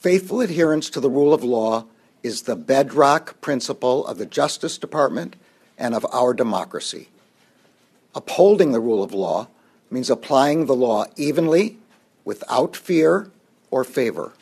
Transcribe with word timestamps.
Faithful 0.00 0.40
adherence 0.40 0.88
to 0.88 0.98
the 0.98 1.10
rule 1.10 1.34
of 1.34 1.44
law 1.44 1.84
is 2.22 2.42
the 2.42 2.56
bedrock 2.56 3.38
principle 3.42 4.06
of 4.06 4.16
the 4.16 4.24
Justice 4.24 4.78
Department 4.78 5.36
and 5.76 5.94
of 5.94 6.06
our 6.10 6.32
democracy. 6.32 7.10
Upholding 8.14 8.72
the 8.72 8.80
rule 8.80 9.02
of 9.02 9.12
law 9.12 9.48
means 9.90 10.08
applying 10.08 10.64
the 10.64 10.74
law 10.74 11.04
evenly, 11.16 11.76
without 12.24 12.76
fear 12.76 13.30
or 13.70 13.84
favor. 13.84 14.32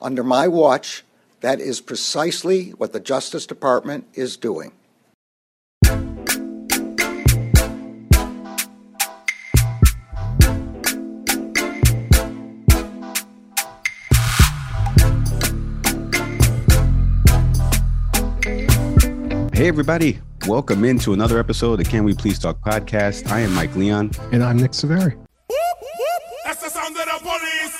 Under 0.00 0.24
my 0.24 0.48
watch, 0.48 1.04
that 1.42 1.60
is 1.60 1.82
precisely 1.82 2.70
what 2.70 2.94
the 2.94 3.00
Justice 3.00 3.44
Department 3.44 4.06
is 4.14 4.38
doing. 4.38 4.72
Hey, 19.58 19.66
everybody. 19.66 20.20
Welcome 20.46 20.84
into 20.84 21.14
another 21.14 21.40
episode 21.40 21.80
of 21.80 21.88
Can 21.88 22.04
We 22.04 22.14
Please 22.14 22.38
Talk 22.38 22.60
podcast. 22.60 23.28
I 23.28 23.40
am 23.40 23.52
Mike 23.54 23.74
Leon. 23.74 24.12
And 24.30 24.44
I'm 24.44 24.56
Nick 24.56 24.70
Saveri. 24.70 25.18
That's 26.44 26.62
the 26.62 26.70
sound 26.70 26.96
of 26.96 27.04
the 27.04 27.18
police. 27.18 27.76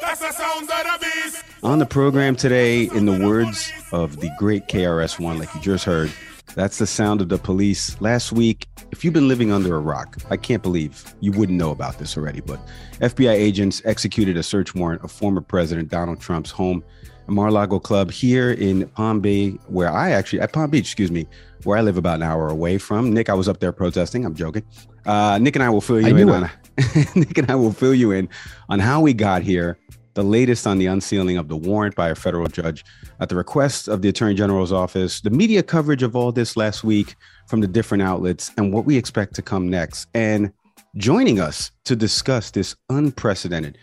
That's 0.00 0.18
the 0.18 0.32
sound 0.32 0.68
of 0.68 0.68
the 0.68 1.06
beast. 1.06 1.44
On 1.62 1.78
the 1.78 1.86
program 1.86 2.34
today, 2.34 2.88
in 2.88 3.06
the 3.06 3.24
words 3.24 3.70
of 3.92 4.16
the 4.16 4.28
great 4.40 4.66
KRS-One, 4.66 5.38
like 5.38 5.54
you 5.54 5.60
just 5.60 5.84
heard, 5.84 6.10
that's 6.56 6.78
the 6.78 6.86
sound 6.86 7.20
of 7.20 7.28
the 7.28 7.38
police. 7.38 8.00
Last 8.00 8.32
week, 8.32 8.66
if 8.90 9.04
you've 9.04 9.14
been 9.14 9.28
living 9.28 9.52
under 9.52 9.76
a 9.76 9.78
rock, 9.78 10.16
I 10.30 10.36
can't 10.36 10.62
believe 10.62 11.14
you 11.20 11.30
wouldn't 11.30 11.56
know 11.56 11.70
about 11.70 11.98
this 11.98 12.16
already, 12.16 12.40
but 12.40 12.58
FBI 12.94 13.32
agents 13.32 13.82
executed 13.84 14.36
a 14.36 14.42
search 14.42 14.74
warrant 14.74 15.04
of 15.04 15.12
former 15.12 15.42
President 15.42 15.90
Donald 15.90 16.18
Trump's 16.18 16.50
home 16.50 16.82
Mar-a-Lago 17.28 17.78
Club 17.78 18.10
here 18.10 18.52
in 18.52 18.88
Palm 18.90 19.20
Bay, 19.20 19.50
where 19.66 19.90
I 19.90 20.10
actually 20.10 20.40
at 20.40 20.52
Palm 20.52 20.70
Beach, 20.70 20.86
excuse 20.86 21.10
me, 21.10 21.26
where 21.64 21.76
I 21.76 21.80
live 21.80 21.96
about 21.96 22.16
an 22.16 22.22
hour 22.22 22.48
away 22.48 22.78
from. 22.78 23.12
Nick, 23.12 23.28
I 23.28 23.34
was 23.34 23.48
up 23.48 23.60
there 23.60 23.72
protesting. 23.72 24.24
I'm 24.24 24.34
joking. 24.34 24.62
Uh, 25.04 25.38
Nick 25.38 25.56
and 25.56 25.62
I 25.62 25.70
will 25.70 25.80
fill 25.80 26.00
you 26.00 26.16
I 26.16 26.20
in 26.20 26.28
on 26.28 26.50
Nick 27.14 27.38
and 27.38 27.50
I 27.50 27.54
will 27.54 27.72
fill 27.72 27.94
you 27.94 28.12
in 28.12 28.28
on 28.68 28.78
how 28.78 29.00
we 29.00 29.14
got 29.14 29.42
here. 29.42 29.78
The 30.16 30.22
latest 30.22 30.66
on 30.66 30.78
the 30.78 30.86
unsealing 30.86 31.36
of 31.36 31.48
the 31.48 31.58
warrant 31.58 31.94
by 31.94 32.08
a 32.08 32.14
federal 32.14 32.46
judge 32.46 32.86
at 33.20 33.28
the 33.28 33.36
request 33.36 33.86
of 33.86 34.00
the 34.00 34.08
Attorney 34.08 34.32
General's 34.32 34.72
office, 34.72 35.20
the 35.20 35.28
media 35.28 35.62
coverage 35.62 36.02
of 36.02 36.16
all 36.16 36.32
this 36.32 36.56
last 36.56 36.82
week 36.82 37.16
from 37.48 37.60
the 37.60 37.66
different 37.66 38.02
outlets, 38.02 38.50
and 38.56 38.72
what 38.72 38.86
we 38.86 38.96
expect 38.96 39.34
to 39.34 39.42
come 39.42 39.68
next. 39.68 40.08
And 40.14 40.50
joining 40.96 41.38
us 41.38 41.70
to 41.84 41.94
discuss 41.94 42.50
this 42.50 42.74
unprecedented 42.88 43.76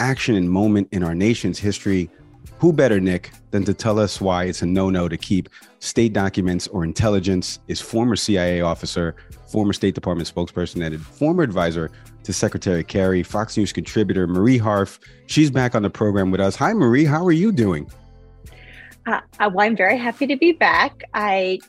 action 0.00 0.34
and 0.34 0.50
moment 0.50 0.88
in 0.90 1.04
our 1.04 1.14
nation's 1.14 1.60
history 1.60 2.10
who 2.58 2.72
better, 2.72 2.98
Nick, 2.98 3.30
than 3.52 3.62
to 3.64 3.72
tell 3.72 4.00
us 4.00 4.20
why 4.20 4.44
it's 4.44 4.62
a 4.62 4.66
no 4.66 4.90
no 4.90 5.08
to 5.08 5.16
keep 5.16 5.48
state 5.78 6.12
documents 6.12 6.66
or 6.66 6.82
intelligence 6.82 7.60
is 7.68 7.80
former 7.80 8.16
CIA 8.16 8.60
officer, 8.60 9.14
former 9.46 9.72
State 9.72 9.94
Department 9.94 10.32
spokesperson, 10.34 10.84
and 10.84 11.00
former 11.00 11.44
advisor 11.44 11.92
to 12.26 12.32
Secretary 12.32 12.82
Kerry, 12.84 13.22
Fox 13.22 13.56
News 13.56 13.72
contributor 13.72 14.26
Marie 14.26 14.58
Harf. 14.58 14.98
She's 15.26 15.50
back 15.50 15.74
on 15.74 15.82
the 15.82 15.90
program 15.90 16.30
with 16.30 16.40
us. 16.40 16.56
Hi, 16.56 16.72
Marie. 16.72 17.04
How 17.04 17.24
are 17.24 17.32
you 17.32 17.52
doing? 17.52 17.88
Uh, 19.06 19.20
well, 19.38 19.60
I'm 19.60 19.76
very 19.76 19.96
happy 19.96 20.26
to 20.26 20.36
be 20.36 20.50
back. 20.50 21.02
I, 21.14 21.60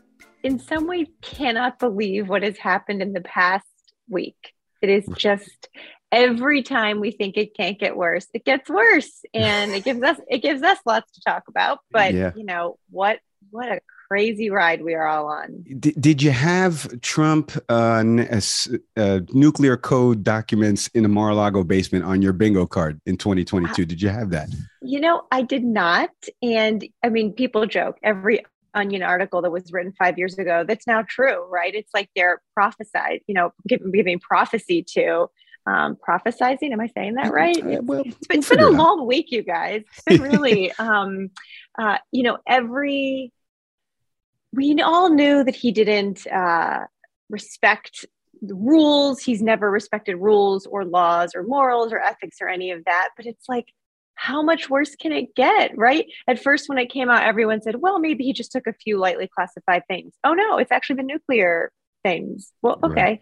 in 0.44 0.60
some 0.60 0.88
ways, 0.88 1.08
cannot 1.22 1.78
believe 1.78 2.28
what 2.28 2.42
has 2.42 2.58
happened 2.58 3.04
in 3.04 3.14
the 3.14 3.22
past 3.22 3.68
week. 4.10 4.54
It 4.82 4.90
is 4.90 5.06
just 5.16 5.70
every 6.12 6.64
time 6.64 7.00
we 7.00 7.12
think 7.12 7.38
it 7.38 7.56
can't 7.56 7.80
get 7.80 7.96
worse, 7.96 8.26
it 8.34 8.44
gets 8.44 8.68
worse, 8.68 9.22
and 9.36 9.72
it 9.74 9.84
gives 9.84 10.02
us 10.02 10.18
it 10.28 10.40
gives 10.40 10.64
us 10.64 10.80
lots 10.88 11.12
to 11.12 11.22
talk 11.22 11.44
about. 11.48 11.80
But 11.92 12.14
Yeah. 12.16 12.32
you 12.36 12.44
know 12.46 12.80
what? 12.90 13.20
What 13.52 13.72
a 13.72 13.80
crazy 14.08 14.50
ride 14.50 14.84
we 14.84 14.94
are 14.94 15.08
all 15.08 15.28
on. 15.28 15.64
D- 15.80 15.94
did 16.00 16.22
you 16.22 16.32
have 16.32 17.02
Trump 17.02 17.52
uh, 17.70 17.98
n- 17.98 18.20
uh, 18.20 18.42
uh, 18.96 19.20
nuclear 19.34 19.78
code 19.78 20.24
documents 20.24 20.88
in 20.90 21.04
the 21.04 21.10
Mar-a-Lago 21.10 21.64
basement 21.64 22.06
on 22.06 22.22
your 22.22 22.34
bingo 22.34 22.66
card 22.66 23.02
in 23.06 23.18
2022? 23.18 23.86
Did 23.86 24.02
you 24.02 24.10
have 24.10 24.30
that? 24.32 24.50
You 24.82 25.00
know, 25.00 25.24
I 25.32 25.42
did 25.42 25.64
not. 25.64 26.12
And 26.42 26.88
I 27.04 27.10
mean, 27.10 27.34
people 27.34 27.66
joke 27.66 27.98
every 28.04 28.46
onion 28.74 29.02
article 29.02 29.42
that 29.42 29.52
was 29.52 29.72
written 29.72 29.92
five 29.98 30.18
years 30.18 30.38
ago 30.38 30.64
that's 30.66 30.88
now 30.88 31.04
true, 31.08 31.46
right? 31.50 31.74
It's 31.74 31.94
like 31.94 32.10
they're 32.16 32.42
prophesied, 32.54 33.22
you 33.28 33.34
know, 33.34 33.52
giving, 33.68 33.92
giving 33.92 34.20
prophecy 34.20 34.84
to 34.94 35.30
um, 35.66 35.98
prophesizing. 35.98 36.72
Am 36.72 36.80
I 36.80 36.88
saying 36.88 37.16
that 37.16 37.32
right? 37.32 37.58
Uh, 37.58 37.82
well, 37.82 38.04
it's 38.06 38.28
been, 38.28 38.40
it's 38.40 38.50
been 38.50 38.62
a 38.62 38.68
it 38.68 38.74
long 38.74 39.06
week, 39.06 39.32
you 39.32 39.44
guys. 39.44 39.84
It's 39.92 40.04
been 40.04 40.22
really, 40.22 40.72
um, 40.80 41.32
uh, 41.78 41.98
you 42.12 42.24
know, 42.24 42.38
every, 42.48 43.34
we 44.58 44.82
all 44.82 45.10
knew 45.10 45.44
that 45.44 45.56
he 45.56 45.72
didn't 45.72 46.28
uh, 46.28 46.86
respect 47.30 48.06
the 48.42 48.56
rules. 48.56 49.22
He's 49.22 49.42
never 49.42 49.72
respected 49.72 50.16
rules 50.18 50.66
or 50.66 50.84
laws 50.84 51.34
or 51.36 51.44
morals 51.44 51.94
or 51.94 52.00
ethics 52.00 52.38
or 52.42 52.50
any 52.50 52.72
of 52.72 52.84
that. 52.86 53.10
But 53.16 53.28
it's 53.28 53.48
like, 53.48 53.68
how 54.16 54.42
much 54.42 54.68
worse 54.68 54.96
can 54.96 55.12
it 55.12 55.36
get, 55.36 55.78
right? 55.78 56.06
At 56.28 56.42
first, 56.42 56.68
when 56.68 56.80
it 56.80 56.90
came 56.92 57.08
out, 57.08 57.24
everyone 57.24 57.62
said, 57.62 57.76
well, 57.76 58.00
maybe 58.00 58.24
he 58.24 58.34
just 58.34 58.52
took 58.52 58.66
a 58.66 58.74
few 58.74 58.98
lightly 58.98 59.30
classified 59.34 59.84
things. 59.88 60.14
Oh, 60.24 60.34
no, 60.34 60.58
it's 60.58 60.72
actually 60.72 60.98
the 60.98 61.04
nuclear 61.04 61.72
things. 62.04 62.52
Well, 62.64 62.80
okay. 62.84 63.20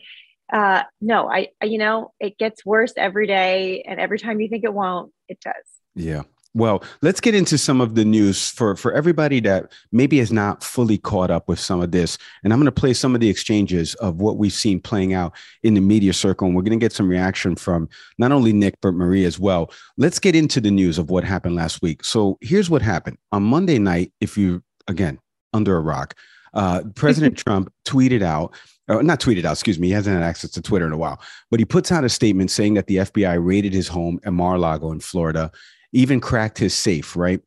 Right. 0.52 0.78
Uh, 0.80 0.84
no, 1.02 1.30
I, 1.30 1.50
you 1.64 1.80
know, 1.80 2.14
it 2.20 2.38
gets 2.38 2.66
worse 2.66 2.94
every 2.96 3.28
day. 3.28 3.84
And 3.86 4.00
every 4.00 4.20
time 4.20 4.40
you 4.40 4.48
think 4.48 4.64
it 4.64 4.74
won't, 4.74 5.12
it 5.28 5.40
does. 5.42 5.54
Yeah. 5.96 6.24
Well, 6.56 6.86
let's 7.02 7.19
get 7.19 7.36
into 7.36 7.57
some 7.57 7.81
of 7.81 7.96
the 7.96 8.06
news 8.06 8.50
for, 8.50 8.78
for 8.78 8.94
everybody 8.94 9.42
that 9.42 9.74
maybe 9.92 10.19
is 10.19 10.31
not 10.31 10.63
fully 10.63 10.98
caught 10.98 11.30
up 11.30 11.50
with 11.50 11.60
some 11.60 11.81
of 11.81 11.92
this. 11.92 12.18
And 12.46 12.54
I'm 12.54 12.60
going 12.60 12.66
to 12.66 12.72
play 12.72 12.94
some 12.94 13.13
of 13.13 13.19
the 13.19 13.30
exchanges 13.30 13.94
of 13.96 14.22
what 14.22 14.38
we've 14.38 14.54
seen 14.54 14.80
playing 14.80 15.13
out 15.13 15.34
in 15.63 15.74
the 15.74 15.81
media 15.81 16.13
circle. 16.13 16.48
And 16.48 16.56
we're 16.56 16.62
going 16.62 16.80
to 16.80 16.84
get 16.84 16.94
some 16.94 17.10
reaction 17.10 17.57
from 17.57 17.90
not 18.18 18.31
only 18.31 18.54
Nick, 18.54 18.75
but 18.81 18.94
Marie 18.94 19.25
as 19.25 19.38
well. 19.38 19.69
Let's 19.98 20.18
get 20.18 20.34
into 20.34 20.62
the 20.62 20.72
news 20.72 20.98
of 20.98 21.10
what 21.10 21.25
happened 21.25 21.56
last 21.56 21.81
week. 21.81 22.06
So 22.06 22.38
here's 22.40 22.69
what 22.69 22.81
happened 22.81 23.18
on 23.34 23.44
Monday 23.44 23.78
night. 23.78 24.13
If 24.22 24.38
you, 24.38 24.63
again, 24.88 25.19
under 25.54 25.75
a 25.75 25.81
rock, 25.81 26.16
uh, 26.54 26.84
President 26.96 27.38
Trump 27.46 27.69
tweeted 27.86 28.22
out 28.22 28.56
or 28.88 29.04
not 29.04 29.19
tweeted 29.19 29.44
out, 29.44 29.54
excuse 29.54 29.78
me, 29.78 29.88
he 29.88 29.94
hasn't 29.94 30.16
had 30.16 30.24
access 30.24 30.51
to 30.51 30.62
Twitter 30.62 30.88
in 30.88 30.94
a 30.94 30.98
while, 30.98 31.19
but 31.51 31.60
he 31.60 31.66
puts 31.66 31.92
out 31.92 32.06
a 32.06 32.10
statement 32.10 32.50
saying 32.50 32.75
that 32.75 32.88
the 32.88 32.98
FBI 32.98 33.44
raided 33.46 33.74
his 33.74 33.90
home 33.90 34.22
at 34.24 34.31
Mar-a-Lago 34.31 34.94
in 34.94 35.01
Florida 35.01 35.51
even 35.96 36.20
cracked 36.20 36.58
his 36.58 36.74
safe, 36.74 37.16
right? 37.16 37.42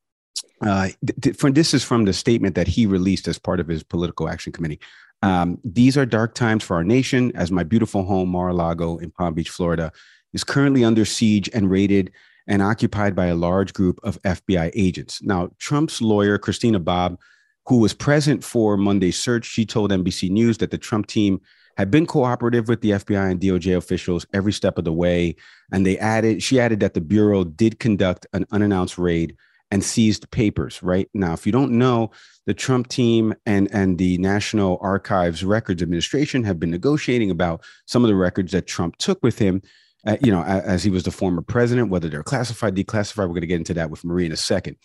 Uh, 0.61 0.89
th- 1.23 1.37
from, 1.37 1.53
this 1.53 1.75
is 1.75 1.85
from 1.85 2.05
the 2.05 2.13
statement 2.13 2.55
that 2.55 2.67
he 2.67 2.87
released 2.87 3.29
as 3.29 3.39
part 3.39 3.61
of 3.61 3.69
his 3.69 3.83
political 3.83 4.29
action 4.29 4.53
committee. 4.53 4.81
Um, 5.23 5.59
These 5.65 5.97
are 5.97 6.07
dark 6.07 6.35
times 6.35 6.65
for 6.65 6.75
our 6.77 6.85
nation 6.85 7.31
as 7.37 7.51
my 7.51 7.63
beautiful 7.63 8.05
home, 8.05 8.31
Mar 8.31 8.49
a 8.49 8.55
Lago 8.55 8.97
in 8.99 9.11
Palm 9.11 9.35
Beach, 9.35 9.51
Florida, 9.51 9.93
is 10.33 10.45
currently 10.45 10.83
under 10.83 11.05
siege 11.05 11.51
and 11.53 11.71
raided 11.71 12.11
and 12.47 12.63
occupied 12.63 13.15
by 13.15 13.27
a 13.27 13.35
large 13.35 13.75
group 13.75 14.01
of 14.03 14.21
FBI 14.23 14.71
agents. 14.75 15.23
Now, 15.23 15.51
Trump's 15.59 16.01
lawyer, 16.01 16.39
Christina 16.39 16.81
Bobb, 16.81 17.19
who 17.67 17.77
was 17.79 17.93
present 17.93 18.43
for 18.43 18.79
Monday's 18.79 19.19
search, 19.19 19.45
she 19.45 19.67
told 19.67 19.91
NBC 19.91 20.31
News 20.31 20.59
that 20.59 20.71
the 20.71 20.79
Trump 20.79 21.07
team 21.07 21.41
had 21.79 21.93
been 21.93 22.07
cooperative 22.07 22.69
with 22.69 22.81
the 22.81 22.91
FBI 22.91 23.31
and 23.31 23.41
DOJ 23.41 23.77
officials 23.77 24.27
every 24.35 24.53
step 24.53 24.79
of 24.79 24.85
the 24.85 24.93
way. 24.93 25.37
And 25.73 25.87
they 25.87 25.97
added, 25.97 26.43
she 26.43 26.59
added 26.59 26.81
that 26.81 26.95
the 26.95 27.01
Bureau 27.01 27.45
did 27.45 27.79
conduct 27.79 28.27
an 28.33 28.45
unannounced 28.51 28.99
raid 28.99 29.37
and 29.71 29.85
seized 29.85 30.29
papers, 30.33 30.83
right? 30.83 31.09
Now, 31.15 31.35
if 31.35 31.47
you 31.47 31.53
don't 31.53 31.73
know, 31.73 32.11
the 32.47 32.55
Trump 32.55 32.89
team 32.89 33.33
and, 33.47 33.69
and 33.73 33.97
the 33.97 34.19
National 34.19 34.79
Archives 34.81 35.45
Records 35.45 35.81
Administration 35.81 36.43
have 36.43 36.59
been 36.59 36.71
negotiating 36.71 37.31
about 37.31 37.63
some 37.87 38.03
of 38.03 38.09
the 38.09 38.17
records 38.17 38.51
that 38.53 38.67
Trump 38.67 38.97
took 38.97 39.23
with 39.23 39.39
him, 39.39 39.63
uh, 40.05 40.17
you 40.21 40.33
know, 40.33 40.43
as, 40.43 40.65
as 40.65 40.85
he 40.85 40.91
was 40.91 41.05
the 41.05 41.13
former 41.13 41.43
president, 41.43 41.91
whether 41.91 42.09
they're 42.09 42.25
classified, 42.25 42.75
declassified. 42.75 43.19
We're 43.19 43.29
going 43.29 43.43
to 43.43 43.47
get 43.47 43.61
into 43.61 43.75
that 43.75 43.91
with 43.91 44.05
Marie 44.05 44.27
in 44.27 44.33
a 44.33 44.37
second. 44.37 44.77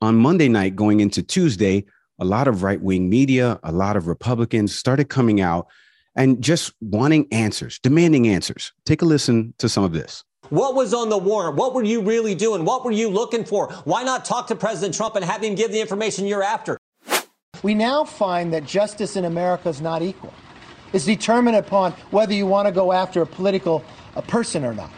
On 0.00 0.14
Monday 0.14 0.48
night, 0.48 0.76
going 0.76 1.00
into 1.00 1.24
Tuesday, 1.24 1.86
a 2.20 2.24
lot 2.24 2.46
of 2.46 2.62
right 2.62 2.80
wing 2.80 3.08
media, 3.08 3.58
a 3.64 3.72
lot 3.72 3.96
of 3.96 4.06
Republicans 4.06 4.72
started 4.72 5.08
coming 5.08 5.40
out 5.40 5.66
and 6.16 6.42
just 6.42 6.72
wanting 6.80 7.28
answers, 7.30 7.78
demanding 7.78 8.26
answers. 8.26 8.72
Take 8.84 9.02
a 9.02 9.04
listen 9.04 9.54
to 9.58 9.68
some 9.68 9.84
of 9.84 9.92
this. 9.92 10.24
What 10.48 10.74
was 10.74 10.94
on 10.94 11.08
the 11.08 11.18
warrant? 11.18 11.56
What 11.56 11.74
were 11.74 11.82
you 11.82 12.00
really 12.00 12.34
doing? 12.34 12.64
What 12.64 12.84
were 12.84 12.92
you 12.92 13.08
looking 13.08 13.44
for? 13.44 13.72
Why 13.84 14.02
not 14.02 14.24
talk 14.24 14.46
to 14.48 14.56
President 14.56 14.94
Trump 14.94 15.16
and 15.16 15.24
have 15.24 15.42
him 15.42 15.54
give 15.54 15.72
the 15.72 15.80
information 15.80 16.26
you're 16.26 16.42
after? 16.42 16.78
We 17.62 17.74
now 17.74 18.04
find 18.04 18.52
that 18.52 18.64
justice 18.64 19.16
in 19.16 19.24
America 19.24 19.68
is 19.68 19.80
not 19.80 20.02
equal. 20.02 20.32
It's 20.92 21.04
determined 21.04 21.56
upon 21.56 21.92
whether 22.10 22.32
you 22.32 22.46
want 22.46 22.66
to 22.66 22.72
go 22.72 22.92
after 22.92 23.22
a 23.22 23.26
political 23.26 23.84
a 24.14 24.22
person 24.22 24.64
or 24.64 24.72
not. 24.72 24.90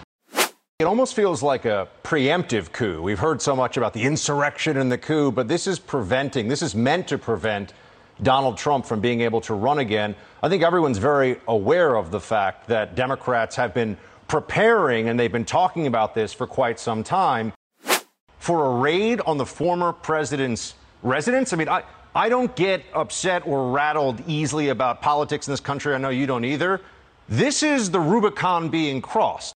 It 0.81 0.85
almost 0.85 1.15
feels 1.17 1.43
like 1.43 1.65
a 1.65 1.89
preemptive 2.05 2.71
coup. 2.71 3.03
We've 3.03 3.19
heard 3.19 3.43
so 3.43 3.57
much 3.57 3.77
about 3.77 3.95
the 3.95 4.03
insurrection 4.03 4.77
and 4.77 4.93
the 4.93 4.99
coup, 4.99 5.33
but 5.33 5.49
this 5.49 5.67
is 5.67 5.79
preventing, 5.79 6.47
this 6.47 6.63
is 6.63 6.75
meant 6.75 7.09
to 7.09 7.19
prevent 7.19 7.73
Donald 8.23 8.57
Trump 8.57 8.87
from 8.87 9.01
being 9.01 9.21
able 9.21 9.41
to 9.43 9.55
run 9.55 9.79
again. 9.79 10.15
I 10.43 10.49
think 10.49 10.63
everyone's 10.63 10.99
very 10.99 11.41
aware 11.47 11.97
of 11.97 12.11
the 12.11 12.21
fact 12.21 12.69
that 12.69 12.95
Democrats 12.95 13.57
have 13.57 13.75
been 13.75 13.97
preparing 14.27 15.09
and 15.09 15.19
they've 15.19 15.33
been 15.33 15.45
talking 15.45 15.87
about 15.87 16.15
this 16.15 16.33
for 16.33 16.47
quite 16.47 16.79
some 16.79 17.03
time 17.03 17.53
for 18.39 18.67
a 18.67 18.79
raid 18.79 19.21
on 19.23 19.37
the 19.37 19.47
former 19.47 19.93
president's 19.93 20.75
residence. 21.03 21.53
I 21.53 21.57
mean, 21.57 21.69
I, 21.69 21.83
I 22.15 22.29
don't 22.29 22.55
get 22.57 22.85
upset 22.95 23.47
or 23.47 23.71
rattled 23.71 24.23
easily 24.27 24.69
about 24.69 25.03
politics 25.03 25.47
in 25.47 25.53
this 25.53 25.61
country. 25.61 25.95
I 25.95 25.99
know 25.99 26.11
you 26.11 26.27
don't 26.27 26.45
either. 26.45 26.81
This 27.29 27.63
is 27.63 27.91
the 27.91 28.01
Rubicon 28.01 28.69
being 28.69 29.03
crossed. 29.03 29.55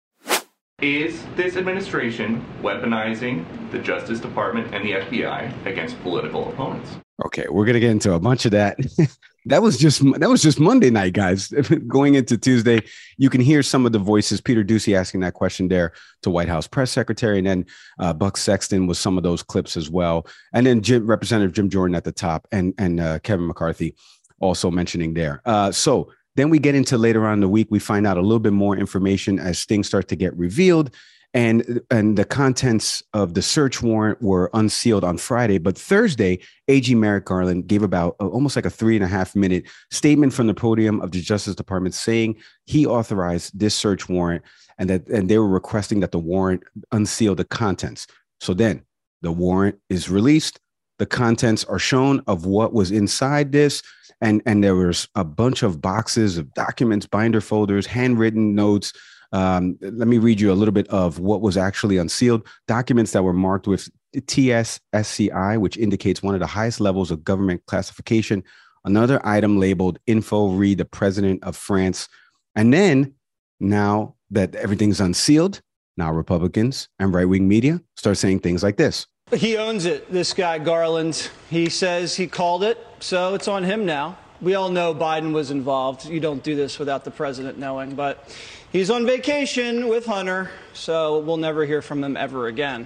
Is 0.81 1.23
this 1.35 1.57
administration 1.57 2.43
weaponizing 2.61 3.45
the 3.71 3.79
Justice 3.79 4.19
Department 4.19 4.73
and 4.73 4.83
the 4.83 4.93
FBI 4.93 5.65
against 5.65 6.01
political 6.01 6.49
opponents? 6.49 6.89
Okay, 7.25 7.45
we're 7.49 7.65
gonna 7.65 7.79
get 7.79 7.91
into 7.91 8.13
a 8.13 8.19
bunch 8.19 8.45
of 8.45 8.51
that. 8.51 8.77
that 9.45 9.61
was 9.61 9.77
just 9.77 10.01
that 10.19 10.29
was 10.29 10.41
just 10.41 10.59
Monday 10.59 10.89
night, 10.89 11.13
guys. 11.13 11.47
Going 11.87 12.15
into 12.15 12.37
Tuesday, 12.37 12.81
you 13.17 13.29
can 13.29 13.41
hear 13.41 13.61
some 13.63 13.85
of 13.85 13.91
the 13.91 13.99
voices. 13.99 14.41
Peter 14.41 14.63
Doocy 14.63 14.95
asking 14.95 15.21
that 15.21 15.33
question 15.33 15.67
there 15.67 15.93
to 16.23 16.29
White 16.29 16.47
House 16.47 16.67
press 16.67 16.91
secretary, 16.91 17.37
and 17.37 17.47
then 17.47 17.65
uh, 17.99 18.13
Buck 18.13 18.37
Sexton 18.37 18.87
was 18.87 18.99
some 18.99 19.17
of 19.17 19.23
those 19.23 19.43
clips 19.43 19.77
as 19.77 19.89
well, 19.89 20.25
and 20.53 20.65
then 20.65 20.81
Jim, 20.81 21.05
Representative 21.05 21.53
Jim 21.53 21.69
Jordan 21.69 21.95
at 21.95 22.03
the 22.03 22.11
top, 22.11 22.47
and 22.51 22.73
and 22.77 22.99
uh, 22.99 23.19
Kevin 23.19 23.47
McCarthy 23.47 23.95
also 24.39 24.71
mentioning 24.71 25.13
there. 25.13 25.41
Uh, 25.45 25.71
so 25.71 26.11
then 26.35 26.49
we 26.49 26.59
get 26.59 26.75
into 26.75 26.97
later 26.97 27.27
on 27.27 27.33
in 27.33 27.39
the 27.41 27.49
week, 27.49 27.67
we 27.69 27.79
find 27.79 28.07
out 28.07 28.17
a 28.17 28.21
little 28.21 28.39
bit 28.39 28.53
more 28.53 28.75
information 28.77 29.37
as 29.37 29.65
things 29.65 29.87
start 29.87 30.07
to 30.07 30.15
get 30.15 30.35
revealed 30.37 30.91
and 31.33 31.81
and 31.89 32.17
the 32.17 32.25
contents 32.25 33.01
of 33.13 33.33
the 33.33 33.41
search 33.41 33.81
warrant 33.81 34.21
were 34.21 34.49
unsealed 34.53 35.03
on 35.03 35.17
Friday. 35.17 35.57
But 35.57 35.77
Thursday, 35.77 36.39
AG 36.67 36.93
Merrick 36.93 37.25
Garland 37.25 37.67
gave 37.67 37.83
about 37.83 38.15
uh, 38.19 38.27
almost 38.27 38.55
like 38.55 38.65
a 38.65 38.69
three 38.69 38.95
and 38.95 39.05
a 39.05 39.07
half 39.07 39.35
minute 39.35 39.65
statement 39.91 40.33
from 40.33 40.47
the 40.47 40.53
podium 40.53 40.99
of 40.99 41.11
the 41.11 41.21
Justice 41.21 41.55
Department 41.55 41.95
saying 41.95 42.35
he 42.65 42.85
authorized 42.85 43.57
this 43.57 43.73
search 43.73 44.09
warrant 44.09 44.43
and 44.77 44.89
that 44.89 45.07
and 45.07 45.29
they 45.29 45.37
were 45.37 45.47
requesting 45.47 46.01
that 46.01 46.11
the 46.11 46.19
warrant 46.19 46.63
unseal 46.91 47.35
the 47.35 47.45
contents. 47.45 48.07
So 48.41 48.53
then 48.53 48.83
the 49.21 49.31
warrant 49.31 49.79
is 49.89 50.09
released. 50.09 50.59
The 50.99 51.05
contents 51.05 51.63
are 51.65 51.79
shown 51.79 52.21
of 52.27 52.45
what 52.45 52.73
was 52.73 52.91
inside 52.91 53.51
this. 53.51 53.81
And, 54.19 54.41
and 54.45 54.63
there 54.63 54.75
was 54.75 55.07
a 55.15 55.23
bunch 55.23 55.63
of 55.63 55.81
boxes 55.81 56.37
of 56.37 56.53
documents, 56.53 57.07
binder 57.07 57.41
folders, 57.41 57.87
handwritten 57.87 58.53
notes, 58.53 58.93
um, 59.31 59.77
let 59.81 60.07
me 60.07 60.17
read 60.17 60.41
you 60.41 60.51
a 60.51 60.55
little 60.55 60.73
bit 60.73 60.87
of 60.89 61.19
what 61.19 61.41
was 61.41 61.57
actually 61.57 61.97
unsealed 61.97 62.45
documents 62.67 63.11
that 63.11 63.23
were 63.23 63.33
marked 63.33 63.67
with 63.67 63.89
TSSCI, 64.15 65.59
which 65.59 65.77
indicates 65.77 66.21
one 66.21 66.33
of 66.33 66.39
the 66.41 66.47
highest 66.47 66.81
levels 66.81 67.11
of 67.11 67.23
government 67.23 67.65
classification. 67.65 68.43
Another 68.83 69.25
item 69.25 69.59
labeled 69.59 69.99
info 70.05 70.49
read 70.49 70.79
the 70.79 70.85
president 70.85 71.43
of 71.43 71.55
France. 71.55 72.09
And 72.55 72.73
then 72.73 73.13
now 73.59 74.15
that 74.31 74.55
everything's 74.55 74.99
unsealed, 74.99 75.61
now 75.95 76.11
Republicans 76.11 76.89
and 76.99 77.13
right 77.13 77.25
wing 77.25 77.47
media 77.47 77.81
start 77.95 78.17
saying 78.17 78.39
things 78.39 78.63
like 78.63 78.77
this. 78.77 79.07
He 79.33 79.55
owns 79.55 79.85
it, 79.85 80.11
this 80.11 80.33
guy 80.33 80.59
Garland. 80.59 81.29
He 81.49 81.69
says 81.69 82.15
he 82.15 82.27
called 82.27 82.63
it, 82.63 82.77
so 82.99 83.33
it's 83.33 83.47
on 83.47 83.63
him 83.63 83.85
now. 83.85 84.17
We 84.41 84.55
all 84.55 84.69
know 84.69 84.93
Biden 84.95 85.33
was 85.33 85.51
involved. 85.51 86.05
You 86.05 86.19
don't 86.19 86.43
do 86.43 86.55
this 86.55 86.79
without 86.79 87.03
the 87.03 87.11
president 87.11 87.57
knowing, 87.57 87.95
but 87.95 88.27
He's 88.71 88.89
on 88.89 89.05
vacation 89.05 89.89
with 89.89 90.05
Hunter, 90.05 90.49
so 90.71 91.19
we'll 91.19 91.35
never 91.35 91.65
hear 91.65 91.81
from 91.81 92.01
him 92.01 92.15
ever 92.15 92.47
again. 92.47 92.85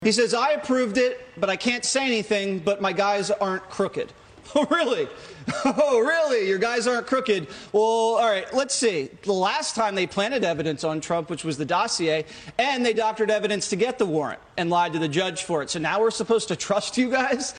He 0.00 0.10
says, 0.10 0.32
I 0.32 0.52
approved 0.52 0.96
it, 0.96 1.20
but 1.36 1.50
I 1.50 1.56
can't 1.56 1.84
say 1.84 2.06
anything, 2.06 2.60
but 2.60 2.80
my 2.80 2.94
guys 2.94 3.30
aren't 3.30 3.68
crooked. 3.68 4.12
Oh, 4.54 4.66
really? 4.70 5.06
Oh, 5.66 6.00
really? 6.00 6.48
Your 6.48 6.56
guys 6.56 6.86
aren't 6.86 7.06
crooked. 7.06 7.48
Well, 7.72 7.82
all 7.82 8.26
right, 8.30 8.46
let's 8.54 8.74
see. 8.74 9.10
The 9.24 9.32
last 9.32 9.74
time 9.74 9.94
they 9.94 10.06
planted 10.06 10.42
evidence 10.42 10.84
on 10.84 11.02
Trump, 11.02 11.28
which 11.28 11.44
was 11.44 11.58
the 11.58 11.66
dossier, 11.66 12.24
and 12.56 12.84
they 12.84 12.94
doctored 12.94 13.30
evidence 13.30 13.68
to 13.68 13.76
get 13.76 13.98
the 13.98 14.06
warrant 14.06 14.40
and 14.56 14.70
lied 14.70 14.94
to 14.94 14.98
the 14.98 15.08
judge 15.08 15.42
for 15.42 15.62
it. 15.62 15.68
So 15.68 15.78
now 15.78 16.00
we're 16.00 16.10
supposed 16.10 16.48
to 16.48 16.56
trust 16.56 16.96
you 16.96 17.10
guys? 17.10 17.58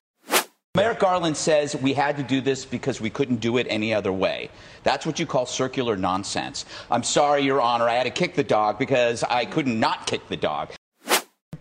Merrick 0.75 0.99
Garland 0.99 1.35
says 1.35 1.75
we 1.75 1.93
had 1.93 2.15
to 2.17 2.23
do 2.23 2.41
this 2.41 2.63
because 2.63 3.01
we 3.01 3.09
couldn't 3.09 3.37
do 3.37 3.57
it 3.57 3.65
any 3.71 3.91
other 3.91 4.13
way. 4.13 4.51
That's 4.83 5.03
what 5.03 5.17
you 5.19 5.25
call 5.25 5.47
circular 5.47 5.97
nonsense. 5.97 6.65
I'm 6.91 7.01
sorry, 7.01 7.41
Your 7.41 7.59
Honor, 7.59 7.89
I 7.89 7.95
had 7.95 8.03
to 8.03 8.11
kick 8.11 8.35
the 8.35 8.43
dog 8.43 8.77
because 8.77 9.23
I 9.23 9.45
couldn't 9.45 9.79
not 9.79 10.05
kick 10.05 10.27
the 10.29 10.37
dog. 10.37 10.69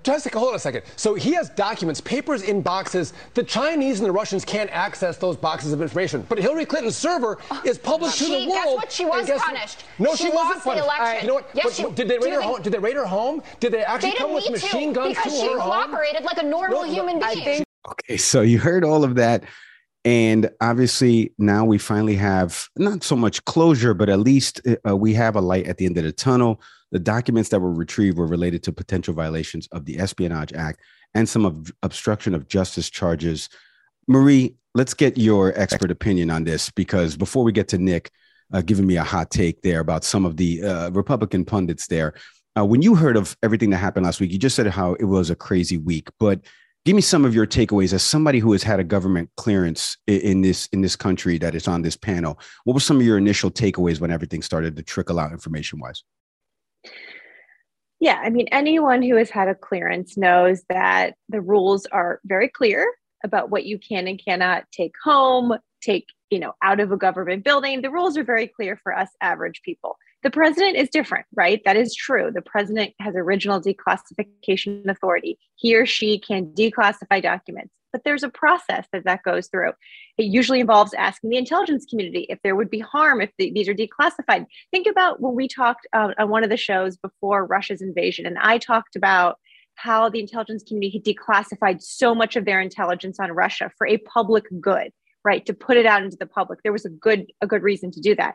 Jessica, 0.02 0.38
hold 0.38 0.50
on 0.50 0.56
a 0.56 0.58
second. 0.58 0.82
So 0.96 1.14
he 1.14 1.32
has 1.32 1.48
documents, 1.48 2.02
papers 2.02 2.42
in 2.42 2.60
boxes. 2.60 3.14
The 3.32 3.42
Chinese 3.42 3.98
and 3.98 4.06
the 4.06 4.12
Russians 4.12 4.44
can't 4.44 4.70
access 4.70 5.16
those 5.16 5.38
boxes 5.38 5.72
of 5.72 5.80
information. 5.80 6.24
But 6.28 6.38
Hillary 6.38 6.66
Clinton's 6.66 6.96
server 6.96 7.38
is 7.64 7.78
public 7.78 8.12
she, 8.12 8.26
to 8.26 8.30
the 8.30 8.50
world. 8.50 8.52
Guess 8.52 8.76
what? 8.76 8.92
She 8.92 9.04
was 9.06 9.28
punished. 9.40 9.84
No, 9.98 10.14
she, 10.14 10.24
she 10.24 10.30
wasn't 10.30 10.62
punished. 10.62 10.86
Right. 10.86 11.22
You 11.22 11.28
know 11.28 11.34
what? 11.34 11.50
Yes, 11.54 11.64
but, 11.64 11.72
she, 11.72 11.94
did 11.94 12.08
they 12.08 12.18
raid 12.18 12.34
her 12.34 12.42
home? 12.42 12.60
Did 12.62 12.74
they 12.74 12.78
raid 12.78 12.96
her 12.96 13.06
home? 13.06 13.42
Did 13.58 13.72
they 13.72 13.82
actually 13.82 14.10
they 14.10 14.16
come 14.16 14.34
with 14.34 14.50
machine 14.50 14.90
to, 14.90 15.00
guns 15.00 15.16
because 15.16 15.32
to 15.32 15.38
she 15.40 15.46
her 15.46 15.58
home? 15.58 15.70
Because 15.70 15.82
she 15.82 15.90
cooperated 15.90 16.24
like 16.24 16.38
a 16.38 16.46
normal 16.46 16.82
no, 16.82 16.92
human 16.92 17.18
being. 17.18 17.64
Okay, 17.90 18.16
so 18.16 18.42
you 18.42 18.58
heard 18.58 18.84
all 18.84 19.04
of 19.04 19.14
that. 19.14 19.44
And 20.04 20.50
obviously, 20.60 21.32
now 21.38 21.64
we 21.64 21.78
finally 21.78 22.14
have 22.16 22.68
not 22.76 23.02
so 23.02 23.16
much 23.16 23.44
closure, 23.44 23.94
but 23.94 24.08
at 24.08 24.20
least 24.20 24.60
uh, 24.88 24.96
we 24.96 25.12
have 25.14 25.36
a 25.36 25.40
light 25.40 25.66
at 25.66 25.76
the 25.76 25.86
end 25.86 25.98
of 25.98 26.04
the 26.04 26.12
tunnel. 26.12 26.60
The 26.92 26.98
documents 26.98 27.50
that 27.50 27.60
were 27.60 27.72
retrieved 27.72 28.16
were 28.16 28.26
related 28.26 28.62
to 28.64 28.72
potential 28.72 29.12
violations 29.12 29.68
of 29.72 29.84
the 29.84 29.98
Espionage 29.98 30.52
Act 30.52 30.80
and 31.14 31.28
some 31.28 31.66
obstruction 31.82 32.34
of 32.34 32.48
justice 32.48 32.88
charges. 32.88 33.48
Marie, 34.06 34.54
let's 34.74 34.94
get 34.94 35.18
your 35.18 35.52
expert 35.58 35.90
opinion 35.90 36.30
on 36.30 36.44
this 36.44 36.70
because 36.70 37.16
before 37.16 37.44
we 37.44 37.52
get 37.52 37.68
to 37.68 37.78
Nick 37.78 38.10
uh, 38.52 38.62
giving 38.62 38.86
me 38.86 38.96
a 38.96 39.04
hot 39.04 39.30
take 39.30 39.60
there 39.62 39.80
about 39.80 40.04
some 40.04 40.24
of 40.24 40.36
the 40.36 40.62
uh, 40.62 40.90
Republican 40.90 41.44
pundits 41.44 41.86
there, 41.88 42.14
uh, 42.58 42.64
when 42.64 42.82
you 42.82 42.94
heard 42.94 43.16
of 43.16 43.36
everything 43.42 43.70
that 43.70 43.76
happened 43.78 44.06
last 44.06 44.20
week, 44.20 44.32
you 44.32 44.38
just 44.38 44.56
said 44.56 44.66
how 44.66 44.94
it 44.94 45.04
was 45.04 45.28
a 45.28 45.36
crazy 45.36 45.76
week, 45.76 46.08
but 46.18 46.40
give 46.88 46.96
me 46.96 47.02
some 47.02 47.26
of 47.26 47.34
your 47.34 47.46
takeaways 47.46 47.92
as 47.92 48.02
somebody 48.02 48.38
who 48.38 48.50
has 48.52 48.62
had 48.62 48.80
a 48.80 48.84
government 48.84 49.28
clearance 49.36 49.98
in, 50.06 50.40
this 50.40 50.70
in 50.72 50.80
this 50.80 50.96
country 50.96 51.36
that 51.36 51.54
is 51.54 51.68
on 51.68 51.82
this 51.82 51.98
panel. 51.98 52.38
What 52.64 52.72
were 52.72 52.80
some 52.80 52.96
of 52.96 53.02
your 53.02 53.18
initial 53.18 53.50
takeaways 53.50 54.00
when 54.00 54.10
everything 54.10 54.40
started 54.40 54.74
to 54.74 54.82
trickle 54.82 55.18
out 55.18 55.30
information 55.30 55.80
wise? 55.80 56.02
Yeah, 58.00 58.18
I 58.24 58.30
mean, 58.30 58.48
anyone 58.52 59.02
who 59.02 59.16
has 59.16 59.28
had 59.28 59.48
a 59.48 59.54
clearance 59.54 60.16
knows 60.16 60.62
that 60.70 61.16
the 61.28 61.42
rules 61.42 61.84
are 61.92 62.22
very 62.24 62.48
clear 62.48 62.90
about 63.22 63.50
what 63.50 63.66
you 63.66 63.78
can 63.78 64.08
and 64.08 64.18
cannot 64.24 64.64
take 64.72 64.94
home, 65.04 65.58
take, 65.82 66.06
you 66.30 66.38
know, 66.38 66.54
out 66.62 66.80
of 66.80 66.90
a 66.90 66.96
government 66.96 67.44
building. 67.44 67.82
The 67.82 67.90
rules 67.90 68.16
are 68.16 68.24
very 68.24 68.46
clear 68.46 68.80
for 68.82 68.96
us 68.96 69.10
average 69.20 69.60
people. 69.62 69.98
The 70.22 70.30
president 70.30 70.76
is 70.76 70.88
different, 70.88 71.26
right? 71.36 71.62
That 71.64 71.76
is 71.76 71.94
true. 71.94 72.30
The 72.34 72.42
president 72.42 72.92
has 73.00 73.14
original 73.14 73.60
declassification 73.60 74.84
authority. 74.88 75.38
He 75.54 75.76
or 75.76 75.86
she 75.86 76.18
can 76.18 76.46
declassify 76.46 77.22
documents, 77.22 77.72
but 77.92 78.02
there's 78.04 78.24
a 78.24 78.28
process 78.28 78.86
that 78.92 79.04
that 79.04 79.22
goes 79.22 79.46
through. 79.46 79.72
It 80.16 80.24
usually 80.24 80.58
involves 80.58 80.92
asking 80.94 81.30
the 81.30 81.36
intelligence 81.36 81.86
community 81.88 82.26
if 82.28 82.40
there 82.42 82.56
would 82.56 82.68
be 82.68 82.80
harm 82.80 83.20
if 83.20 83.30
the, 83.38 83.52
these 83.52 83.68
are 83.68 83.74
declassified. 83.74 84.46
Think 84.72 84.88
about 84.88 85.20
when 85.20 85.36
we 85.36 85.46
talked 85.46 85.86
uh, 85.92 86.12
on 86.18 86.28
one 86.28 86.42
of 86.42 86.50
the 86.50 86.56
shows 86.56 86.96
before 86.96 87.46
Russia's 87.46 87.80
invasion, 87.80 88.26
and 88.26 88.38
I 88.38 88.58
talked 88.58 88.96
about 88.96 89.38
how 89.76 90.08
the 90.08 90.18
intelligence 90.18 90.64
community 90.66 90.90
had 90.98 91.04
declassified 91.04 91.80
so 91.80 92.12
much 92.12 92.34
of 92.34 92.44
their 92.44 92.60
intelligence 92.60 93.20
on 93.20 93.30
Russia 93.30 93.70
for 93.78 93.86
a 93.86 93.98
public 93.98 94.44
good, 94.60 94.90
right? 95.24 95.46
To 95.46 95.54
put 95.54 95.76
it 95.76 95.86
out 95.86 96.02
into 96.02 96.16
the 96.16 96.26
public. 96.26 96.58
There 96.64 96.72
was 96.72 96.84
a 96.84 96.90
good 96.90 97.26
a 97.40 97.46
good 97.46 97.62
reason 97.62 97.92
to 97.92 98.00
do 98.00 98.16
that. 98.16 98.34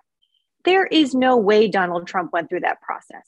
There 0.65 0.86
is 0.86 1.13
no 1.13 1.38
way 1.38 1.67
Donald 1.67 2.08
Trump 2.08 2.32
went 2.34 2.50
through 2.50 2.62
that 2.62 2.82
process, 2.82 3.27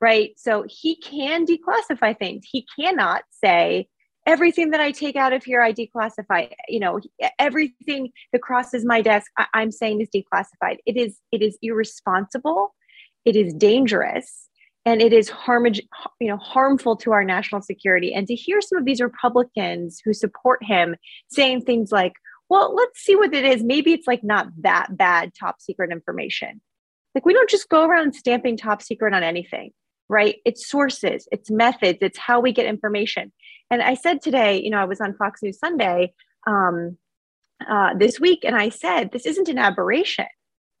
right? 0.00 0.30
So 0.36 0.64
he 0.68 0.96
can 0.96 1.46
declassify 1.46 2.18
things. 2.18 2.44
He 2.50 2.66
cannot 2.78 3.24
say 3.30 3.88
everything 4.26 4.70
that 4.70 4.80
I 4.80 4.90
take 4.90 5.16
out 5.16 5.32
of 5.32 5.44
here, 5.44 5.62
I 5.62 5.72
declassify. 5.72 6.52
You 6.68 6.80
know, 6.80 7.00
everything 7.38 8.10
that 8.32 8.42
crosses 8.42 8.84
my 8.84 9.00
desk, 9.00 9.30
I- 9.38 9.46
I'm 9.54 9.70
saying 9.70 10.00
is 10.00 10.08
declassified. 10.14 10.78
It 10.84 10.96
is 10.96 11.20
it 11.32 11.42
is 11.42 11.58
irresponsible. 11.62 12.74
It 13.24 13.36
is 13.36 13.52
dangerous 13.54 14.48
and 14.84 15.02
it 15.02 15.12
is 15.12 15.28
harm, 15.28 15.66
you 15.66 16.28
know, 16.28 16.36
harmful 16.36 16.96
to 16.98 17.12
our 17.12 17.24
national 17.24 17.60
security. 17.60 18.14
And 18.14 18.26
to 18.28 18.34
hear 18.36 18.60
some 18.60 18.78
of 18.78 18.84
these 18.84 19.00
Republicans 19.00 20.00
who 20.04 20.12
support 20.14 20.62
him 20.62 20.94
saying 21.28 21.62
things 21.62 21.90
like, 21.90 22.12
well, 22.48 22.72
let's 22.72 23.00
see 23.00 23.16
what 23.16 23.34
it 23.34 23.44
is. 23.44 23.64
Maybe 23.64 23.92
it's 23.92 24.06
like 24.06 24.22
not 24.22 24.46
that 24.60 24.96
bad 24.96 25.32
top 25.34 25.60
secret 25.60 25.90
information. 25.90 26.60
Like 27.16 27.24
we 27.24 27.32
don't 27.32 27.50
just 27.50 27.68
go 27.68 27.84
around 27.84 28.14
stamping 28.14 28.56
top 28.56 28.82
secret 28.82 29.14
on 29.14 29.22
anything, 29.22 29.70
right? 30.08 30.36
It's 30.44 30.68
sources, 30.68 31.26
it's 31.32 31.50
methods, 31.50 31.98
it's 32.02 32.18
how 32.18 32.40
we 32.40 32.52
get 32.52 32.66
information. 32.66 33.32
And 33.70 33.82
I 33.82 33.94
said 33.94 34.20
today, 34.20 34.62
you 34.62 34.70
know, 34.70 34.78
I 34.78 34.84
was 34.84 35.00
on 35.00 35.16
Fox 35.16 35.42
News 35.42 35.58
Sunday 35.58 36.12
um, 36.46 36.98
uh, 37.68 37.94
this 37.94 38.20
week, 38.20 38.44
and 38.44 38.54
I 38.54 38.68
said, 38.68 39.10
this 39.12 39.26
isn't 39.26 39.48
an 39.48 39.58
aberration 39.58 40.26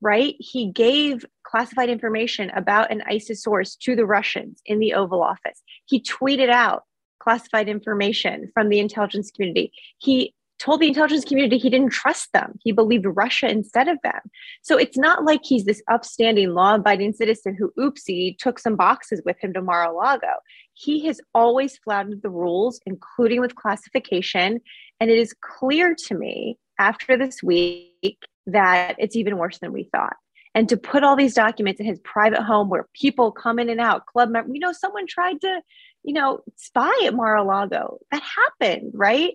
right? 0.00 0.34
He 0.38 0.70
gave 0.70 1.24
classified 1.44 1.88
information 1.88 2.50
about 2.50 2.90
an 2.90 3.02
ISIS 3.08 3.42
source 3.42 3.76
to 3.76 3.96
the 3.96 4.06
Russians 4.06 4.60
in 4.66 4.78
the 4.78 4.94
Oval 4.94 5.22
Office. 5.22 5.62
He 5.86 6.02
tweeted 6.02 6.50
out 6.50 6.84
classified 7.18 7.68
information 7.68 8.50
from 8.54 8.68
the 8.68 8.78
intelligence 8.78 9.30
community. 9.30 9.72
He 9.98 10.34
told 10.58 10.80
the 10.80 10.88
intelligence 10.88 11.24
community 11.24 11.58
he 11.58 11.70
didn't 11.70 11.92
trust 11.92 12.32
them. 12.32 12.58
He 12.62 12.72
believed 12.72 13.06
Russia 13.06 13.48
instead 13.48 13.88
of 13.88 13.98
them. 14.02 14.20
So 14.62 14.76
it's 14.76 14.96
not 14.96 15.24
like 15.24 15.40
he's 15.42 15.64
this 15.64 15.82
upstanding, 15.90 16.54
law 16.54 16.74
abiding 16.74 17.12
citizen 17.12 17.56
who, 17.58 17.72
oopsie, 17.78 18.38
took 18.38 18.58
some 18.58 18.76
boxes 18.76 19.22
with 19.24 19.38
him 19.38 19.52
to 19.52 19.62
Mar 19.62 19.84
a 19.84 19.92
Lago. 19.92 20.32
He 20.72 21.06
has 21.06 21.20
always 21.34 21.76
flouted 21.78 22.22
the 22.22 22.30
rules, 22.30 22.80
including 22.86 23.40
with 23.40 23.54
classification. 23.54 24.60
And 25.00 25.10
it 25.10 25.18
is 25.18 25.34
clear 25.40 25.94
to 26.06 26.14
me 26.14 26.58
after 26.78 27.16
this 27.16 27.42
week 27.42 28.18
that 28.46 28.94
it's 28.98 29.16
even 29.16 29.38
worse 29.38 29.58
than 29.58 29.72
we 29.72 29.88
thought. 29.92 30.16
And 30.54 30.70
to 30.70 30.78
put 30.78 31.04
all 31.04 31.16
these 31.16 31.34
documents 31.34 31.80
in 31.80 31.86
his 31.86 31.98
private 32.00 32.42
home 32.42 32.70
where 32.70 32.88
people 32.94 33.30
come 33.30 33.58
in 33.58 33.68
and 33.68 33.80
out, 33.80 34.06
club 34.06 34.30
members, 34.30 34.52
you 34.54 34.60
know, 34.60 34.72
someone 34.72 35.06
tried 35.06 35.38
to, 35.42 35.60
you 36.02 36.14
know, 36.14 36.40
spy 36.56 36.92
at 37.04 37.14
Mar-a-Lago. 37.14 37.98
That 38.10 38.22
happened, 38.22 38.92
right? 38.94 39.34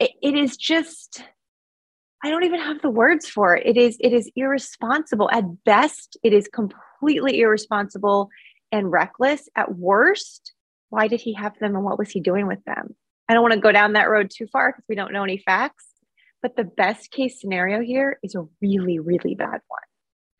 It, 0.00 0.12
it 0.22 0.34
is 0.34 0.56
just, 0.56 1.22
I 2.24 2.30
don't 2.30 2.44
even 2.44 2.60
have 2.60 2.82
the 2.82 2.90
words 2.90 3.28
for 3.28 3.54
it. 3.56 3.66
It 3.66 3.76
is, 3.76 3.96
it 4.00 4.12
is 4.12 4.30
irresponsible. 4.34 5.30
At 5.30 5.64
best, 5.64 6.16
it 6.22 6.32
is 6.32 6.48
completely 6.48 7.40
irresponsible 7.40 8.30
and 8.72 8.90
reckless. 8.90 9.48
At 9.54 9.76
worst, 9.76 10.52
why 10.88 11.06
did 11.06 11.20
he 11.20 11.34
have 11.34 11.56
them 11.60 11.76
and 11.76 11.84
what 11.84 11.98
was 11.98 12.10
he 12.10 12.20
doing 12.20 12.46
with 12.46 12.64
them? 12.64 12.96
I 13.28 13.34
don't 13.34 13.42
want 13.42 13.54
to 13.54 13.60
go 13.60 13.70
down 13.70 13.92
that 13.92 14.10
road 14.10 14.30
too 14.34 14.48
far 14.48 14.72
because 14.72 14.84
we 14.88 14.96
don't 14.96 15.12
know 15.12 15.22
any 15.22 15.38
facts. 15.38 15.86
But 16.42 16.56
the 16.56 16.64
best 16.64 17.10
case 17.10 17.38
scenario 17.38 17.82
here 17.82 18.18
is 18.22 18.34
a 18.34 18.44
really, 18.62 18.98
really 18.98 19.34
bad 19.34 19.60
one. 19.68 19.80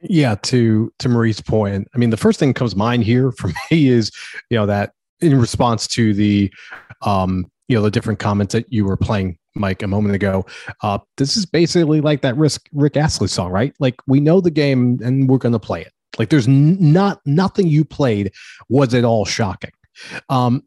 Yeah, 0.03 0.35
to 0.45 0.91
to 0.99 1.09
Marie's 1.11 1.43
point, 1.43 1.87
I 1.95 1.99
mean, 1.99 2.09
the 2.09 2.17
first 2.17 2.41
thing 2.41 2.55
comes 2.55 2.75
mind 2.75 3.05
here 3.05 3.33
for 3.33 3.49
me 3.71 3.89
is, 3.89 4.11
you 4.49 4.57
know, 4.57 4.65
that 4.65 4.93
in 5.21 5.39
response 5.39 5.87
to 5.89 6.15
the, 6.15 6.51
um, 7.03 7.51
you 7.71 7.77
know, 7.77 7.83
the 7.83 7.91
different 7.91 8.19
comments 8.19 8.53
that 8.53 8.71
you 8.73 8.85
were 8.85 8.97
playing, 8.97 9.39
Mike, 9.55 9.81
a 9.85 9.87
moment 9.87 10.17
ago, 10.17 10.45
uh, 10.83 10.99
this 11.17 11.37
is 11.37 11.47
basically 11.47 12.01
like 12.01 12.21
that 12.23 12.37
Rick 12.37 12.55
Rick 12.73 12.97
Astley 12.97 13.29
song, 13.29 13.53
right? 13.53 13.73
Like 13.79 13.95
we 14.09 14.19
know 14.19 14.41
the 14.41 14.51
game 14.51 14.99
and 15.05 15.29
we're 15.29 15.39
going 15.39 15.53
to 15.53 15.61
play 15.61 15.83
it. 15.83 15.93
Like 16.19 16.31
there's 16.31 16.49
n- 16.49 16.77
not 16.81 17.21
nothing 17.25 17.69
you 17.69 17.85
played 17.85 18.33
was 18.69 18.93
at 18.93 19.05
all 19.05 19.25
shocking. 19.25 19.71
Um, 20.29 20.65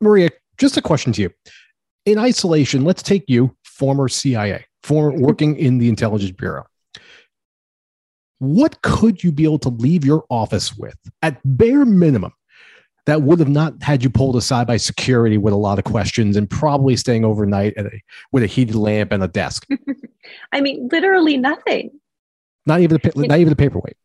Maria, 0.00 0.30
just 0.56 0.76
a 0.76 0.82
question 0.82 1.12
to 1.14 1.22
you. 1.22 1.30
In 2.06 2.18
isolation, 2.18 2.84
let's 2.84 3.02
take 3.02 3.24
you, 3.26 3.56
former 3.64 4.08
CIA 4.08 4.64
for 4.84 5.10
working 5.18 5.56
in 5.56 5.78
the 5.78 5.88
intelligence 5.88 6.30
bureau 6.30 6.64
what 8.38 8.82
could 8.82 9.24
you 9.24 9.32
be 9.32 9.44
able 9.44 9.58
to 9.58 9.70
leave 9.70 10.04
your 10.04 10.24
office 10.28 10.76
with 10.76 10.96
at 11.22 11.40
bare 11.44 11.84
minimum 11.84 12.32
that 13.06 13.22
would 13.22 13.38
have 13.38 13.48
not 13.48 13.82
had 13.82 14.02
you 14.02 14.10
pulled 14.10 14.36
aside 14.36 14.66
by 14.66 14.76
security 14.76 15.38
with 15.38 15.52
a 15.52 15.56
lot 15.56 15.78
of 15.78 15.84
questions 15.84 16.36
and 16.36 16.48
probably 16.48 16.96
staying 16.96 17.24
overnight 17.24 17.76
a, 17.76 17.90
with 18.32 18.42
a 18.42 18.46
heated 18.46 18.74
lamp 18.74 19.12
and 19.12 19.22
a 19.22 19.28
desk 19.28 19.66
i 20.52 20.60
mean 20.60 20.88
literally 20.90 21.36
nothing 21.36 21.90
not 22.66 22.80
even 22.80 22.98
the 23.02 23.26
not 23.26 23.38
even 23.38 23.50
the 23.50 23.56
paperweight 23.56 23.96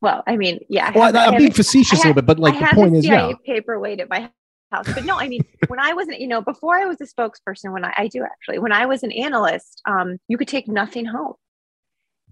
well 0.00 0.22
i 0.26 0.36
mean 0.36 0.58
yeah 0.68 0.92
well, 0.94 1.16
I 1.16 1.26
am 1.26 1.36
being 1.36 1.52
facetious 1.52 2.04
a 2.04 2.08
little 2.08 2.14
bit 2.14 2.26
but 2.26 2.38
like 2.38 2.58
the 2.58 2.74
point 2.74 2.96
is 2.96 3.06
yeah 3.06 3.32
paperweight 3.44 4.00
at 4.00 4.08
my 4.08 4.30
house. 4.70 4.86
But 4.92 5.04
no, 5.04 5.18
I 5.18 5.28
mean, 5.28 5.42
when 5.68 5.80
I 5.80 5.92
wasn't, 5.92 6.20
you 6.20 6.26
know, 6.26 6.40
before 6.40 6.78
I 6.78 6.86
was 6.86 7.00
a 7.00 7.06
spokesperson, 7.06 7.72
when 7.72 7.84
I, 7.84 7.92
I 7.96 8.08
do 8.08 8.24
actually, 8.24 8.58
when 8.58 8.72
I 8.72 8.86
was 8.86 9.02
an 9.02 9.12
analyst, 9.12 9.82
um, 9.86 10.18
you 10.28 10.38
could 10.38 10.48
take 10.48 10.68
nothing 10.68 11.04
home. 11.04 11.34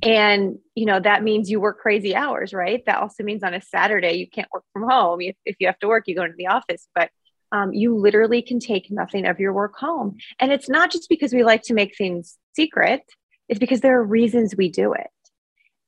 And, 0.03 0.59
you 0.75 0.87
know, 0.87 1.01
that 1.01 1.23
means 1.23 1.51
you 1.51 1.61
work 1.61 1.81
crazy 1.81 2.15
hours, 2.15 2.55
right? 2.55 2.85
That 2.87 2.99
also 2.99 3.25
means 3.25 3.43
on 3.43 3.55
a 3.55 3.61
Saturday, 3.61 4.13
you 4.13 4.29
can't 4.29 4.49
work 4.53 4.65
from 4.73 4.89
home. 4.89 5.21
If, 5.21 5.37
if 5.45 5.57
you 5.59 5.67
have 5.67 5.79
to 5.81 5.89
work, 5.89 6.05
you 6.07 6.15
go 6.15 6.23
into 6.23 6.37
the 6.37 6.47
office. 6.47 6.89
But 6.95 7.11
um, 7.51 7.73
you 7.73 7.97
literally 7.97 8.43
can 8.43 8.61
take 8.61 8.91
nothing 8.91 9.27
of 9.27 9.41
your 9.41 9.53
work 9.53 9.75
home. 9.77 10.17
And 10.39 10.53
it's 10.53 10.69
not 10.69 10.93
just 10.93 11.09
because 11.09 11.33
we 11.33 11.43
like 11.43 11.63
to 11.63 11.75
make 11.75 11.97
things 11.97 12.39
secret, 12.55 13.03
it's 13.49 13.59
because 13.59 13.81
there 13.81 13.99
are 13.99 14.05
reasons 14.05 14.55
we 14.57 14.69
do 14.69 14.93
it 14.93 15.09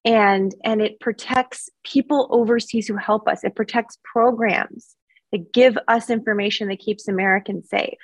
and 0.03 0.55
and 0.65 0.81
it 0.81 0.99
protects 0.99 1.69
people 1.85 2.27
overseas 2.31 2.89
who 2.89 2.97
help 2.97 3.29
us 3.29 3.45
it 3.45 3.55
protects 3.55 3.99
programs 4.03 4.97
that 5.33 5.53
give 5.53 5.79
us 5.89 6.11
information 6.11 6.69
that 6.69 6.79
keeps 6.79 7.09
Americans 7.09 7.69
safe. 7.69 7.99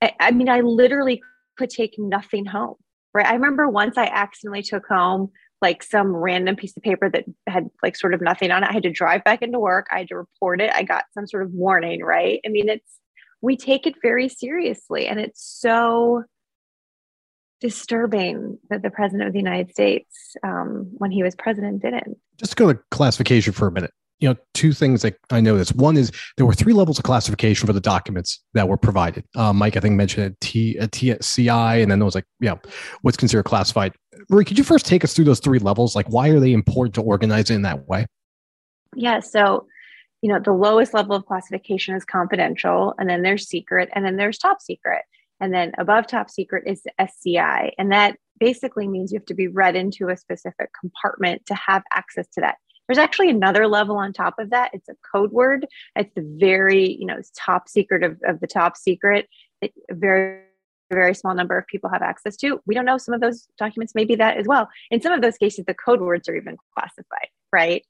I, 0.00 0.12
I 0.20 0.30
mean, 0.30 0.48
I 0.48 0.60
literally 0.60 1.22
could 1.56 1.70
take 1.70 1.96
nothing 1.98 2.44
home, 2.46 2.76
right? 3.16 3.26
I 3.26 3.34
remember 3.34 3.68
once 3.68 3.96
I 3.96 4.06
accidentally 4.06 4.62
took 4.62 4.86
home 4.86 5.30
like 5.62 5.82
some 5.82 6.14
random 6.14 6.54
piece 6.54 6.76
of 6.76 6.82
paper 6.82 7.08
that 7.10 7.24
had 7.46 7.68
like 7.82 7.96
sort 7.96 8.12
of 8.12 8.20
nothing 8.20 8.50
on 8.50 8.62
it. 8.62 8.68
I 8.68 8.72
had 8.74 8.82
to 8.82 8.90
drive 8.90 9.24
back 9.24 9.40
into 9.40 9.58
work. 9.58 9.86
I 9.90 10.00
had 10.00 10.08
to 10.08 10.16
report 10.16 10.60
it. 10.60 10.70
I 10.72 10.82
got 10.82 11.04
some 11.14 11.26
sort 11.26 11.42
of 11.42 11.52
warning, 11.52 12.04
right? 12.04 12.40
I 12.44 12.50
mean, 12.50 12.68
it's, 12.68 13.00
we 13.40 13.56
take 13.56 13.86
it 13.86 13.94
very 14.02 14.28
seriously. 14.28 15.06
And 15.06 15.18
it's 15.18 15.42
so 15.42 16.24
disturbing 17.62 18.58
that 18.68 18.82
the 18.82 18.90
president 18.90 19.28
of 19.28 19.32
the 19.32 19.38
United 19.38 19.70
States, 19.70 20.36
um, 20.44 20.88
when 20.98 21.10
he 21.10 21.22
was 21.22 21.34
president, 21.34 21.80
didn't. 21.80 22.18
Just 22.36 22.56
go 22.56 22.70
to 22.70 22.78
classification 22.90 23.54
for 23.54 23.66
a 23.66 23.72
minute 23.72 23.92
you 24.18 24.28
know, 24.28 24.36
two 24.54 24.72
things 24.72 25.02
that 25.02 25.16
I 25.30 25.40
noticed. 25.40 25.74
One 25.76 25.96
is 25.96 26.10
there 26.36 26.46
were 26.46 26.54
three 26.54 26.72
levels 26.72 26.98
of 26.98 27.04
classification 27.04 27.66
for 27.66 27.72
the 27.72 27.80
documents 27.80 28.42
that 28.54 28.68
were 28.68 28.76
provided. 28.76 29.24
Uh, 29.34 29.52
Mike, 29.52 29.76
I 29.76 29.80
think 29.80 29.94
mentioned 29.94 30.26
a 30.32 30.36
T 30.40 30.76
a 30.78 30.88
TSCI, 30.88 31.82
and 31.82 31.90
then 31.90 31.98
there 31.98 32.06
was 32.06 32.14
like, 32.14 32.24
yeah, 32.40 32.54
what's 33.02 33.16
considered 33.16 33.44
classified. 33.44 33.92
Marie, 34.30 34.44
could 34.44 34.58
you 34.58 34.64
first 34.64 34.86
take 34.86 35.04
us 35.04 35.12
through 35.12 35.26
those 35.26 35.40
three 35.40 35.58
levels? 35.58 35.94
Like, 35.94 36.08
why 36.08 36.28
are 36.28 36.40
they 36.40 36.52
important 36.52 36.94
to 36.94 37.02
organize 37.02 37.50
it 37.50 37.54
in 37.54 37.62
that 37.62 37.86
way? 37.86 38.06
Yeah. 38.94 39.20
So, 39.20 39.66
you 40.22 40.32
know, 40.32 40.40
the 40.40 40.52
lowest 40.52 40.94
level 40.94 41.14
of 41.14 41.26
classification 41.26 41.94
is 41.94 42.04
confidential, 42.04 42.94
and 42.98 43.10
then 43.10 43.22
there's 43.22 43.46
secret, 43.46 43.90
and 43.94 44.04
then 44.04 44.16
there's 44.16 44.38
top 44.38 44.62
secret. 44.62 45.02
And 45.40 45.52
then 45.52 45.72
above 45.78 46.06
top 46.06 46.30
secret 46.30 46.64
is 46.66 46.82
SCI. 46.98 47.72
And 47.78 47.92
that 47.92 48.16
basically 48.40 48.88
means 48.88 49.12
you 49.12 49.18
have 49.18 49.26
to 49.26 49.34
be 49.34 49.48
read 49.48 49.76
into 49.76 50.08
a 50.08 50.16
specific 50.16 50.70
compartment 50.78 51.44
to 51.46 51.54
have 51.54 51.82
access 51.92 52.26
to 52.28 52.40
that. 52.40 52.56
There's 52.88 52.98
actually 52.98 53.30
another 53.30 53.66
level 53.66 53.96
on 53.96 54.12
top 54.12 54.38
of 54.38 54.50
that. 54.50 54.70
It's 54.72 54.88
a 54.88 54.94
code 55.12 55.32
word. 55.32 55.66
It's 55.94 56.12
the 56.14 56.24
very, 56.38 56.96
you 56.98 57.06
know, 57.06 57.20
top 57.36 57.68
secret 57.68 58.02
of, 58.02 58.20
of 58.24 58.40
the 58.40 58.46
top 58.46 58.76
secret. 58.76 59.28
It, 59.60 59.72
a 59.90 59.94
very, 59.94 60.42
very 60.90 61.14
small 61.14 61.34
number 61.34 61.58
of 61.58 61.66
people 61.66 61.90
have 61.90 62.02
access 62.02 62.36
to. 62.38 62.60
We 62.66 62.74
don't 62.74 62.84
know. 62.84 62.98
Some 62.98 63.14
of 63.14 63.20
those 63.20 63.48
documents 63.58 63.94
may 63.94 64.04
be 64.04 64.14
that 64.16 64.36
as 64.36 64.46
well. 64.46 64.68
In 64.90 65.00
some 65.00 65.12
of 65.12 65.22
those 65.22 65.36
cases, 65.36 65.64
the 65.66 65.74
code 65.74 66.00
words 66.00 66.28
are 66.28 66.36
even 66.36 66.56
classified, 66.74 67.28
right? 67.52 67.84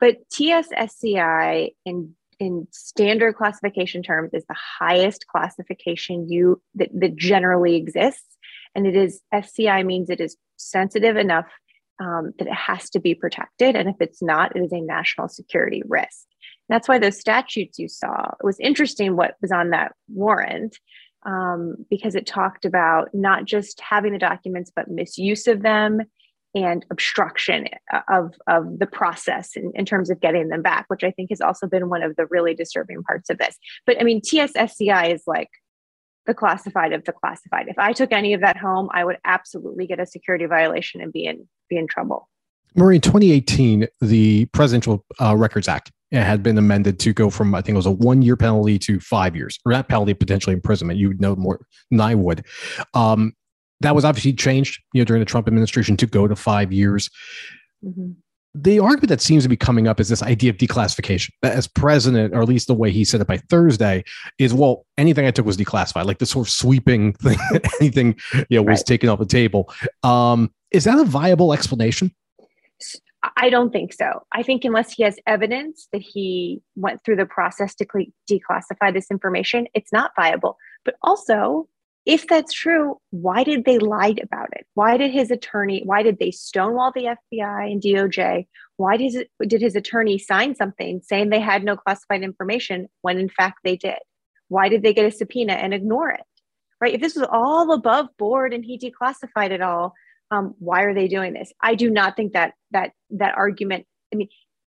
But 0.00 0.28
TSSCI 0.30 1.70
in 1.84 2.14
in 2.40 2.66
standard 2.70 3.36
classification 3.36 4.02
terms 4.02 4.30
is 4.32 4.46
the 4.48 4.56
highest 4.78 5.26
classification 5.26 6.26
you 6.30 6.60
that, 6.74 6.88
that 6.94 7.14
generally 7.14 7.76
exists 7.76 8.38
and 8.74 8.86
it 8.86 8.96
is 8.96 9.20
sci 9.32 9.82
means 9.82 10.10
it 10.10 10.20
is 10.20 10.36
sensitive 10.56 11.16
enough 11.16 11.46
um, 12.00 12.32
that 12.38 12.48
it 12.48 12.54
has 12.54 12.90
to 12.90 13.00
be 13.00 13.14
protected. 13.14 13.76
And 13.76 13.88
if 13.88 13.96
it's 14.00 14.22
not, 14.22 14.56
it 14.56 14.60
is 14.60 14.72
a 14.72 14.80
national 14.80 15.28
security 15.28 15.82
risk. 15.86 16.26
That's 16.68 16.88
why 16.88 16.98
those 16.98 17.18
statutes 17.18 17.78
you 17.78 17.88
saw, 17.88 18.30
it 18.40 18.44
was 18.44 18.58
interesting 18.60 19.16
what 19.16 19.34
was 19.42 19.52
on 19.52 19.70
that 19.70 19.92
warrant 20.08 20.78
um, 21.26 21.76
because 21.90 22.14
it 22.14 22.26
talked 22.26 22.64
about 22.64 23.10
not 23.12 23.44
just 23.44 23.80
having 23.80 24.12
the 24.12 24.18
documents, 24.18 24.72
but 24.74 24.88
misuse 24.88 25.46
of 25.46 25.62
them 25.62 26.00
and 26.54 26.84
obstruction 26.90 27.66
of, 28.08 28.34
of 28.46 28.78
the 28.78 28.86
process 28.86 29.56
in, 29.56 29.70
in 29.74 29.84
terms 29.84 30.10
of 30.10 30.20
getting 30.20 30.48
them 30.48 30.62
back, 30.62 30.86
which 30.88 31.04
I 31.04 31.10
think 31.10 31.30
has 31.30 31.40
also 31.40 31.66
been 31.66 31.88
one 31.88 32.02
of 32.02 32.16
the 32.16 32.26
really 32.26 32.54
disturbing 32.54 33.02
parts 33.02 33.30
of 33.30 33.38
this. 33.38 33.56
But 33.86 34.00
I 34.00 34.04
mean, 34.04 34.20
TSSCI 34.20 35.14
is 35.14 35.22
like 35.26 35.50
the 36.26 36.34
classified 36.34 36.92
of 36.92 37.04
the 37.04 37.12
classified. 37.12 37.66
If 37.68 37.78
I 37.78 37.92
took 37.92 38.12
any 38.12 38.34
of 38.34 38.40
that 38.40 38.56
home, 38.56 38.88
I 38.92 39.04
would 39.04 39.18
absolutely 39.24 39.86
get 39.86 40.00
a 40.00 40.06
security 40.06 40.46
violation 40.46 41.00
and 41.00 41.12
be 41.12 41.24
in 41.24 41.48
be 41.70 41.78
in 41.78 41.86
trouble. 41.86 42.28
Marie, 42.76 42.96
in 42.96 43.00
2018, 43.00 43.86
the 44.00 44.44
Presidential 44.46 45.04
uh, 45.20 45.34
Records 45.36 45.68
Act 45.68 45.90
had 46.12 46.42
been 46.42 46.58
amended 46.58 46.98
to 46.98 47.12
go 47.12 47.30
from 47.30 47.54
I 47.54 47.62
think 47.62 47.74
it 47.74 47.76
was 47.76 47.86
a 47.86 47.90
one 47.90 48.20
year 48.20 48.36
penalty 48.36 48.78
to 48.80 49.00
five 49.00 49.34
years, 49.34 49.58
or 49.64 49.72
that 49.72 49.88
penalty 49.88 50.12
potentially 50.12 50.54
imprisonment. 50.54 50.98
You 50.98 51.08
would 51.08 51.20
know 51.20 51.34
more 51.36 51.60
than 51.90 52.00
I 52.00 52.14
would. 52.14 52.44
Um, 52.94 53.32
that 53.80 53.94
was 53.94 54.04
obviously 54.04 54.34
changed, 54.34 54.82
you 54.92 55.00
know, 55.00 55.04
during 55.06 55.20
the 55.20 55.26
Trump 55.26 55.48
administration 55.48 55.96
to 55.96 56.06
go 56.06 56.28
to 56.28 56.36
five 56.36 56.72
years. 56.72 57.08
Mm-hmm 57.84 58.10
the 58.54 58.80
argument 58.80 59.08
that 59.08 59.20
seems 59.20 59.44
to 59.44 59.48
be 59.48 59.56
coming 59.56 59.86
up 59.86 60.00
is 60.00 60.08
this 60.08 60.22
idea 60.22 60.50
of 60.50 60.56
declassification. 60.56 61.30
As 61.42 61.68
president, 61.68 62.34
or 62.34 62.42
at 62.42 62.48
least 62.48 62.66
the 62.66 62.74
way 62.74 62.90
he 62.90 63.04
said 63.04 63.20
it 63.20 63.26
by 63.26 63.36
Thursday, 63.36 64.04
is 64.38 64.52
well, 64.52 64.86
anything 64.98 65.26
I 65.26 65.30
took 65.30 65.46
was 65.46 65.56
declassified, 65.56 66.04
like 66.04 66.18
this 66.18 66.30
sort 66.30 66.48
of 66.48 66.52
sweeping 66.52 67.12
thing, 67.22 67.38
anything 67.80 68.16
you 68.48 68.58
know 68.58 68.62
was 68.62 68.80
right. 68.80 68.86
taken 68.86 69.08
off 69.08 69.18
the 69.18 69.26
table. 69.26 69.72
Um, 70.02 70.52
is 70.72 70.84
that 70.84 70.98
a 70.98 71.04
viable 71.04 71.52
explanation? 71.52 72.14
I 73.36 73.50
don't 73.50 73.70
think 73.70 73.92
so. 73.92 74.22
I 74.32 74.42
think 74.42 74.64
unless 74.64 74.92
he 74.92 75.02
has 75.02 75.16
evidence 75.26 75.88
that 75.92 76.00
he 76.00 76.62
went 76.74 77.04
through 77.04 77.16
the 77.16 77.26
process 77.26 77.74
to 77.76 77.86
declassify 78.30 78.94
this 78.94 79.10
information, 79.10 79.66
it's 79.74 79.92
not 79.92 80.12
viable. 80.16 80.56
But 80.84 80.94
also, 81.02 81.68
if 82.06 82.26
that's 82.26 82.52
true, 82.52 82.96
why 83.10 83.44
did 83.44 83.64
they 83.64 83.78
lie 83.78 84.14
about 84.22 84.48
it? 84.52 84.66
Why 84.74 84.96
did 84.96 85.10
his 85.10 85.30
attorney, 85.30 85.82
why 85.84 86.02
did 86.02 86.18
they 86.18 86.30
stonewall 86.30 86.92
the 86.94 87.16
FBI 87.34 87.70
and 87.70 87.82
DOJ? 87.82 88.46
Why 88.76 88.96
did, 88.96 89.28
did 89.46 89.60
his 89.60 89.76
attorney 89.76 90.18
sign 90.18 90.54
something 90.54 91.02
saying 91.04 91.28
they 91.28 91.40
had 91.40 91.62
no 91.62 91.76
classified 91.76 92.22
information 92.22 92.88
when 93.02 93.18
in 93.18 93.28
fact 93.28 93.58
they 93.64 93.76
did? 93.76 93.98
Why 94.48 94.68
did 94.68 94.82
they 94.82 94.94
get 94.94 95.04
a 95.04 95.10
subpoena 95.10 95.52
and 95.54 95.74
ignore 95.74 96.10
it? 96.10 96.22
Right? 96.80 96.94
If 96.94 97.02
this 97.02 97.14
was 97.14 97.28
all 97.30 97.72
above 97.72 98.08
board 98.18 98.54
and 98.54 98.64
he 98.64 98.78
declassified 98.78 99.50
it 99.50 99.60
all, 99.60 99.92
um, 100.30 100.54
why 100.58 100.82
are 100.82 100.94
they 100.94 101.08
doing 101.08 101.34
this? 101.34 101.52
I 101.60 101.74
do 101.74 101.90
not 101.90 102.16
think 102.16 102.32
that 102.32 102.54
that 102.70 102.92
that 103.10 103.34
argument. 103.36 103.86
I 104.12 104.16
mean, 104.16 104.28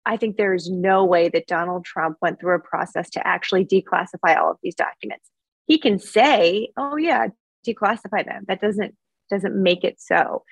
I 0.05 0.17
think 0.17 0.38
there 0.38 0.53
is 0.53 0.69
no 0.69 1.03
way 1.03 1.29
that 1.29 1.47
Donald 1.47 1.85
Trump 1.85 2.17
went 2.21 2.39
through 2.39 2.55
a 2.55 2.59
process 2.59 3.09
to 3.11 3.25
actually 3.25 3.65
declassify 3.65 4.38
all 4.38 4.51
of 4.51 4.57
these 4.61 4.75
documents 4.75 5.29
he 5.65 5.78
can 5.78 5.99
say, 5.99 6.69
"Oh 6.78 6.97
yeah, 6.97 7.28
declassify 7.67 8.25
them." 8.25 8.45
That 8.47 8.62
doesn't 8.62 8.95
doesn't 9.30 9.62
make 9.62 9.84
it 9.84 9.99
so. 9.99 10.43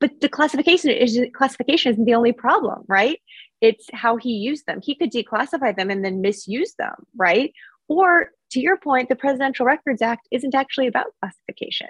But 0.00 0.20
the 0.20 0.28
classification 0.28 0.90
is 0.90 1.18
classification 1.34 1.92
isn't 1.92 2.04
the 2.04 2.14
only 2.14 2.32
problem, 2.32 2.84
right? 2.88 3.18
It's 3.60 3.86
how 3.92 4.16
he 4.16 4.32
used 4.32 4.66
them. 4.66 4.80
He 4.82 4.94
could 4.94 5.10
declassify 5.10 5.76
them 5.76 5.90
and 5.90 6.04
then 6.04 6.20
misuse 6.20 6.74
them, 6.78 6.94
right? 7.16 7.52
Or 7.88 8.30
to 8.50 8.60
your 8.60 8.76
point, 8.76 9.08
the 9.08 9.16
Presidential 9.16 9.64
Records 9.64 10.02
Act 10.02 10.28
isn't 10.30 10.54
actually 10.54 10.86
about 10.86 11.06
classification. 11.20 11.88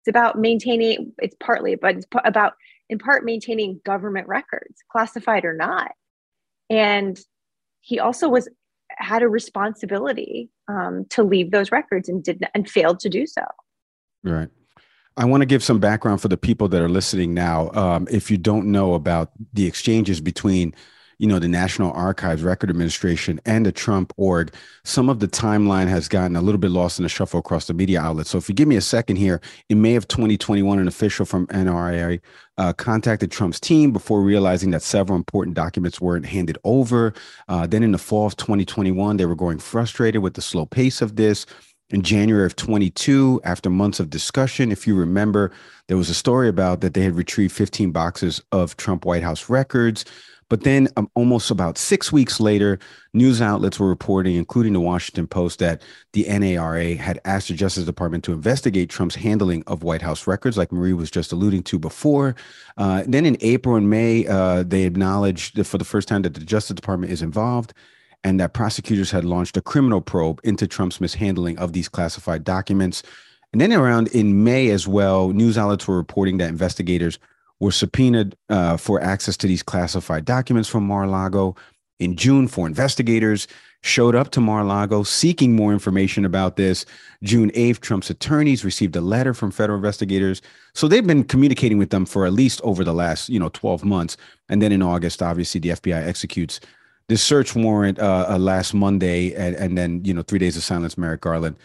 It's 0.00 0.08
about 0.08 0.38
maintaining. 0.38 1.12
It's 1.18 1.36
partly, 1.40 1.74
but 1.74 1.96
it's 1.96 2.06
about 2.24 2.54
in 2.88 2.98
part 2.98 3.24
maintaining 3.24 3.80
government 3.84 4.28
records, 4.28 4.82
classified 4.92 5.44
or 5.44 5.54
not. 5.54 5.92
And 6.70 7.18
he 7.80 7.98
also 7.98 8.28
was 8.28 8.48
had 8.96 9.22
a 9.22 9.28
responsibility 9.28 10.50
um, 10.68 11.06
to 11.10 11.22
leave 11.22 11.50
those 11.50 11.72
records 11.72 12.08
and 12.08 12.22
did 12.22 12.46
and 12.54 12.68
failed 12.68 13.00
to 13.00 13.08
do 13.08 13.26
so. 13.26 13.42
Right. 14.22 14.48
I 15.16 15.26
want 15.26 15.42
to 15.42 15.46
give 15.46 15.62
some 15.62 15.78
background 15.78 16.20
for 16.20 16.28
the 16.28 16.36
people 16.36 16.68
that 16.68 16.82
are 16.82 16.88
listening 16.88 17.34
now. 17.34 17.70
Um, 17.70 18.08
if 18.10 18.30
you 18.30 18.36
don't 18.36 18.72
know 18.72 18.94
about 18.94 19.30
the 19.52 19.66
exchanges 19.66 20.20
between 20.20 20.74
you 21.18 21.26
know, 21.26 21.38
the 21.38 21.48
National 21.48 21.92
Archives 21.92 22.42
Record 22.42 22.70
Administration 22.70 23.40
and 23.44 23.64
the 23.64 23.72
Trump 23.72 24.12
org, 24.16 24.52
some 24.84 25.08
of 25.08 25.20
the 25.20 25.28
timeline 25.28 25.88
has 25.88 26.08
gotten 26.08 26.36
a 26.36 26.42
little 26.42 26.58
bit 26.58 26.70
lost 26.70 26.98
in 26.98 27.02
the 27.02 27.08
shuffle 27.08 27.40
across 27.40 27.66
the 27.66 27.74
media 27.74 28.00
outlets. 28.00 28.30
So 28.30 28.38
if 28.38 28.48
you 28.48 28.54
give 28.54 28.68
me 28.68 28.76
a 28.76 28.80
second 28.80 29.16
here, 29.16 29.40
in 29.68 29.82
May 29.82 29.96
of 29.96 30.08
2021, 30.08 30.78
an 30.78 30.88
official 30.88 31.24
from 31.24 31.46
NRA 31.48 32.20
uh, 32.58 32.72
contacted 32.72 33.30
Trump's 33.30 33.60
team 33.60 33.92
before 33.92 34.22
realizing 34.22 34.70
that 34.70 34.82
several 34.82 35.16
important 35.16 35.56
documents 35.56 36.00
weren't 36.00 36.26
handed 36.26 36.58
over. 36.64 37.14
Uh, 37.48 37.66
then 37.66 37.82
in 37.82 37.92
the 37.92 37.98
fall 37.98 38.26
of 38.26 38.36
2021, 38.36 39.16
they 39.16 39.26
were 39.26 39.34
growing 39.34 39.58
frustrated 39.58 40.22
with 40.22 40.34
the 40.34 40.42
slow 40.42 40.66
pace 40.66 41.02
of 41.02 41.16
this. 41.16 41.46
In 41.90 42.02
January 42.02 42.46
of 42.46 42.56
22, 42.56 43.42
after 43.44 43.68
months 43.68 44.00
of 44.00 44.08
discussion, 44.08 44.72
if 44.72 44.86
you 44.86 44.96
remember, 44.96 45.52
there 45.86 45.98
was 45.98 46.08
a 46.08 46.14
story 46.14 46.48
about 46.48 46.80
that 46.80 46.94
they 46.94 47.02
had 47.02 47.14
retrieved 47.14 47.54
15 47.54 47.92
boxes 47.92 48.40
of 48.52 48.76
Trump 48.78 49.04
White 49.04 49.22
House 49.22 49.50
records. 49.50 50.04
But 50.48 50.62
then, 50.62 50.88
um, 50.96 51.10
almost 51.14 51.50
about 51.50 51.78
six 51.78 52.12
weeks 52.12 52.40
later, 52.40 52.78
news 53.12 53.40
outlets 53.40 53.78
were 53.78 53.88
reporting, 53.88 54.36
including 54.36 54.72
the 54.72 54.80
Washington 54.80 55.26
Post, 55.26 55.58
that 55.60 55.82
the 56.12 56.24
NARA 56.28 56.96
had 56.96 57.20
asked 57.24 57.48
the 57.48 57.54
Justice 57.54 57.84
Department 57.84 58.24
to 58.24 58.32
investigate 58.32 58.90
Trump's 58.90 59.14
handling 59.14 59.64
of 59.66 59.82
White 59.82 60.02
House 60.02 60.26
records, 60.26 60.58
like 60.58 60.72
Marie 60.72 60.92
was 60.92 61.10
just 61.10 61.32
alluding 61.32 61.62
to 61.64 61.78
before. 61.78 62.34
Uh, 62.76 63.04
then 63.06 63.26
in 63.26 63.36
April 63.40 63.76
and 63.76 63.88
May, 63.88 64.26
uh, 64.26 64.62
they 64.62 64.84
acknowledged 64.84 65.66
for 65.66 65.78
the 65.78 65.84
first 65.84 66.08
time 66.08 66.22
that 66.22 66.34
the 66.34 66.40
Justice 66.40 66.74
Department 66.74 67.12
is 67.12 67.22
involved 67.22 67.72
and 68.24 68.40
that 68.40 68.54
prosecutors 68.54 69.10
had 69.10 69.24
launched 69.24 69.56
a 69.56 69.60
criminal 69.60 70.00
probe 70.00 70.40
into 70.44 70.66
Trump's 70.66 71.00
mishandling 71.00 71.58
of 71.58 71.74
these 71.74 71.88
classified 71.88 72.42
documents. 72.42 73.02
And 73.52 73.60
then 73.60 73.72
around 73.72 74.08
in 74.08 74.42
May 74.42 74.70
as 74.70 74.88
well, 74.88 75.28
news 75.28 75.56
outlets 75.58 75.86
were 75.86 75.96
reporting 75.96 76.38
that 76.38 76.48
investigators 76.48 77.18
were 77.60 77.72
subpoenaed 77.72 78.36
uh, 78.48 78.76
for 78.76 79.00
access 79.00 79.36
to 79.38 79.46
these 79.46 79.62
classified 79.62 80.24
documents 80.24 80.68
from 80.68 80.86
Mar-a-Lago. 80.86 81.56
In 82.00 82.16
June, 82.16 82.48
four 82.48 82.66
investigators 82.66 83.46
showed 83.84 84.14
up 84.14 84.30
to 84.30 84.40
Mar-a-Lago 84.40 85.02
seeking 85.02 85.54
more 85.54 85.72
information 85.72 86.24
about 86.24 86.56
this. 86.56 86.86
June 87.22 87.50
8th, 87.50 87.80
Trump's 87.80 88.08
attorneys 88.08 88.64
received 88.64 88.96
a 88.96 89.00
letter 89.00 89.34
from 89.34 89.50
federal 89.50 89.76
investigators. 89.76 90.40
So 90.74 90.88
they've 90.88 91.06
been 91.06 91.22
communicating 91.22 91.76
with 91.76 91.90
them 91.90 92.06
for 92.06 92.24
at 92.24 92.32
least 92.32 92.62
over 92.62 92.82
the 92.82 92.94
last, 92.94 93.28
you 93.28 93.38
know, 93.38 93.50
12 93.50 93.84
months. 93.84 94.16
And 94.48 94.62
then 94.62 94.72
in 94.72 94.80
August, 94.80 95.22
obviously, 95.22 95.60
the 95.60 95.68
FBI 95.70 96.02
executes 96.02 96.60
this 97.08 97.22
search 97.22 97.54
warrant 97.54 97.98
uh, 97.98 98.26
uh, 98.30 98.38
last 98.38 98.72
Monday. 98.72 99.34
And, 99.34 99.54
and, 99.56 99.76
then, 99.76 100.02
you 100.02 100.14
know, 100.14 100.22
three 100.22 100.38
days 100.38 100.56
of 100.56 100.62
silence, 100.62 100.96
Merrick 100.96 101.20
Garland 101.20 101.56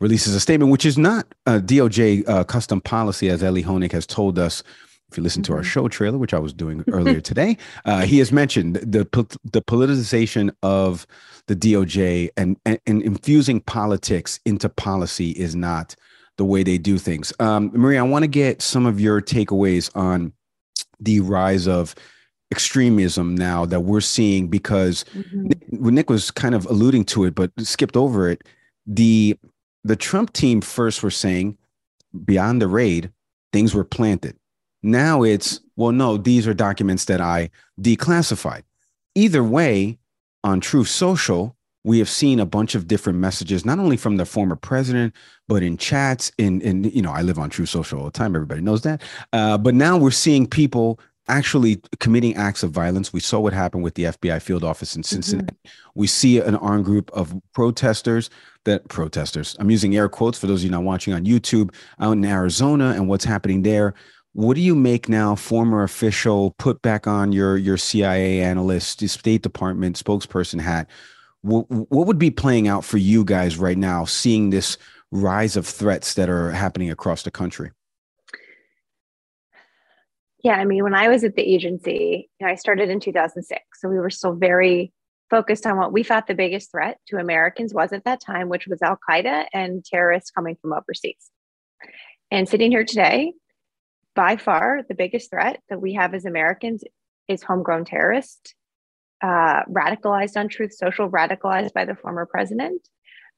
releases 0.00 0.34
a 0.34 0.40
statement, 0.40 0.72
which 0.72 0.84
is 0.84 0.98
not 0.98 1.32
a 1.46 1.60
DOJ 1.60 2.28
uh, 2.28 2.42
custom 2.42 2.80
policy, 2.80 3.28
as 3.28 3.42
Elie 3.42 3.62
Honig 3.62 3.92
has 3.92 4.06
told 4.06 4.36
us 4.38 4.64
if 5.10 5.16
you 5.16 5.22
listen 5.22 5.42
to 5.44 5.52
our 5.52 5.60
mm-hmm. 5.60 5.68
show 5.68 5.88
trailer, 5.88 6.18
which 6.18 6.34
I 6.34 6.38
was 6.38 6.52
doing 6.52 6.84
earlier 6.88 7.20
today, 7.32 7.56
uh, 7.84 8.02
he 8.02 8.18
has 8.18 8.32
mentioned 8.32 8.76
the 8.76 9.04
the 9.44 9.62
politicization 9.62 10.50
of 10.62 11.06
the 11.46 11.56
DOJ 11.56 12.28
and, 12.36 12.56
and, 12.66 12.78
and 12.86 13.02
infusing 13.02 13.60
politics 13.60 14.38
into 14.44 14.68
policy 14.68 15.30
is 15.30 15.54
not 15.54 15.96
the 16.36 16.44
way 16.44 16.62
they 16.62 16.78
do 16.78 16.98
things. 16.98 17.32
Um, 17.40 17.70
Maria, 17.74 18.00
I 18.00 18.02
want 18.02 18.22
to 18.22 18.28
get 18.28 18.62
some 18.62 18.86
of 18.86 19.00
your 19.00 19.20
takeaways 19.20 19.90
on 19.96 20.32
the 21.00 21.20
rise 21.20 21.66
of 21.66 21.94
extremism 22.50 23.34
now 23.34 23.64
that 23.66 23.80
we're 23.80 24.00
seeing 24.00 24.48
because 24.48 25.04
Mm-hmm. 25.14 25.46
Nick, 25.48 25.70
Nick 25.70 26.10
was 26.10 26.30
kind 26.30 26.54
of 26.54 26.66
alluding 26.66 27.04
to 27.06 27.24
it, 27.24 27.34
but 27.34 27.50
skipped 27.58 27.96
over 27.96 28.28
it. 28.28 28.42
The 28.86 29.36
the 29.84 29.96
Trump 29.96 30.32
team 30.32 30.60
first 30.60 31.02
were 31.02 31.10
saying 31.10 31.56
beyond 32.24 32.60
the 32.60 32.68
raid, 32.68 33.10
things 33.52 33.74
were 33.74 33.84
planted. 33.84 34.36
Now 34.82 35.22
it's 35.22 35.60
well, 35.76 35.92
no, 35.92 36.16
these 36.16 36.46
are 36.48 36.54
documents 36.54 37.04
that 37.06 37.20
I 37.20 37.50
declassified. 37.80 38.62
Either 39.14 39.44
way, 39.44 39.98
on 40.44 40.60
Truth 40.60 40.88
Social, 40.88 41.56
we 41.84 41.98
have 41.98 42.08
seen 42.08 42.40
a 42.40 42.46
bunch 42.46 42.74
of 42.74 42.86
different 42.86 43.18
messages, 43.18 43.64
not 43.64 43.78
only 43.78 43.96
from 43.96 44.16
the 44.16 44.26
former 44.26 44.56
president, 44.56 45.14
but 45.46 45.62
in 45.62 45.76
chats. 45.76 46.32
In 46.38 46.60
in 46.60 46.84
you 46.84 47.02
know, 47.02 47.12
I 47.12 47.22
live 47.22 47.38
on 47.38 47.50
True 47.50 47.66
Social 47.66 48.00
all 48.00 48.04
the 48.06 48.10
time. 48.10 48.34
Everybody 48.34 48.60
knows 48.60 48.82
that. 48.82 49.02
Uh, 49.32 49.58
but 49.58 49.74
now 49.74 49.96
we're 49.96 50.10
seeing 50.10 50.46
people 50.46 51.00
actually 51.28 51.80
committing 52.00 52.34
acts 52.36 52.62
of 52.62 52.70
violence. 52.70 53.12
We 53.12 53.20
saw 53.20 53.38
what 53.38 53.52
happened 53.52 53.84
with 53.84 53.94
the 53.94 54.04
FBI 54.04 54.40
field 54.42 54.64
office 54.64 54.96
in 54.96 55.02
Cincinnati. 55.02 55.54
We 55.94 56.06
see 56.06 56.38
an 56.40 56.56
armed 56.56 56.84
group 56.84 57.10
of 57.12 57.34
protesters 57.52 58.30
that 58.64 58.88
protesters. 58.88 59.56
I'm 59.60 59.70
using 59.70 59.96
air 59.96 60.08
quotes 60.08 60.38
for 60.38 60.46
those 60.46 60.60
of 60.60 60.64
you 60.64 60.70
not 60.70 60.84
watching 60.84 61.12
on 61.12 61.24
YouTube 61.24 61.74
out 62.00 62.12
in 62.12 62.24
Arizona 62.24 62.90
and 62.90 63.08
what's 63.08 63.24
happening 63.24 63.62
there. 63.62 63.94
What 64.32 64.54
do 64.54 64.60
you 64.60 64.74
make 64.74 65.08
now, 65.08 65.34
former 65.34 65.82
official, 65.82 66.54
put 66.58 66.82
back 66.82 67.06
on 67.06 67.32
your 67.32 67.56
your 67.56 67.76
CIA 67.76 68.40
analyst, 68.40 69.06
State 69.08 69.42
Department 69.42 70.02
spokesperson 70.02 70.60
hat? 70.60 70.88
What, 71.42 71.70
what 71.70 72.06
would 72.06 72.18
be 72.18 72.30
playing 72.30 72.68
out 72.68 72.84
for 72.84 72.98
you 72.98 73.24
guys 73.24 73.56
right 73.56 73.78
now, 73.78 74.04
seeing 74.04 74.50
this 74.50 74.76
rise 75.10 75.56
of 75.56 75.66
threats 75.66 76.14
that 76.14 76.28
are 76.28 76.50
happening 76.50 76.90
across 76.90 77.22
the 77.22 77.30
country? 77.30 77.70
Yeah, 80.42 80.54
I 80.54 80.64
mean, 80.64 80.84
when 80.84 80.94
I 80.94 81.08
was 81.08 81.24
at 81.24 81.34
the 81.34 81.42
agency, 81.42 82.30
you 82.38 82.46
know, 82.46 82.52
I 82.52 82.56
started 82.56 82.90
in 82.90 83.00
2006. 83.00 83.60
So 83.74 83.88
we 83.88 83.98
were 83.98 84.10
still 84.10 84.34
very 84.34 84.92
focused 85.30 85.66
on 85.66 85.76
what 85.76 85.92
we 85.92 86.02
thought 86.02 86.26
the 86.26 86.34
biggest 86.34 86.70
threat 86.70 86.98
to 87.08 87.18
Americans 87.18 87.74
was 87.74 87.92
at 87.92 88.04
that 88.04 88.20
time, 88.20 88.48
which 88.48 88.66
was 88.66 88.80
Al 88.82 88.98
Qaeda 89.08 89.46
and 89.52 89.84
terrorists 89.84 90.30
coming 90.30 90.56
from 90.60 90.72
overseas. 90.72 91.30
And 92.30 92.48
sitting 92.48 92.70
here 92.70 92.84
today, 92.84 93.32
by 94.18 94.36
far 94.36 94.80
the 94.88 94.96
biggest 94.96 95.30
threat 95.30 95.62
that 95.68 95.80
we 95.80 95.94
have 95.94 96.12
as 96.12 96.24
Americans 96.24 96.82
is 97.28 97.40
homegrown 97.40 97.84
terrorists, 97.84 98.52
uh, 99.22 99.62
radicalized 99.66 100.36
on 100.36 100.48
Truth 100.48 100.74
Social, 100.74 101.08
radicalized 101.08 101.72
by 101.72 101.84
the 101.84 101.94
former 101.94 102.26
president 102.26 102.82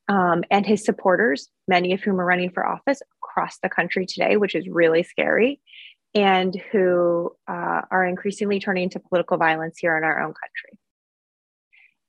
um, 0.09 0.43
and 0.51 0.65
his 0.65 0.83
supporters, 0.83 1.51
many 1.69 1.93
of 1.93 2.01
whom 2.01 2.19
are 2.19 2.25
running 2.25 2.51
for 2.51 2.67
office 2.67 3.03
across 3.23 3.59
the 3.63 3.69
country 3.69 4.07
today, 4.07 4.39
which 4.39 4.55
is 4.55 4.67
really 4.71 5.03
scary, 5.03 5.61
and 6.15 6.59
who 6.73 7.31
uh, 7.47 7.83
are 7.91 8.07
increasingly 8.07 8.59
turning 8.59 8.89
to 8.89 9.01
political 9.01 9.37
violence 9.37 9.77
here 9.77 9.99
in 9.99 10.03
our 10.03 10.19
own 10.23 10.33
country. 10.33 10.79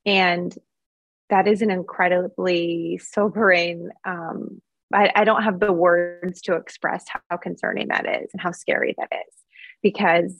And 0.06 0.54
that 1.28 1.46
is 1.46 1.60
an 1.60 1.70
incredibly 1.70 2.98
sobering 3.02 3.90
um, 4.06 4.62
I, 4.92 5.10
I 5.14 5.24
don't 5.24 5.42
have 5.42 5.60
the 5.60 5.72
words 5.72 6.40
to 6.42 6.54
express 6.54 7.04
how 7.28 7.36
concerning 7.36 7.88
that 7.88 8.06
is 8.06 8.30
and 8.32 8.40
how 8.40 8.52
scary 8.52 8.94
that 8.98 9.08
is 9.12 9.34
because 9.82 10.34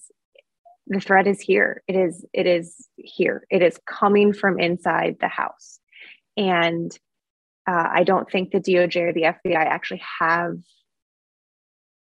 the 0.87 1.01
threat 1.01 1.27
is 1.27 1.41
here. 1.41 1.83
It 1.87 1.97
is 1.97 2.27
it 2.33 2.47
is 2.47 2.89
here. 2.97 3.47
It 3.51 3.63
is 3.63 3.79
coming 3.87 4.33
from 4.33 4.59
inside 4.59 5.17
the 5.21 5.29
house. 5.29 5.79
And 6.37 6.97
uh, 7.69 7.89
i 7.93 8.03
don't 8.05 8.31
think 8.31 8.51
the 8.51 8.61
doj 8.61 8.97
or 8.97 9.13
the 9.13 9.23
fbi 9.23 9.55
actually 9.55 10.03
have 10.19 10.57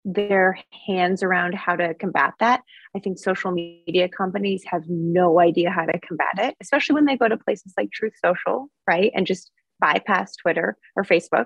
their 0.05 0.59
hands 0.85 1.23
around 1.23 1.55
how 1.55 1.77
to 1.77 1.93
combat 1.93 2.33
that. 2.41 2.61
I 2.93 2.99
think 2.99 3.17
social 3.17 3.51
media 3.51 4.09
companies 4.09 4.63
have 4.65 4.83
no 4.89 5.39
idea 5.39 5.69
how 5.69 5.85
to 5.85 5.99
combat 5.99 6.33
it 6.37 6.55
especially 6.61 6.95
when 6.95 7.05
they 7.05 7.17
go 7.17 7.27
to 7.27 7.37
places 7.37 7.73
like 7.77 7.91
truth 7.91 8.13
social 8.23 8.69
right 8.87 9.11
and 9.15 9.25
just 9.25 9.51
bypass 9.79 10.35
twitter 10.35 10.77
or 10.95 11.03
facebook 11.03 11.45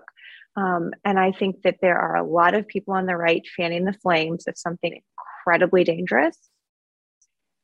um, 0.57 0.91
and 1.05 1.19
I 1.19 1.31
think 1.31 1.61
that 1.61 1.77
there 1.81 1.99
are 1.99 2.15
a 2.15 2.27
lot 2.27 2.55
of 2.55 2.67
people 2.67 2.95
on 2.95 3.05
the 3.05 3.15
right 3.15 3.45
fanning 3.55 3.85
the 3.85 3.93
flames 3.93 4.47
of 4.47 4.57
something 4.57 4.99
incredibly 5.45 5.83
dangerous. 5.83 6.37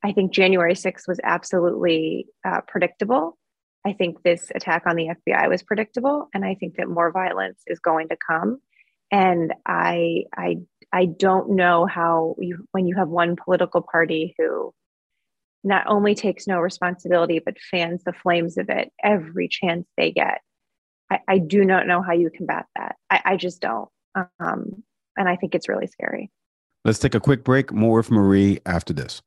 I 0.03 0.11
think 0.11 0.31
January 0.31 0.75
6th 0.75 1.07
was 1.07 1.19
absolutely 1.23 2.27
uh, 2.45 2.61
predictable. 2.67 3.37
I 3.85 3.93
think 3.93 4.21
this 4.21 4.51
attack 4.53 4.83
on 4.85 4.95
the 4.95 5.09
FBI 5.09 5.49
was 5.49 5.63
predictable, 5.63 6.29
and 6.33 6.45
I 6.45 6.53
think 6.55 6.75
that 6.77 6.87
more 6.87 7.11
violence 7.11 7.63
is 7.65 7.79
going 7.79 8.09
to 8.09 8.17
come. 8.25 8.59
And 9.11 9.53
I, 9.65 10.25
I, 10.35 10.57
I 10.91 11.05
don't 11.05 11.51
know 11.51 11.87
how 11.87 12.35
you, 12.39 12.67
when 12.71 12.85
you 12.85 12.95
have 12.95 13.09
one 13.09 13.35
political 13.35 13.81
party 13.81 14.35
who 14.37 14.73
not 15.63 15.87
only 15.87 16.13
takes 16.13 16.45
no 16.45 16.59
responsibility 16.59 17.39
but 17.39 17.57
fans 17.71 18.03
the 18.03 18.11
flames 18.11 18.57
of 18.57 18.69
it 18.69 18.91
every 19.01 19.47
chance 19.47 19.87
they 19.95 20.11
get 20.11 20.41
I, 21.09 21.19
I 21.27 21.37
do 21.37 21.63
not 21.65 21.87
know 21.87 22.01
how 22.01 22.13
you 22.13 22.29
combat 22.35 22.65
that. 22.75 22.95
I, 23.09 23.21
I 23.25 23.37
just 23.37 23.61
don't. 23.61 23.89
Um, 24.39 24.83
and 25.17 25.29
I 25.29 25.35
think 25.35 25.55
it's 25.55 25.69
really 25.69 25.87
scary. 25.87 26.31
Let's 26.85 26.99
take 26.99 27.15
a 27.15 27.19
quick 27.19 27.43
break. 27.43 27.71
More 27.71 27.97
with 27.97 28.11
Marie 28.11 28.59
after 28.65 28.93
this. 28.93 29.21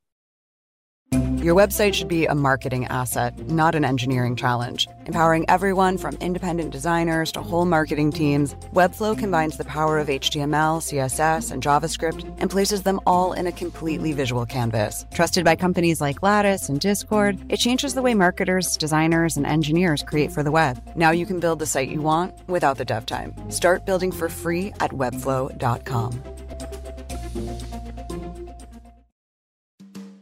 Your 1.47 1.55
website 1.55 1.95
should 1.95 2.09
be 2.09 2.27
a 2.27 2.35
marketing 2.35 2.87
asset, 2.87 3.39
not 3.49 3.77
an 3.77 3.85
engineering 3.85 4.35
challenge. 4.35 4.89
Empowering 5.05 5.45
everyone 5.49 5.97
from 5.97 6.17
independent 6.17 6.73
designers 6.73 7.31
to 7.31 7.41
whole 7.41 7.65
marketing 7.65 8.11
teams, 8.11 8.57
Webflow 8.75 9.17
combines 9.17 9.57
the 9.57 9.65
power 9.65 10.01
of 10.01 10.09
HTML, 10.09 10.83
CSS, 10.83 11.53
and 11.53 11.63
JavaScript 11.63 12.25
and 12.41 12.51
places 12.51 12.83
them 12.83 12.99
all 13.07 13.33
in 13.33 13.47
a 13.47 13.53
completely 13.53 14.13
visual 14.13 14.45
canvas. 14.45 15.07
Trusted 15.15 15.45
by 15.45 15.55
companies 15.55 16.01
like 16.01 16.21
Lattice 16.21 16.69
and 16.69 16.81
Discord, 16.81 17.39
it 17.49 17.59
changes 17.59 17.95
the 17.95 18.03
way 18.03 18.13
marketers, 18.15 18.77
designers, 18.77 19.37
and 19.37 19.47
engineers 19.47 20.03
create 20.03 20.33
for 20.33 20.43
the 20.43 20.51
web. 20.51 20.83
Now 20.97 21.13
you 21.13 21.27
can 21.27 21.39
build 21.39 21.61
the 21.61 21.67
site 21.67 21.91
you 21.91 22.03
want 22.03 22.35
without 22.49 22.77
the 22.77 22.85
dev 22.85 23.07
time. 23.07 23.33
Start 23.53 23.87
building 23.87 24.11
for 24.11 24.29
free 24.29 24.73
at 24.81 24.91
webflow.com. 24.91 26.21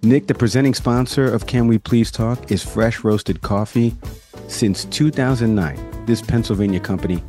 Nick, 0.05 0.27
the 0.27 0.35
presenting 0.35 0.75
sponsor 0.75 1.25
of 1.25 1.47
Can 1.47 1.67
We 1.67 1.79
Please 1.79 2.11
Talk, 2.11 2.53
is 2.53 2.63
Fresh 2.63 3.05
Roasted 3.05 3.41
Coffee. 3.41 3.97
Since 4.49 4.85
2009, 4.87 6.05
this 6.05 6.21
Pennsylvania 6.21 6.79
company 6.79 7.23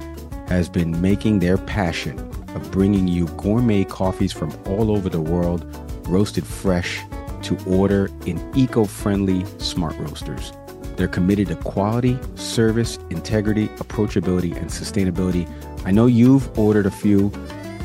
has 0.50 0.68
been 0.68 1.00
making 1.02 1.40
their 1.40 1.58
passion 1.58 2.20
of 2.54 2.70
bringing 2.72 3.08
you 3.08 3.28
gourmet 3.38 3.86
coffees 3.86 4.34
from 4.34 4.54
all 4.66 4.92
over 4.92 5.08
the 5.08 5.22
world, 5.22 5.66
roasted 6.10 6.46
fresh, 6.46 7.02
to 7.44 7.58
order 7.66 8.10
in 8.26 8.46
eco 8.58 8.84
friendly 8.84 9.46
smart 9.58 9.96
roasters. 9.98 10.52
They're 10.98 11.08
committed 11.08 11.48
to 11.48 11.56
quality, 11.56 12.20
service, 12.36 13.00
integrity, 13.10 13.70
approachability, 13.78 14.54
and 14.54 14.70
sustainability. 14.70 15.50
I 15.86 15.92
know 15.92 16.08
you've 16.08 16.60
ordered 16.60 16.88
a 16.88 16.92
few 16.92 17.32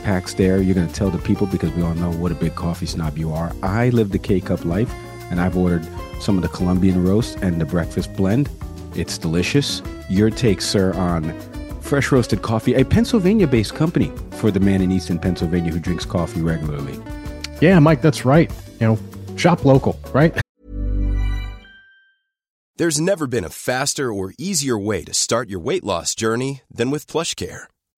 packs 0.02 0.34
there. 0.34 0.60
You're 0.60 0.74
going 0.74 0.88
to 0.88 0.94
tell 0.94 1.10
the 1.10 1.18
people 1.18 1.46
because 1.46 1.72
we 1.72 1.82
all 1.82 1.94
know 1.94 2.10
what 2.12 2.32
a 2.32 2.34
big 2.34 2.54
coffee 2.54 2.86
snob 2.86 3.18
you 3.18 3.32
are. 3.32 3.52
I 3.62 3.90
live 3.90 4.10
the 4.10 4.18
K 4.18 4.40
Cup 4.40 4.64
life 4.64 4.92
and 5.30 5.40
I've 5.40 5.56
ordered 5.56 5.86
some 6.20 6.36
of 6.36 6.42
the 6.42 6.48
Colombian 6.48 7.02
roast 7.04 7.36
and 7.42 7.60
the 7.60 7.64
breakfast 7.64 8.14
blend. 8.14 8.48
It's 8.94 9.18
delicious. 9.18 9.82
Your 10.08 10.30
take, 10.30 10.60
sir, 10.60 10.92
on 10.94 11.32
Fresh 11.80 12.12
Roasted 12.12 12.42
Coffee, 12.42 12.74
a 12.74 12.84
Pennsylvania 12.84 13.46
based 13.46 13.74
company 13.74 14.12
for 14.32 14.50
the 14.50 14.60
man 14.60 14.82
in 14.82 14.90
Easton, 14.90 15.18
Pennsylvania 15.18 15.72
who 15.72 15.80
drinks 15.80 16.04
coffee 16.04 16.42
regularly. 16.42 16.98
Yeah, 17.60 17.78
Mike, 17.78 18.02
that's 18.02 18.24
right. 18.24 18.50
You 18.80 18.88
know, 18.88 18.98
shop 19.36 19.64
local, 19.64 19.98
right? 20.12 20.38
There's 22.76 22.98
never 22.98 23.26
been 23.26 23.44
a 23.44 23.50
faster 23.50 24.10
or 24.10 24.32
easier 24.38 24.78
way 24.78 25.04
to 25.04 25.12
start 25.12 25.50
your 25.50 25.60
weight 25.60 25.84
loss 25.84 26.14
journey 26.14 26.62
than 26.70 26.90
with 26.90 27.06
PlushCare. 27.06 27.64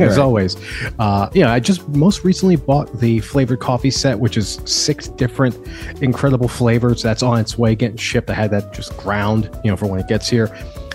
as 0.06 0.18
always. 0.18 0.56
Uh, 0.98 1.28
yeah, 1.34 1.52
I 1.52 1.60
just 1.60 1.88
most 1.88 2.24
recently 2.24 2.56
bought 2.56 3.00
the 3.00 3.20
flavored 3.20 3.60
coffee 3.60 3.90
set, 3.90 4.18
which 4.18 4.36
is 4.36 4.60
six 4.64 5.08
different 5.08 5.56
incredible 6.02 6.48
flavors. 6.48 7.02
That's 7.02 7.22
on 7.22 7.38
its 7.38 7.58
way 7.58 7.74
getting 7.74 7.96
shipped. 7.96 8.30
I 8.30 8.34
had 8.34 8.50
that 8.50 8.72
just 8.72 8.96
ground, 8.96 9.50
you 9.64 9.70
know, 9.70 9.76
for 9.76 9.86
when 9.86 10.00
it 10.00 10.08
gets 10.08 10.28
here. 10.28 10.54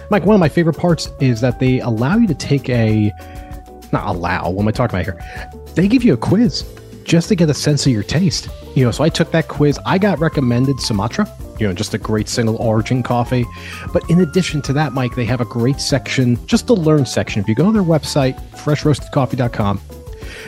Mike, 0.10 0.26
one 0.26 0.36
of 0.36 0.40
my 0.40 0.50
favorite 0.50 0.78
parts 0.78 1.10
is 1.20 1.42
that 1.42 1.60
they 1.60 1.80
allow 1.80 2.18
you 2.18 2.28
to 2.28 2.36
take 2.36 2.70
a, 2.70 3.12
not 3.92 4.08
allow, 4.08 4.50
what 4.50 4.64
am 4.64 4.68
I 4.68 4.72
talking 4.72 5.00
about 5.00 5.06
here? 5.06 5.64
They 5.76 5.88
give 5.88 6.04
you 6.04 6.14
a 6.14 6.18
quiz 6.18 6.64
just 7.04 7.30
to 7.30 7.36
get 7.36 7.50
a 7.50 7.54
sense 7.54 7.86
of 7.86 7.92
your 7.92 8.04
taste. 8.04 8.50
You 8.76 8.86
know, 8.86 8.92
so 8.92 9.04
I 9.04 9.10
took 9.10 9.32
that 9.32 9.48
quiz. 9.48 9.80
I 9.86 9.98
got 9.98 10.20
recommended 10.20 10.80
Sumatra, 10.80 11.28
you 11.64 11.70
know, 11.70 11.74
just 11.74 11.94
a 11.94 11.98
great 11.98 12.28
single 12.28 12.58
origin 12.58 13.02
coffee. 13.02 13.46
But 13.94 14.10
in 14.10 14.20
addition 14.20 14.62
to 14.64 14.74
that, 14.74 14.92
Mike, 14.92 15.16
they 15.16 15.24
have 15.24 15.40
a 15.40 15.46
great 15.46 15.80
section, 15.80 16.46
just 16.46 16.68
the 16.68 16.76
learn 16.76 17.06
section. 17.06 17.42
If 17.42 17.48
you 17.48 17.56
go 17.56 17.68
to 17.68 17.72
their 17.72 17.82
website, 17.82 18.38
freshroastedcoffee.com, 18.52 19.80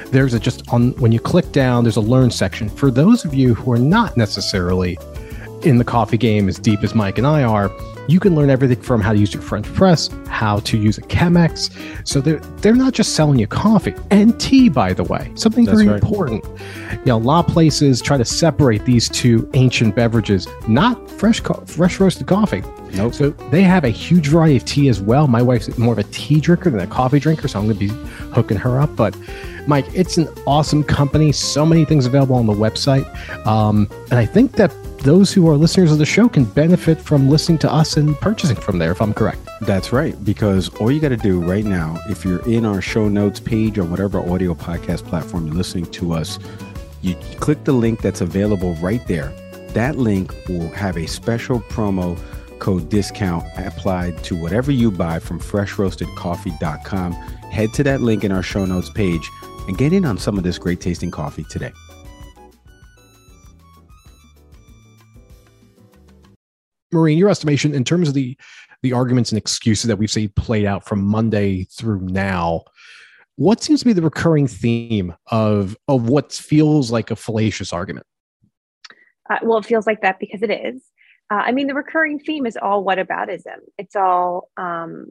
there's 0.07 0.33
a 0.33 0.39
just 0.41 0.67
on 0.73 0.91
when 0.97 1.13
you 1.13 1.21
click 1.21 1.53
down, 1.53 1.85
there's 1.85 1.95
a 1.95 2.01
learn 2.01 2.31
section. 2.31 2.67
For 2.67 2.91
those 2.91 3.23
of 3.23 3.33
you 3.33 3.55
who 3.55 3.71
are 3.71 3.77
not 3.77 4.17
necessarily 4.17 4.97
in 5.63 5.77
the 5.77 5.85
coffee 5.85 6.17
game 6.17 6.49
as 6.49 6.59
deep 6.59 6.83
as 6.83 6.93
Mike 6.93 7.17
and 7.17 7.25
I 7.25 7.43
are, 7.43 7.71
you 8.07 8.19
can 8.19 8.35
learn 8.35 8.49
everything 8.49 8.81
from 8.81 9.01
how 9.01 9.13
to 9.13 9.19
use 9.19 9.33
your 9.33 9.41
French 9.41 9.65
press, 9.73 10.09
how 10.27 10.59
to 10.59 10.77
use 10.77 10.97
a 10.97 11.01
Chemex. 11.01 11.71
So 12.07 12.21
they're 12.21 12.39
they're 12.61 12.75
not 12.75 12.93
just 12.93 13.15
selling 13.15 13.39
you 13.39 13.47
coffee 13.47 13.95
and 14.11 14.39
tea, 14.39 14.69
by 14.69 14.93
the 14.93 15.03
way. 15.03 15.31
Something 15.35 15.65
That's 15.65 15.79
very 15.79 15.89
right. 15.89 16.01
important. 16.01 16.45
You 16.91 17.05
know, 17.05 17.17
a 17.17 17.19
lot 17.19 17.47
of 17.47 17.53
places 17.53 18.01
try 18.01 18.17
to 18.17 18.25
separate 18.25 18.85
these 18.85 19.09
two 19.09 19.49
ancient 19.53 19.95
beverages, 19.95 20.47
not 20.67 21.09
fresh 21.11 21.39
co- 21.39 21.63
fresh 21.65 21.99
roasted 21.99 22.27
coffee. 22.27 22.63
Nope. 22.95 23.13
So 23.13 23.29
they 23.51 23.61
have 23.63 23.83
a 23.83 23.89
huge 23.89 24.27
variety 24.27 24.57
of 24.57 24.65
tea 24.65 24.89
as 24.89 25.01
well. 25.01 25.27
My 25.27 25.41
wife's 25.41 25.77
more 25.77 25.93
of 25.93 25.99
a 25.99 26.03
tea 26.03 26.39
drinker 26.39 26.69
than 26.69 26.79
a 26.79 26.87
coffee 26.87 27.19
drinker, 27.19 27.47
so 27.47 27.59
I'm 27.59 27.65
going 27.65 27.77
to 27.77 27.87
be 27.87 27.93
hooking 28.31 28.57
her 28.57 28.79
up. 28.79 28.95
But 28.95 29.15
Mike, 29.67 29.85
it's 29.93 30.17
an 30.17 30.27
awesome 30.45 30.83
company. 30.83 31.31
So 31.31 31.65
many 31.65 31.85
things 31.85 32.05
available 32.05 32.35
on 32.35 32.45
the 32.45 32.53
website, 32.53 33.05
um, 33.45 33.89
and 34.09 34.19
I 34.19 34.25
think 34.25 34.53
that 34.53 34.71
those 35.05 35.31
who 35.31 35.47
are 35.47 35.55
listeners 35.55 35.91
of 35.91 35.99
the 35.99 36.05
show 36.05 36.27
can 36.27 36.45
benefit 36.45 36.99
from 36.99 37.29
listening 37.29 37.59
to 37.59 37.71
us 37.71 37.95
and 37.95 38.15
purchasing 38.21 38.55
from 38.55 38.79
there. 38.79 38.91
If 38.91 39.01
I'm 39.01 39.13
correct. 39.13 39.39
That's 39.61 39.93
right. 39.93 40.15
Because 40.25 40.69
all 40.75 40.91
you 40.91 40.99
got 40.99 41.09
to 41.09 41.17
do 41.17 41.39
right 41.39 41.63
now, 41.63 41.99
if 42.09 42.25
you're 42.25 42.43
in 42.49 42.65
our 42.65 42.81
show 42.81 43.07
notes 43.07 43.39
page 43.39 43.77
on 43.77 43.91
whatever 43.91 44.19
audio 44.19 44.55
podcast 44.55 45.05
platform 45.05 45.45
you're 45.45 45.55
listening 45.55 45.85
to 45.91 46.13
us, 46.13 46.39
you 47.03 47.15
click 47.39 47.63
the 47.65 47.71
link 47.71 48.01
that's 48.01 48.21
available 48.21 48.73
right 48.75 49.05
there. 49.07 49.31
That 49.69 49.97
link 49.97 50.33
will 50.49 50.69
have 50.69 50.97
a 50.97 51.05
special 51.05 51.59
promo 51.59 52.17
code 52.59 52.89
discount 52.89 53.45
applied 53.57 54.23
to 54.23 54.35
whatever 54.35 54.71
you 54.71 54.91
buy 54.91 55.19
from 55.19 55.39
freshroastedcoffee.com. 55.39 57.11
Head 57.13 57.73
to 57.73 57.83
that 57.83 58.01
link 58.01 58.23
in 58.23 58.31
our 58.31 58.43
show 58.43 58.65
notes 58.65 58.89
page 58.89 59.29
and 59.67 59.77
get 59.77 59.93
in 59.93 60.05
on 60.05 60.17
some 60.17 60.37
of 60.37 60.43
this 60.43 60.57
great 60.57 60.81
tasting 60.81 61.11
coffee 61.11 61.45
today. 61.49 61.71
Marie, 66.91 67.13
in 67.13 67.19
your 67.19 67.29
estimation, 67.29 67.73
in 67.73 67.83
terms 67.83 68.07
of 68.07 68.13
the 68.13 68.37
the 68.81 68.93
arguments 68.93 69.31
and 69.31 69.37
excuses 69.37 69.87
that 69.87 69.97
we've 69.97 70.11
seen 70.11 70.29
played 70.35 70.65
out 70.65 70.85
from 70.85 71.03
Monday 71.03 71.63
through 71.63 71.99
now, 72.01 72.63
what 73.35 73.63
seems 73.63 73.79
to 73.79 73.85
be 73.85 73.93
the 73.93 74.01
recurring 74.01 74.47
theme 74.47 75.13
of 75.27 75.75
of 75.87 76.07
what 76.07 76.31
feels 76.31 76.91
like 76.91 77.11
a 77.11 77.15
fallacious 77.15 77.73
argument? 77.73 78.05
Uh, 79.29 79.39
well, 79.43 79.57
it 79.57 79.65
feels 79.65 79.87
like 79.87 80.01
that 80.01 80.19
because 80.19 80.41
it 80.41 80.51
is. 80.51 80.83
Uh, 81.31 81.41
I 81.45 81.51
mean, 81.51 81.67
the 81.67 81.73
recurring 81.73 82.19
theme 82.19 82.45
is 82.45 82.57
all 82.57 82.83
whataboutism. 82.83 83.57
It's 83.77 83.95
all, 83.95 84.49
um, 84.57 85.07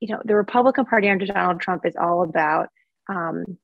you 0.00 0.14
know, 0.14 0.22
the 0.24 0.36
Republican 0.36 0.84
Party 0.84 1.08
under 1.08 1.26
Donald 1.26 1.60
Trump 1.60 1.84
is 1.84 1.96
all 1.96 2.22
about 2.22 2.68
um, 3.08 3.58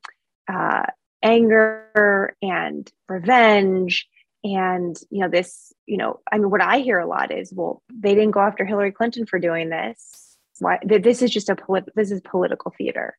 uh, 0.52 0.86
anger 1.22 2.36
and 2.42 2.90
revenge. 3.08 4.08
And, 4.42 4.96
you 5.10 5.20
know, 5.20 5.28
this, 5.28 5.72
you 5.86 5.96
know, 5.96 6.20
I 6.30 6.38
mean, 6.38 6.50
what 6.50 6.60
I 6.60 6.80
hear 6.80 6.98
a 6.98 7.06
lot 7.06 7.32
is, 7.32 7.52
well, 7.54 7.82
they 7.88 8.14
didn't 8.14 8.32
go 8.32 8.40
after 8.40 8.64
Hillary 8.64 8.92
Clinton 8.92 9.24
for 9.24 9.38
doing 9.38 9.70
this. 9.70 10.36
Why? 10.58 10.78
This 10.84 11.22
is 11.22 11.30
just 11.30 11.48
a 11.48 11.56
polit- 11.56 11.94
this 11.94 12.10
is 12.10 12.20
political 12.20 12.74
theater. 12.76 13.16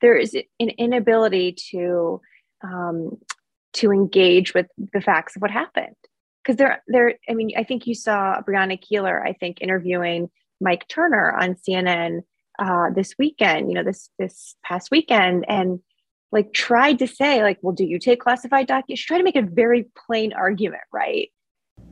There 0.00 0.16
is 0.16 0.34
an 0.34 0.70
inability 0.70 1.52
to 1.70 2.20
um, 2.62 3.18
to 3.74 3.92
engage 3.92 4.54
with 4.54 4.66
the 4.92 5.00
facts 5.00 5.36
of 5.36 5.42
what 5.42 5.50
happened 5.50 5.94
because 6.48 6.56
they're 6.56 6.82
they're 6.88 7.14
i 7.28 7.34
mean 7.34 7.50
i 7.58 7.62
think 7.62 7.86
you 7.86 7.94
saw 7.94 8.40
brianna 8.40 8.80
keilar 8.82 9.22
i 9.26 9.34
think 9.34 9.58
interviewing 9.60 10.30
mike 10.60 10.88
turner 10.88 11.32
on 11.32 11.54
cnn 11.54 12.20
uh, 12.58 12.90
this 12.94 13.14
weekend 13.18 13.68
you 13.68 13.74
know 13.74 13.84
this 13.84 14.10
this 14.18 14.56
past 14.64 14.90
weekend 14.90 15.44
and 15.48 15.78
like 16.32 16.52
tried 16.52 16.98
to 16.98 17.06
say 17.06 17.42
like 17.42 17.58
well 17.62 17.74
do 17.74 17.84
you 17.84 17.98
take 17.98 18.20
classified 18.20 18.66
documents 18.66 19.00
she 19.00 19.06
tried 19.06 19.18
to 19.18 19.24
make 19.24 19.36
a 19.36 19.42
very 19.42 19.86
plain 20.06 20.32
argument 20.32 20.82
right 20.92 21.28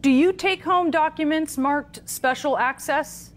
Do 0.01 0.11
you 0.11 0.33
take 0.33 0.65
home 0.65 0.91
documents 0.91 1.57
marked 1.57 2.01
special 2.09 2.59
access? 2.59 3.33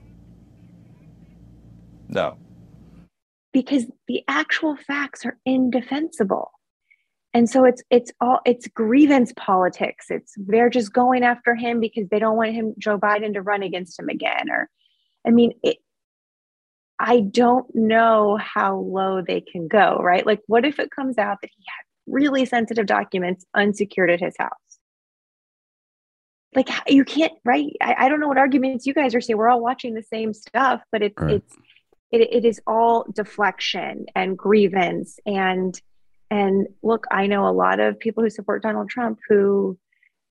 No. 2.08 2.38
because 3.54 3.86
the 4.08 4.24
actual 4.28 4.76
facts 4.76 5.24
are 5.26 5.38
indefensible 5.46 6.52
and 7.34 7.50
so 7.50 7.64
it's 7.66 7.84
it's 7.92 8.12
all 8.20 8.40
it's 8.46 8.68
grievance 8.68 9.34
politics. 9.38 10.08
It's 10.10 10.34
they're 10.38 10.70
just 10.70 10.94
going 10.94 11.24
after 11.24 11.56
him 11.56 11.80
because 11.80 12.08
they 12.10 12.20
don't 12.20 12.38
want 12.38 12.54
him 12.54 12.74
joe 12.80 12.98
biden 12.98 13.34
to 13.34 13.42
run 13.42 13.62
against 13.64 14.00
him 14.00 14.10
again 14.10 14.50
or 14.50 14.70
i 15.28 15.30
mean 15.32 15.52
it 15.64 15.78
i 17.00 17.20
don't 17.20 17.68
know 17.76 18.38
how 18.38 18.78
low 18.78 19.22
they 19.22 19.42
can 19.42 19.68
go 19.68 19.98
right? 20.02 20.26
Like 20.26 20.42
what 20.48 20.66
if 20.66 20.80
it 20.80 20.92
comes 20.92 21.18
out 21.18 21.38
that 21.42 21.52
he 21.56 21.64
had 21.68 21.84
really 22.14 22.46
sensitive 22.46 22.88
documents 22.88 23.46
unsecured 23.54 24.10
at 24.10 24.20
his 24.20 24.36
house? 24.40 24.50
Like 26.56 26.70
you 26.88 27.06
can't 27.06 27.34
right? 27.46 27.72
I, 27.80 27.96
I 28.00 28.10
don't 28.10 28.20
know 28.20 28.28
what 28.28 28.40
arguments 28.40 28.88
you 28.88 28.94
guys 28.94 29.14
are 29.14 29.22
saying. 29.22 29.38
We're 29.38 29.50
all 29.50 29.62
watching 29.62 29.94
the 29.94 30.04
same 30.04 30.34
stuff 30.34 30.82
but 30.92 31.04
it's 31.04 31.22
Right. 31.22 31.36
it's 31.36 31.56
it, 32.12 32.22
it 32.34 32.46
is 32.46 32.60
all 32.66 33.06
deflection 33.14 34.08
and 34.16 34.36
grievance 34.36 35.20
and 35.28 35.80
and 36.30 36.68
look 36.82 37.06
i 37.12 37.28
know 37.28 37.48
a 37.48 37.52
lot 37.52 37.80
of 37.80 38.00
people 38.00 38.24
who 38.24 38.30
support 38.30 38.62
donald 38.62 38.90
trump 38.90 39.20
who 39.28 39.78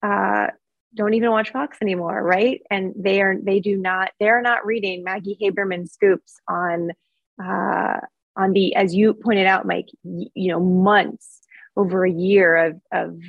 uh, 0.03 0.47
don't 0.95 1.15
even 1.15 1.31
watch 1.31 1.51
fox 1.51 1.79
anymore 1.83 2.23
right 2.23 2.63
and 2.71 2.95
they 2.97 3.21
are 3.21 3.37
they 3.43 3.61
do 3.61 3.77
not 3.77 4.11
they're 4.21 4.43
not 4.43 4.65
reading 4.65 5.03
maggie 5.05 5.37
haberman 5.41 5.89
scoops 5.89 6.41
on 6.49 6.91
uh, 7.43 7.99
on 8.37 8.53
the 8.53 8.75
as 8.75 8.95
you 8.95 9.15
pointed 9.15 9.47
out 9.47 9.67
mike 9.67 9.89
you 10.03 10.51
know 10.53 10.61
months 10.61 11.41
over 11.77 12.05
a 12.05 12.11
year 12.11 12.57
of 12.57 12.81
of 12.93 13.21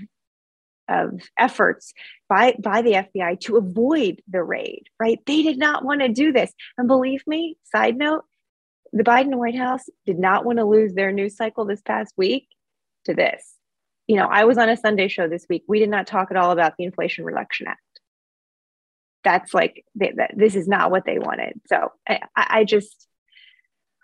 of 0.90 1.22
efforts 1.38 1.94
by 2.28 2.56
by 2.60 2.82
the 2.82 2.94
FBI 2.94 3.40
to 3.42 3.58
avoid 3.58 4.22
the 4.28 4.44
raid, 4.44 4.84
right? 5.00 5.20
They 5.26 5.44
did 5.44 5.58
not 5.58 5.86
want 5.86 6.02
to 6.02 6.10
do 6.10 6.34
this. 6.34 6.52
And 6.78 6.88
believe 6.88 7.22
me, 7.28 7.58
side 7.64 7.96
note, 7.96 8.24
the 8.92 9.04
Biden 9.04 9.36
White 9.36 9.56
House 9.56 9.84
did 10.06 10.20
not 10.20 10.46
want 10.46 10.58
to 10.58 10.66
lose 10.66 10.94
their 10.94 11.12
news 11.12 11.38
cycle 11.38 11.66
this 11.66 11.82
past 11.82 12.14
week 12.18 12.48
to 13.06 13.14
this. 13.14 13.56
You 14.08 14.16
know, 14.16 14.28
I 14.28 14.46
was 14.46 14.58
on 14.58 14.70
a 14.70 14.78
Sunday 14.78 15.08
show 15.08 15.28
this 15.28 15.46
week. 15.50 15.64
We 15.68 15.80
did 15.80 15.90
not 15.90 16.08
talk 16.08 16.32
at 16.32 16.38
all 16.38 16.52
about 16.52 16.74
the 16.78 16.84
Inflation 16.84 17.26
Reduction 17.26 17.68
Act. 17.68 17.80
That's 19.24 19.54
like 19.54 19.86
they, 19.96 20.14
that, 20.16 20.32
this 20.36 20.56
is 20.56 20.68
not 20.68 20.92
what 20.92 21.06
they 21.06 21.20
wanted. 21.20 21.60
So 21.68 21.92
I, 22.08 22.20
I 22.36 22.48
I 22.50 22.64
just, 22.64 23.08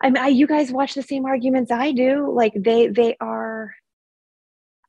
I 0.00 0.10
mean, 0.10 0.22
I, 0.22 0.28
you 0.28 0.46
guys 0.46 0.70
watch 0.70 0.94
the 0.94 1.02
same 1.02 1.24
arguments 1.24 1.72
I 1.72 1.92
do. 1.92 2.30
Like 2.32 2.52
they 2.54 2.88
they 2.88 3.16
are 3.20 3.74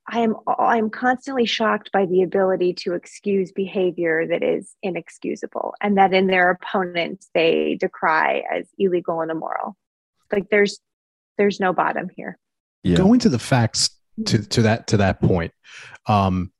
I 0.09 0.21
am 0.21 0.35
I 0.47 0.77
am 0.77 0.89
constantly 0.89 1.45
shocked 1.45 1.91
by 1.91 2.05
the 2.05 2.21
ability 2.21 2.73
to 2.83 2.93
excuse 2.93 3.51
behavior 3.51 4.25
that 4.27 4.41
is 4.41 4.73
inexcusable 4.81 5.73
and 5.81 5.97
that 5.97 6.13
in 6.13 6.27
their 6.27 6.49
opponents 6.51 7.29
they 7.33 7.77
decry 7.79 8.43
as 8.49 8.67
illegal 8.77 9.21
and 9.21 9.31
immoral. 9.31 9.75
Like 10.31 10.49
there's 10.49 10.79
there's 11.37 11.59
no 11.59 11.73
bottom 11.73 12.09
here. 12.15 12.37
Going 12.95 13.19
to 13.21 13.29
the 13.29 13.39
facts 13.39 13.89
to, 14.25 14.47
to 14.47 14.61
that 14.63 14.87
to 14.87 14.97
that 14.97 15.21
point, 15.21 15.53
um, 16.07 16.51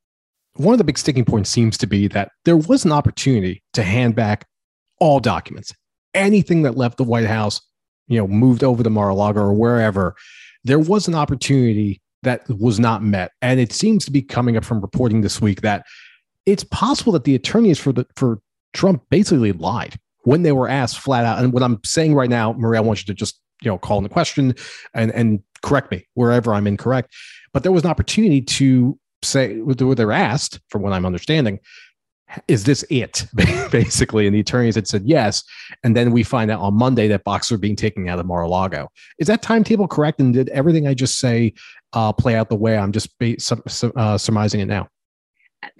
one 0.55 0.73
of 0.73 0.77
the 0.77 0.83
big 0.83 0.97
sticking 0.97 1.25
points 1.25 1.49
seems 1.49 1.77
to 1.77 1.87
be 1.87 2.07
that 2.07 2.31
there 2.45 2.57
was 2.57 2.85
an 2.85 2.91
opportunity 2.91 3.63
to 3.73 3.83
hand 3.83 4.15
back 4.15 4.47
all 4.99 5.19
documents, 5.19 5.73
anything 6.13 6.63
that 6.63 6.75
left 6.75 6.97
the 6.97 7.03
White 7.03 7.27
House, 7.27 7.61
you 8.07 8.17
know, 8.17 8.27
moved 8.27 8.63
over 8.63 8.83
to 8.83 8.89
Mar-a-Lago 8.89 9.41
or 9.41 9.53
wherever. 9.53 10.15
There 10.63 10.79
was 10.79 11.07
an 11.07 11.15
opportunity 11.15 12.01
that 12.23 12.47
was 12.49 12.79
not 12.79 13.03
met, 13.03 13.31
and 13.41 13.59
it 13.59 13.71
seems 13.71 14.05
to 14.05 14.11
be 14.11 14.21
coming 14.21 14.57
up 14.57 14.65
from 14.65 14.81
reporting 14.81 15.21
this 15.21 15.39
week 15.39 15.61
that 15.61 15.85
it's 16.45 16.63
possible 16.63 17.11
that 17.13 17.23
the 17.23 17.35
attorneys 17.35 17.79
for 17.79 17.91
the 17.91 18.05
for 18.15 18.39
Trump 18.73 19.03
basically 19.09 19.51
lied 19.51 19.99
when 20.23 20.43
they 20.43 20.51
were 20.51 20.67
asked 20.67 20.99
flat 20.99 21.25
out. 21.25 21.43
And 21.43 21.53
what 21.53 21.63
I'm 21.63 21.79
saying 21.85 22.15
right 22.15 22.29
now, 22.29 22.53
Maria, 22.53 22.81
I 22.81 22.83
want 22.83 22.99
you 22.99 23.05
to 23.05 23.13
just 23.13 23.39
you 23.61 23.69
know 23.69 23.77
call 23.77 23.97
in 23.97 24.03
the 24.03 24.09
question 24.09 24.55
and 24.93 25.11
and 25.11 25.41
correct 25.61 25.91
me 25.91 26.07
wherever 26.13 26.53
I'm 26.53 26.67
incorrect. 26.67 27.13
But 27.53 27.63
there 27.63 27.71
was 27.71 27.83
an 27.83 27.89
opportunity 27.89 28.41
to 28.41 28.97
say 29.23 29.59
they're 29.65 30.11
asked, 30.11 30.59
from 30.69 30.81
what 30.83 30.93
I'm 30.93 31.05
understanding, 31.05 31.59
is 32.47 32.65
this 32.65 32.83
it? 32.89 33.25
basically. 33.71 34.27
And 34.27 34.35
the 34.35 34.41
attorneys 34.41 34.75
had 34.75 34.87
said 34.87 35.03
yes. 35.05 35.43
And 35.83 35.95
then 35.95 36.11
we 36.11 36.23
find 36.23 36.51
out 36.51 36.59
on 36.59 36.73
monday 36.73 37.07
that 37.07 37.23
boxers 37.23 37.55
are 37.55 37.59
being 37.59 37.75
taken 37.75 38.07
out 38.09 38.19
of 38.19 38.25
mar-a-lago. 38.25 38.89
Is 39.17 39.27
that 39.27 39.41
timetable 39.41 39.87
correct? 39.87 40.19
And 40.19 40.33
did 40.33 40.49
everything 40.49 40.87
i 40.87 40.93
just 40.93 41.19
say 41.19 41.53
uh, 41.93 42.11
play 42.11 42.35
out 42.35 42.49
the 42.49 42.55
way 42.55 42.77
i'm 42.77 42.91
just 42.91 43.17
ba- 43.17 43.37
uh, 43.95 44.17
surmising 44.17 44.59
it 44.59 44.65
now? 44.65 44.87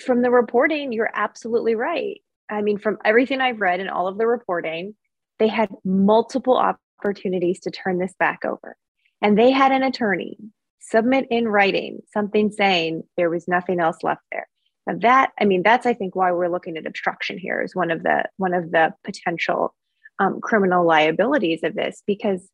From 0.06 0.22
the 0.22 0.32
reporting 0.32 0.94
you're 0.94 1.12
absolutely 1.13 1.76
right. 1.76 2.22
I 2.50 2.62
mean 2.62 2.78
from 2.78 2.98
everything 3.04 3.42
i've 3.42 3.62
read 3.62 3.80
and 3.80 3.90
all 3.90 4.08
of 4.08 4.18
the 4.18 4.26
reporting 4.26 4.96
they 5.40 5.48
had 5.48 5.70
multiple 5.84 6.58
opportunities 6.99 7.60
to 7.62 7.71
turn 7.71 7.99
this 7.99 8.13
back 8.19 8.45
over. 8.45 8.75
And 9.21 9.38
they 9.38 9.51
had 9.51 9.71
an 9.71 9.83
attorney 9.83 10.38
submit 10.79 11.27
in 11.29 11.47
writing 11.47 11.99
something 12.13 12.51
saying 12.51 13.03
there 13.17 13.29
was 13.29 13.47
nothing 13.47 13.79
else 13.79 13.97
left 14.03 14.21
there. 14.31 14.47
Now 14.86 14.95
that 15.01 15.31
I 15.39 15.45
mean, 15.45 15.63
that's 15.63 15.86
I 15.86 15.93
think 15.93 16.15
why 16.15 16.31
we're 16.31 16.49
looking 16.49 16.77
at 16.77 16.88
obstruction 16.88 17.38
here 17.38 17.62
is 17.62 17.75
one 17.75 17.91
of 17.91 18.03
the 18.03 18.25
one 18.38 18.53
of 18.53 18.71
the 18.71 18.93
potential 19.03 19.75
um, 20.19 20.39
criminal 20.41 20.86
liabilities 20.86 21.62
of 21.63 21.75
this 21.75 22.01
because 22.07 22.49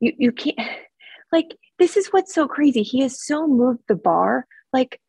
you 0.00 0.12
you 0.18 0.32
can't 0.32 0.58
like 1.32 1.56
this 1.78 1.96
is 1.96 2.08
what's 2.08 2.34
so 2.34 2.46
crazy. 2.46 2.82
He 2.82 3.00
has 3.00 3.24
so 3.24 3.46
moved 3.46 3.80
the 3.88 3.94
bar. 3.94 4.46
Like 4.72 5.00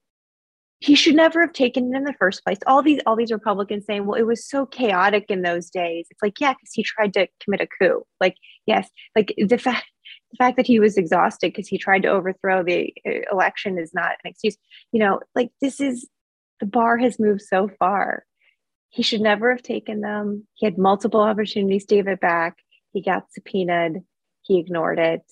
he 0.80 0.96
should 0.96 1.15
never 1.15 1.42
have 1.42 1.54
taken 1.54 1.94
it 1.94 1.98
in 1.98 2.04
the 2.06 2.13
first 2.13 2.44
place. 2.44 2.58
All 2.65 2.82
these 2.82 3.02
all 3.06 3.15
these 3.15 3.32
Republicans 3.32 3.86
saying, 3.86 4.06
"Well, 4.06 4.20
it 4.20 4.26
was 4.26 4.48
so 4.48 4.65
chaotic 4.65 5.26
in 5.30 5.42
those 5.42 5.70
days." 5.70 6.08
It's 6.10 6.22
like, 6.22 6.39
yeah, 6.39 6.54
because 6.54 6.72
he 6.74 6.84
tried 6.84 7.13
to 7.13 7.28
commit 7.44 7.62
a 7.62 7.68
coup. 7.68 8.04
Like, 8.22 8.36
yes, 8.65 8.89
like 9.15 9.34
the 9.38 9.58
fact 9.58 9.86
the 10.32 10.38
fact 10.38 10.58
that 10.58 10.68
he 10.68 10.80
was 10.80 10.98
exhausted 10.98 11.52
because 11.52 11.68
he 11.68 11.78
tried 11.78 12.04
to 12.04 12.10
overthrow 12.10 12.63
the 12.63 12.94
uh, 13.06 13.32
election 13.32 13.78
is 13.78 13.94
not 13.94 14.12
an 14.24 14.32
excuse. 14.32 14.58
You 14.92 15.02
know, 15.02 15.20
like 15.36 15.52
this 15.62 15.82
is 15.82 16.08
the 16.62 16.65
bar 16.65 16.98
has 16.98 17.20
moved 17.20 17.42
so 17.42 17.70
far. 17.80 18.26
He 18.89 19.04
should 19.04 19.22
never 19.22 19.52
have 19.52 19.62
taken 19.62 20.02
them. 20.02 20.48
He 20.56 20.65
had 20.65 20.78
multiple 20.78 21.22
opportunities 21.22 21.86
to 21.88 21.96
give 21.96 22.08
it 22.08 22.22
back. 22.22 22.58
He 22.94 23.02
got 23.02 23.32
subpoenaed. 23.32 24.02
He 24.42 24.60
ignored 24.60 25.00
it. 25.00 25.24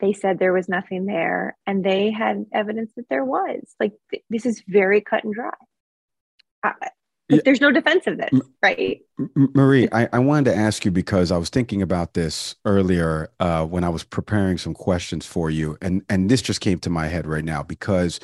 They 0.00 0.12
said 0.12 0.38
there 0.38 0.52
was 0.52 0.68
nothing 0.68 1.06
there, 1.06 1.56
and 1.66 1.84
they 1.84 2.10
had 2.10 2.46
evidence 2.52 2.92
that 2.96 3.08
there 3.08 3.24
was. 3.24 3.74
Like 3.78 3.92
th- 4.10 4.22
this 4.30 4.46
is 4.46 4.62
very 4.66 5.00
cut 5.00 5.24
and 5.24 5.34
dry. 5.34 5.50
I, 6.62 6.72
yeah. 7.30 7.38
There's 7.44 7.60
no 7.60 7.70
defense 7.70 8.06
of 8.08 8.18
this, 8.18 8.40
right? 8.62 9.00
Marie, 9.36 9.88
I, 9.92 10.08
I, 10.12 10.18
wanted 10.18 10.50
to 10.50 10.56
ask 10.56 10.84
you 10.84 10.90
because 10.90 11.30
I 11.30 11.36
was 11.36 11.48
thinking 11.48 11.80
about 11.80 12.14
this 12.14 12.56
earlier 12.64 13.30
uh, 13.38 13.64
when 13.64 13.84
I 13.84 13.88
was 13.88 14.02
preparing 14.02 14.58
some 14.58 14.74
questions 14.74 15.26
for 15.26 15.48
you, 15.48 15.78
and 15.80 16.02
and 16.08 16.28
this 16.28 16.42
just 16.42 16.60
came 16.60 16.80
to 16.80 16.90
my 16.90 17.06
head 17.06 17.26
right 17.26 17.44
now 17.44 17.62
because 17.62 18.18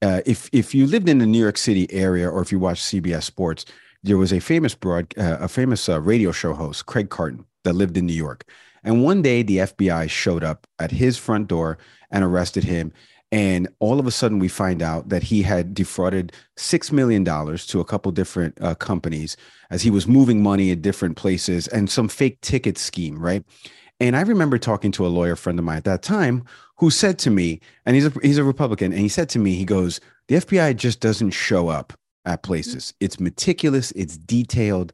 uh, 0.00 0.22
if 0.24 0.48
if 0.52 0.74
you 0.74 0.86
lived 0.86 1.08
in 1.08 1.18
the 1.18 1.26
New 1.26 1.40
York 1.40 1.58
City 1.58 1.86
area 1.92 2.30
or 2.30 2.40
if 2.40 2.50
you 2.50 2.58
watched 2.58 2.84
CBS 2.84 3.24
Sports, 3.24 3.66
there 4.02 4.16
was 4.16 4.32
a 4.32 4.40
famous 4.40 4.74
broad 4.74 5.12
uh, 5.18 5.36
a 5.40 5.48
famous 5.48 5.88
uh, 5.88 6.00
radio 6.00 6.32
show 6.32 6.54
host, 6.54 6.86
Craig 6.86 7.10
Carton, 7.10 7.44
that 7.64 7.74
lived 7.74 7.96
in 7.98 8.06
New 8.06 8.14
York. 8.14 8.48
And 8.86 9.02
one 9.02 9.20
day 9.20 9.42
the 9.42 9.58
FBI 9.58 10.08
showed 10.08 10.44
up 10.44 10.66
at 10.78 10.92
his 10.92 11.18
front 11.18 11.48
door 11.48 11.76
and 12.10 12.24
arrested 12.24 12.64
him. 12.64 12.92
And 13.32 13.68
all 13.80 13.98
of 13.98 14.06
a 14.06 14.12
sudden, 14.12 14.38
we 14.38 14.46
find 14.46 14.80
out 14.80 15.08
that 15.08 15.24
he 15.24 15.42
had 15.42 15.74
defrauded 15.74 16.32
six 16.56 16.92
million 16.92 17.24
dollars 17.24 17.66
to 17.66 17.80
a 17.80 17.84
couple 17.84 18.12
different 18.12 18.56
uh, 18.62 18.76
companies 18.76 19.36
as 19.70 19.82
he 19.82 19.90
was 19.90 20.06
moving 20.06 20.40
money 20.40 20.70
at 20.70 20.80
different 20.80 21.16
places 21.16 21.66
and 21.66 21.90
some 21.90 22.06
fake 22.06 22.40
ticket 22.40 22.78
scheme, 22.78 23.18
right? 23.18 23.44
And 23.98 24.16
I 24.16 24.20
remember 24.20 24.58
talking 24.58 24.92
to 24.92 25.06
a 25.06 25.08
lawyer 25.08 25.34
friend 25.34 25.58
of 25.58 25.64
mine 25.64 25.78
at 25.78 25.84
that 25.84 26.02
time 26.02 26.44
who 26.78 26.88
said 26.88 27.18
to 27.20 27.30
me, 27.30 27.60
and 27.84 27.96
he's 27.96 28.06
a, 28.06 28.12
he's 28.22 28.38
a 28.38 28.44
Republican, 28.44 28.92
and 28.92 29.00
he 29.00 29.08
said 29.08 29.28
to 29.30 29.40
me, 29.40 29.56
he 29.56 29.64
goes, 29.64 30.00
the 30.28 30.36
FBI 30.36 30.76
just 30.76 31.00
doesn't 31.00 31.30
show 31.32 31.68
up 31.68 31.94
at 32.24 32.44
places. 32.44 32.94
It's 33.00 33.18
meticulous, 33.18 33.90
it's 33.92 34.16
detailed. 34.16 34.92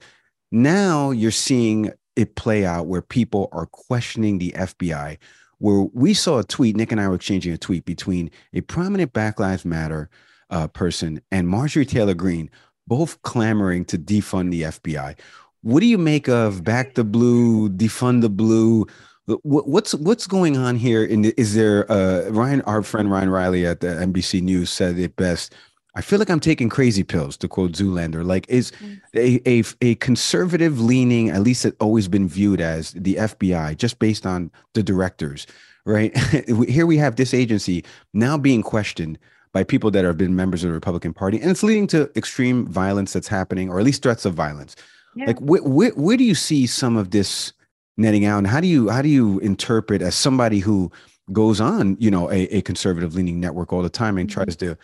Now 0.51 1.11
you're 1.11 1.31
seeing 1.31 1.93
it 2.17 2.35
play 2.35 2.65
out 2.65 2.87
where 2.87 3.03
people 3.03 3.49
are 3.53 3.67
questioning 3.67 4.39
the 4.39 4.53
FBI. 4.57 5.19
Where 5.59 5.87
we 5.93 6.13
saw 6.13 6.39
a 6.39 6.45
tweet, 6.45 6.77
Nick 6.77 6.91
and 6.91 7.01
I 7.01 7.09
were 7.09 7.15
exchanging 7.15 7.53
a 7.53 7.59
tweet 7.59 7.85
between 7.85 8.31
a 8.53 8.63
prominent 8.63 9.13
Black 9.13 9.39
Lives 9.39 9.65
Matter 9.65 10.11
uh, 10.51 10.67
person 10.69 11.21
and 11.31 11.49
Marjorie 11.49 11.87
Taylor 11.87 12.15
Greene, 12.15 12.51
both 12.87 13.21
clamoring 13.23 13.85
to 13.87 13.99
defund 13.99 14.51
the 14.51 14.63
FBI. 14.63 15.19
What 15.63 15.81
do 15.81 15.87
you 15.87 15.99
make 15.99 16.29
of 16.29 16.65
back 16.65 16.95
the 16.95 17.05
blue, 17.05 17.69
defund 17.71 18.23
the 18.23 18.29
blue? 18.29 18.87
What's 19.27 19.95
what's 19.95 20.27
going 20.27 20.57
on 20.57 20.77
here? 20.77 21.05
And 21.05 21.27
is 21.27 21.55
there 21.55 21.91
uh, 21.91 22.29
Ryan, 22.31 22.61
our 22.63 22.83
friend 22.83 23.09
Ryan 23.11 23.31
Riley 23.31 23.65
at 23.65 23.81
the 23.81 23.87
NBC 23.87 24.43
News 24.43 24.69
said 24.69 24.99
it 24.99 25.15
best. 25.15 25.55
I 25.95 26.01
feel 26.01 26.19
like 26.19 26.31
I'm 26.31 26.41
taking 26.41 26.69
crazy 26.69 27.03
pills, 27.03 27.37
to 27.39 27.49
quote 27.49 27.73
Zoolander. 27.73 28.25
Like, 28.25 28.47
is 28.49 28.73
mm. 28.73 29.01
a, 29.15 29.49
a, 29.49 29.63
a 29.83 29.95
conservative 29.97 30.81
leaning, 30.81 31.29
at 31.31 31.43
least 31.43 31.65
it's 31.65 31.77
always 31.81 32.09
been 32.09 32.29
viewed 32.29 32.61
as 32.61 32.93
the 32.93 33.17
FBI, 33.17 33.77
just 33.77 33.99
based 33.99 34.25
on 34.25 34.51
the 34.73 34.83
directors, 34.83 35.47
right? 35.85 36.17
Here 36.69 36.87
we 36.87 36.97
have 36.97 37.17
this 37.17 37.35
agency 37.35 37.85
now 38.15 38.39
being 38.39 38.63
questioned 38.63 39.19
by 39.53 39.65
people 39.65 39.91
that 39.91 40.05
have 40.05 40.17
been 40.17 40.35
members 40.35 40.65
of 40.65 40.69
the 40.69 40.75
Republican 40.75 41.13
Party, 41.13 41.39
and 41.39 41.51
it's 41.51 41.63
leading 41.63 41.87
to 41.89 42.11
extreme 42.17 42.67
violence 42.67 43.13
that's 43.13 43.29
happening, 43.29 43.69
or 43.69 43.79
at 43.79 43.85
least 43.85 44.03
threats 44.03 44.25
of 44.25 44.33
violence. 44.33 44.77
Yeah. 45.15 45.27
Like, 45.27 45.41
wh- 45.41 45.63
wh- 45.63 45.99
where 45.99 46.17
do 46.17 46.25
you 46.25 46.35
see 46.35 46.67
some 46.67 46.97
of 46.97 47.11
this 47.11 47.53
netting 47.99 48.25
out, 48.25 48.39
and 48.39 48.47
how 48.47 48.61
do 48.61 48.67
you 48.67 48.89
how 48.89 49.03
do 49.03 49.11
you 49.11 49.41
interpret 49.41 50.01
as 50.01 50.15
somebody 50.15 50.61
who 50.61 50.91
goes 51.33 51.61
on, 51.61 51.99
you 52.01 52.11
know, 52.11 52.31
a, 52.31 52.45
a 52.45 52.63
conservative 52.63 53.15
leaning 53.15 53.41
network 53.41 53.75
all 53.75 53.83
the 53.83 53.91
time 53.91 54.17
and 54.17 54.29
mm-hmm. 54.29 54.43
tries 54.43 54.57
to 54.57 54.77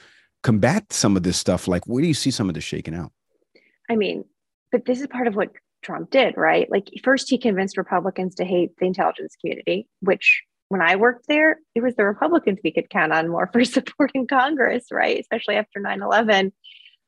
combat 0.43 0.93
some 0.93 1.17
of 1.17 1.23
this 1.23 1.39
stuff? 1.39 1.69
Like, 1.69 1.87
where 1.87 2.03
do 2.03 2.09
you 2.09 2.15
see 2.15 2.31
some 2.31 2.49
of 2.49 2.55
this 2.55 2.65
shaking 2.65 2.95
out? 2.95 3.13
I 3.91 3.97
mean, 3.97 4.25
but 4.71 4.85
this 4.85 5.01
is 5.01 5.07
part 5.07 5.27
of 5.27 5.35
what 5.35 5.51
Trump 5.83 6.11
did, 6.11 6.37
right? 6.37 6.71
Like, 6.71 6.89
first 7.03 7.31
he 7.31 7.39
convinced 7.39 7.77
Republicans 7.77 8.35
to 8.37 8.45
hate 8.45 8.77
the 8.79 8.87
intelligence 8.87 9.35
community, 9.41 9.89
which 10.01 10.43
when 10.69 10.83
I 10.83 10.97
worked 10.97 11.27
there, 11.29 11.59
it 11.75 11.83
was 11.83 11.95
the 11.97 12.05
Republicans 12.05 12.59
we 12.63 12.73
could 12.73 12.91
count 12.91 13.13
on 13.13 13.29
more 13.29 13.49
for 13.53 13.65
supporting 13.65 14.27
Congress, 14.27 14.87
right? 14.91 15.19
Especially 15.19 15.57
after 15.57 15.81
9 15.81 16.03
11. 16.03 16.53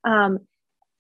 Um, 0.04 0.38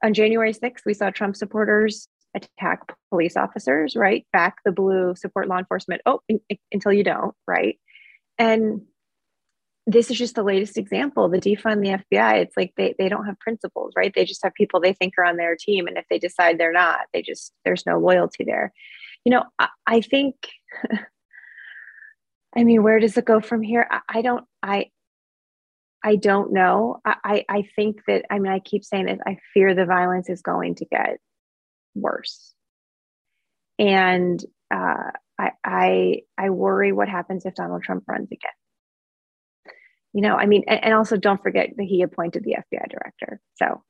on 0.02 0.14
January 0.14 0.52
6th, 0.52 0.84
we 0.86 0.94
saw 0.94 1.10
Trump 1.10 1.36
supporters 1.36 2.08
attack 2.34 2.80
police 3.10 3.36
officers, 3.36 3.96
right? 3.96 4.26
Back 4.32 4.56
the 4.64 4.72
blue, 4.72 5.14
support 5.16 5.48
law 5.48 5.58
enforcement. 5.58 6.00
Oh, 6.06 6.20
in, 6.28 6.40
in, 6.48 6.58
until 6.72 6.92
you 6.92 7.04
don't, 7.04 7.34
right? 7.46 7.78
And 8.38 8.82
this 9.92 10.10
is 10.10 10.18
just 10.18 10.34
the 10.34 10.42
latest 10.42 10.78
example. 10.78 11.28
The 11.28 11.40
defund 11.40 11.82
the 11.82 12.04
FBI, 12.18 12.42
it's 12.42 12.56
like 12.56 12.72
they, 12.76 12.94
they 12.98 13.08
don't 13.08 13.26
have 13.26 13.38
principles, 13.38 13.92
right? 13.96 14.12
They 14.14 14.24
just 14.24 14.42
have 14.42 14.54
people 14.54 14.80
they 14.80 14.92
think 14.92 15.14
are 15.18 15.24
on 15.24 15.36
their 15.36 15.56
team. 15.56 15.86
And 15.86 15.96
if 15.96 16.04
they 16.08 16.18
decide 16.18 16.58
they're 16.58 16.72
not, 16.72 17.00
they 17.12 17.22
just, 17.22 17.52
there's 17.64 17.86
no 17.86 17.98
loyalty 17.98 18.44
there. 18.44 18.72
You 19.24 19.32
know, 19.32 19.44
I, 19.58 19.68
I 19.86 20.00
think, 20.00 20.36
I 22.56 22.64
mean, 22.64 22.82
where 22.82 23.00
does 23.00 23.16
it 23.16 23.24
go 23.24 23.40
from 23.40 23.62
here? 23.62 23.86
I, 23.90 24.00
I 24.08 24.22
don't, 24.22 24.44
I, 24.62 24.90
I 26.02 26.16
don't 26.16 26.52
know. 26.52 27.00
I, 27.04 27.44
I 27.48 27.68
think 27.76 28.00
that, 28.06 28.24
I 28.30 28.38
mean, 28.38 28.52
I 28.52 28.58
keep 28.60 28.84
saying 28.84 29.08
it, 29.08 29.20
I 29.26 29.38
fear 29.52 29.74
the 29.74 29.84
violence 29.84 30.30
is 30.30 30.40
going 30.40 30.76
to 30.76 30.84
get 30.86 31.18
worse. 31.94 32.54
And 33.78 34.42
uh, 34.72 35.10
I, 35.38 35.50
I, 35.64 36.20
I 36.38 36.50
worry 36.50 36.92
what 36.92 37.08
happens 37.08 37.44
if 37.44 37.54
Donald 37.54 37.82
Trump 37.82 38.04
runs 38.06 38.28
again. 38.32 38.50
You 40.12 40.22
know, 40.22 40.36
I 40.36 40.46
mean, 40.46 40.64
and, 40.66 40.82
and 40.84 40.94
also 40.94 41.16
don't 41.16 41.42
forget 41.42 41.70
that 41.76 41.84
he 41.84 42.02
appointed 42.02 42.44
the 42.44 42.56
FBI 42.56 42.88
director. 42.90 43.40
So 43.54 43.82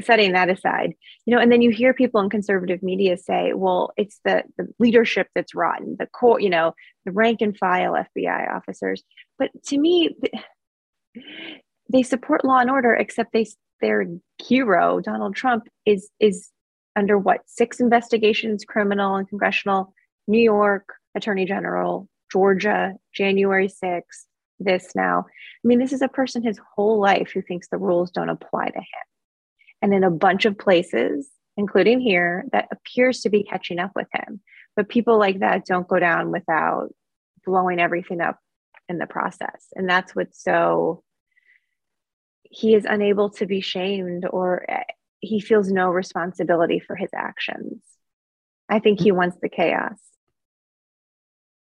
setting 0.00 0.32
that 0.32 0.50
aside, 0.50 0.94
you 1.24 1.34
know, 1.34 1.40
and 1.40 1.52
then 1.52 1.62
you 1.62 1.70
hear 1.70 1.94
people 1.94 2.20
in 2.20 2.28
conservative 2.28 2.82
media 2.82 3.16
say, 3.16 3.52
well, 3.54 3.92
it's 3.96 4.20
the, 4.24 4.42
the 4.58 4.66
leadership 4.80 5.28
that's 5.34 5.54
rotten, 5.54 5.96
the 5.98 6.06
core, 6.06 6.40
you 6.40 6.50
know, 6.50 6.74
the 7.04 7.12
rank 7.12 7.40
and 7.40 7.56
file 7.56 7.92
FBI 7.92 8.52
officers. 8.52 9.04
But 9.38 9.50
to 9.66 9.78
me, 9.78 10.16
they 11.92 12.02
support 12.02 12.44
law 12.44 12.58
and 12.58 12.70
order, 12.70 12.94
except 12.94 13.32
they 13.32 13.46
their 13.80 14.06
hero, 14.42 15.00
Donald 15.00 15.36
Trump, 15.36 15.68
is 15.84 16.08
is 16.18 16.50
under 16.96 17.18
what 17.18 17.40
six 17.46 17.78
investigations, 17.78 18.64
criminal 18.64 19.16
and 19.16 19.28
congressional, 19.28 19.92
New 20.26 20.40
York 20.40 20.94
Attorney 21.14 21.44
General, 21.44 22.08
Georgia, 22.32 22.94
January 23.14 23.68
6th, 23.68 24.24
this 24.58 24.92
now. 24.94 25.26
I 25.28 25.68
mean, 25.68 25.78
this 25.78 25.92
is 25.92 26.02
a 26.02 26.08
person 26.08 26.42
his 26.42 26.60
whole 26.74 27.00
life 27.00 27.30
who 27.32 27.42
thinks 27.42 27.68
the 27.68 27.78
rules 27.78 28.10
don't 28.10 28.28
apply 28.28 28.68
to 28.68 28.78
him. 28.78 29.06
And 29.82 29.94
in 29.94 30.04
a 30.04 30.10
bunch 30.10 30.44
of 30.44 30.58
places, 30.58 31.28
including 31.56 32.00
here, 32.00 32.44
that 32.52 32.68
appears 32.72 33.20
to 33.22 33.30
be 33.30 33.42
catching 33.42 33.78
up 33.78 33.92
with 33.94 34.08
him. 34.12 34.40
But 34.74 34.88
people 34.88 35.18
like 35.18 35.40
that 35.40 35.66
don't 35.66 35.88
go 35.88 35.98
down 35.98 36.30
without 36.30 36.88
blowing 37.44 37.80
everything 37.80 38.20
up 38.20 38.38
in 38.88 38.98
the 38.98 39.06
process. 39.06 39.66
And 39.74 39.88
that's 39.88 40.14
what's 40.14 40.42
so, 40.42 41.02
he 42.42 42.74
is 42.74 42.84
unable 42.84 43.30
to 43.30 43.46
be 43.46 43.60
shamed 43.60 44.26
or 44.28 44.64
eh, 44.68 44.84
he 45.20 45.40
feels 45.40 45.70
no 45.70 45.88
responsibility 45.90 46.78
for 46.78 46.94
his 46.94 47.10
actions. 47.14 47.82
I 48.68 48.78
think 48.78 49.00
he 49.00 49.12
wants 49.12 49.36
the 49.40 49.48
chaos. 49.48 49.98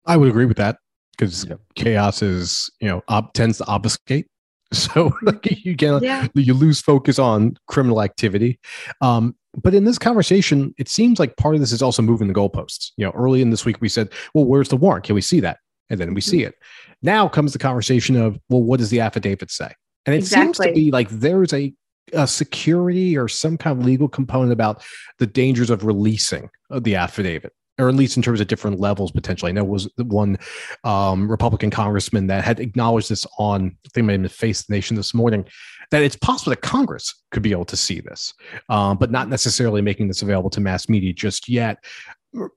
I 0.05 0.17
would 0.17 0.29
agree 0.29 0.45
with 0.45 0.57
that 0.57 0.77
because 1.17 1.45
yep. 1.45 1.59
chaos 1.75 2.21
is, 2.21 2.69
you 2.79 2.87
know, 2.87 3.03
ob- 3.09 3.33
tends 3.33 3.57
to 3.59 3.65
obfuscate. 3.65 4.27
So 4.73 5.13
you 5.43 5.75
get 5.75 6.01
Yeah. 6.01 6.27
you 6.33 6.53
lose 6.53 6.81
focus 6.81 7.19
on 7.19 7.55
criminal 7.67 8.01
activity. 8.01 8.59
Um, 8.99 9.35
but 9.61 9.73
in 9.73 9.85
this 9.85 9.99
conversation, 9.99 10.73
it 10.77 10.89
seems 10.89 11.19
like 11.19 11.37
part 11.37 11.53
of 11.55 11.61
this 11.61 11.71
is 11.71 11.81
also 11.81 12.01
moving 12.01 12.27
the 12.27 12.33
goalposts. 12.33 12.91
You 12.97 13.05
know, 13.05 13.11
early 13.11 13.41
in 13.41 13.51
this 13.51 13.63
week 13.63 13.79
we 13.79 13.87
said, 13.87 14.09
"Well, 14.33 14.45
where's 14.45 14.69
the 14.69 14.75
warrant? 14.75 15.05
Can 15.05 15.15
we 15.15 15.21
see 15.21 15.39
that?" 15.41 15.59
And 15.89 15.99
then 15.99 16.13
we 16.13 16.19
see 16.19 16.43
it. 16.43 16.55
Now 17.03 17.29
comes 17.29 17.53
the 17.53 17.59
conversation 17.59 18.17
of, 18.17 18.37
"Well, 18.49 18.63
what 18.63 18.79
does 18.79 18.89
the 18.89 18.99
affidavit 18.99 19.51
say?" 19.51 19.71
And 20.07 20.15
it 20.15 20.25
seems 20.25 20.57
to 20.57 20.71
be 20.73 20.91
like 20.91 21.09
there's 21.09 21.53
a 21.53 21.73
a 22.13 22.27
security 22.27 23.15
or 23.17 23.27
some 23.27 23.57
kind 23.57 23.79
of 23.79 23.85
legal 23.85 24.07
component 24.07 24.51
about 24.51 24.83
the 25.19 25.27
dangers 25.27 25.69
of 25.69 25.85
releasing 25.85 26.49
the 26.69 26.95
affidavit 26.95 27.53
or 27.77 27.89
at 27.89 27.95
least 27.95 28.15
in 28.17 28.23
terms 28.23 28.39
of 28.39 28.47
different 28.47 28.79
levels 28.79 29.11
potentially. 29.11 29.49
I 29.49 29.53
know 29.53 29.61
it 29.61 29.67
was 29.67 29.89
one 29.97 30.37
um, 30.83 31.29
Republican 31.29 31.69
congressman 31.69 32.27
that 32.27 32.43
had 32.43 32.59
acknowledged 32.59 33.09
this 33.09 33.25
on 33.37 33.75
I 33.85 33.89
think 33.93 34.07
maybe 34.07 34.27
Face 34.27 34.63
the 34.63 34.73
Nation 34.73 34.95
this 34.95 35.13
morning 35.13 35.45
that 35.91 36.01
it's 36.01 36.15
possible 36.15 36.51
that 36.51 36.61
Congress 36.61 37.13
could 37.31 37.43
be 37.43 37.51
able 37.51 37.65
to 37.65 37.77
see 37.77 37.99
this, 37.99 38.33
um, 38.69 38.97
but 38.97 39.11
not 39.11 39.29
necessarily 39.29 39.81
making 39.81 40.07
this 40.07 40.21
available 40.21 40.49
to 40.51 40.61
mass 40.61 40.89
media 40.89 41.13
just 41.13 41.47
yet. 41.49 41.83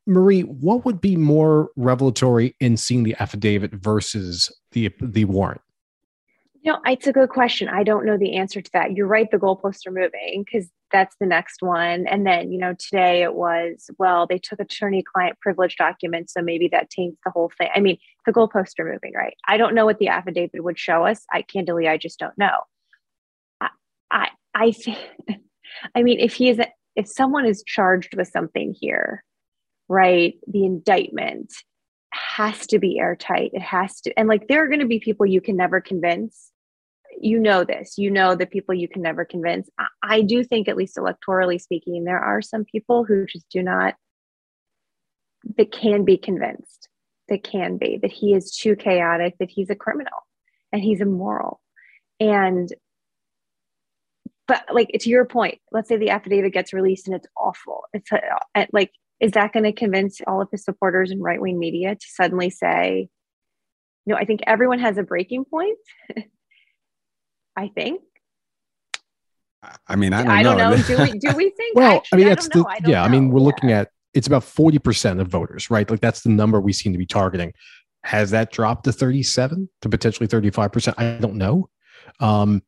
Marie, 0.07 0.43
what 0.43 0.85
would 0.85 1.01
be 1.01 1.17
more 1.17 1.71
revelatory 1.77 2.57
in 2.61 2.77
seeing 2.77 3.05
the 3.05 3.15
affidavit 3.21 3.73
versus 3.73 4.51
the 4.73 4.91
the 5.01 5.25
warrant? 5.25 5.61
You 6.63 6.73
know, 6.73 6.81
it's 6.87 7.07
a 7.07 7.13
good 7.13 7.29
question. 7.29 7.69
I 7.69 7.85
don't 7.85 8.05
know 8.05 8.17
the 8.17 8.37
answer 8.37 8.61
to 8.61 8.71
that. 8.73 8.97
You're 8.97 9.07
right, 9.07 9.31
the 9.31 9.39
goalposts 9.39 9.87
are 9.87 9.93
moving 9.93 10.45
because 10.45 10.69
that's 10.93 11.17
the 11.21 11.27
next 11.27 11.63
one. 11.63 12.07
And 12.07 12.27
then, 12.27 12.53
you 12.53 12.59
know, 12.59 12.75
today 12.75 13.23
it 13.23 13.35
was, 13.35 13.91
well, 13.99 14.27
they 14.27 14.39
took 14.39 14.61
attorney 14.61 15.03
client 15.03 15.39
privilege 15.41 15.77
documents, 15.77 16.33
so 16.33 16.43
maybe 16.43 16.69
that 16.69 16.91
taints 16.91 17.19
the 17.25 17.31
whole 17.31 17.51
thing. 17.59 17.69
I 17.75 17.81
mean, 17.81 17.99
the 18.27 18.33
goalposts 18.33 18.79
are 18.79 18.91
moving, 18.91 19.13
right? 19.15 19.35
I 19.47 19.57
don't 19.57 19.75
know 19.75 19.85
what 19.85 19.99
the 19.99 20.09
affidavit 20.09 20.65
would 20.65 20.79
show 20.79 21.05
us. 21.05 21.25
I 21.33 21.43
candidly, 21.43 21.89
I 21.89 21.97
just 21.97 22.19
don't 22.19 22.37
know. 22.39 22.61
I, 23.61 23.69
I, 24.11 24.29
I, 24.55 24.73
I 25.95 26.03
mean, 26.03 26.21
if 26.21 26.35
he 26.35 26.49
is, 26.49 26.61
if 26.97 27.07
someone 27.09 27.47
is 27.47 27.63
charged 27.67 28.17
with 28.17 28.29
something 28.29 28.75
here, 28.79 29.25
right, 29.89 30.35
the 30.47 30.65
indictment 30.65 31.53
has 32.13 32.67
to 32.69 32.79
be 32.79 32.99
airtight. 32.99 33.51
It 33.53 33.63
has 33.63 34.01
to, 34.03 34.19
and 34.19 34.29
like 34.29 34.49
there 34.49 34.65
are 34.65 34.69
going 34.69 34.81
to 34.81 34.87
be 34.87 35.01
people 35.01 35.27
you 35.27 35.41
can 35.41 35.57
never 35.57 35.81
convince. 35.81 36.53
You 37.21 37.39
know 37.39 37.65
this. 37.65 37.99
You 37.99 38.11
know 38.11 38.35
the 38.35 38.47
people 38.47 38.75
you 38.75 38.89
can 38.89 39.03
never 39.03 39.25
convince. 39.25 39.69
I, 40.03 40.23
do 40.23 40.45
think, 40.45 40.69
at 40.69 40.77
least 40.77 40.97
electorally 40.97 41.61
speaking, 41.61 42.05
there 42.05 42.21
are 42.21 42.43
some 42.43 42.65
people 42.65 43.05
who 43.05 43.27
just 43.27 43.49
do 43.51 43.63
not 43.63 43.95
that 45.57 45.73
can 45.73 46.05
be 46.05 46.17
convinced. 46.17 46.89
That 47.29 47.45
can 47.45 47.77
be 47.77 47.99
that 48.01 48.11
he 48.11 48.33
is 48.33 48.57
too 48.57 48.75
chaotic. 48.75 49.37
That 49.39 49.51
he's 49.51 49.69
a 49.69 49.75
criminal, 49.75 50.27
and 50.73 50.83
he's 50.83 51.01
immoral, 51.01 51.61
and 52.19 52.73
but 54.49 54.65
like 54.73 54.91
to 54.99 55.11
your 55.11 55.27
point, 55.27 55.61
let's 55.71 55.89
say 55.89 55.99
the 55.99 56.11
affidavit 56.11 56.55
gets 56.55 56.73
released 56.73 57.07
and 57.07 57.15
it's 57.15 57.27
awful. 57.37 57.83
It's 57.93 58.11
uh, 58.11 58.19
a, 58.57 58.67
like, 58.73 58.91
is 59.21 59.33
that 59.33 59.53
going 59.53 59.65
to 59.65 59.73
convince 59.73 60.21
all 60.27 60.41
of 60.41 60.49
his 60.51 60.65
supporters 60.65 61.11
and 61.11 61.23
right 61.23 61.41
wing 61.41 61.59
media 61.59 61.95
to 61.95 62.07
suddenly 62.09 62.49
say, 62.49 63.09
no, 64.07 64.17
I 64.17 64.25
think 64.25 64.41
everyone 64.47 64.79
has 64.79 64.97
a 64.97 65.03
breaking 65.03 65.45
point. 65.45 65.77
I 67.59 67.69
think. 67.75 68.01
I 69.89 69.97
mean, 69.97 70.13
I 70.13 70.23
don't 70.23 70.31
I 70.31 70.43
know. 70.43 70.57
don't 70.57 70.79
know. 70.79 70.83
Do 70.85 71.03
we, 71.03 71.19
do 71.19 71.37
we 71.37 71.51
think? 71.57 71.77
Well, 71.77 71.97
Actually, 71.97 72.17
I 72.17 72.19
mean, 72.19 72.27
I 72.27 72.31
that's 72.31 72.49
don't 72.49 72.63
the 72.63 72.69
know. 72.69 72.75
I 72.75 72.79
don't 72.79 72.91
yeah. 72.91 73.03
I 73.03 73.09
mean, 73.09 73.31
we're 73.31 73.41
looking 73.41 73.73
at 73.73 73.91
it's 74.15 74.29
about 74.29 74.45
forty 74.45 74.79
percent 74.79 75.21
of 75.21 75.27
voters, 75.27 75.69
right? 75.71 75.91
Like 75.91 76.01
that's 76.01 76.23
the 76.23 76.31
number 76.31 76.61
we 76.61 76.73
seem 76.73 76.93
to 76.93 76.99
be 76.99 77.07
targeting. 77.07 77.53
Has 78.05 78.31
that 78.31 78.53
dropped 78.53 78.85
to 78.85 78.93
thirty-seven 78.93 79.69
to 79.83 79.89
potentially 79.89 80.29
thirty-five 80.29 80.71
percent? 80.71 80.97
I 81.01 81.19
don't 81.19 81.35
know. 81.35 81.69
Um, 82.21 82.63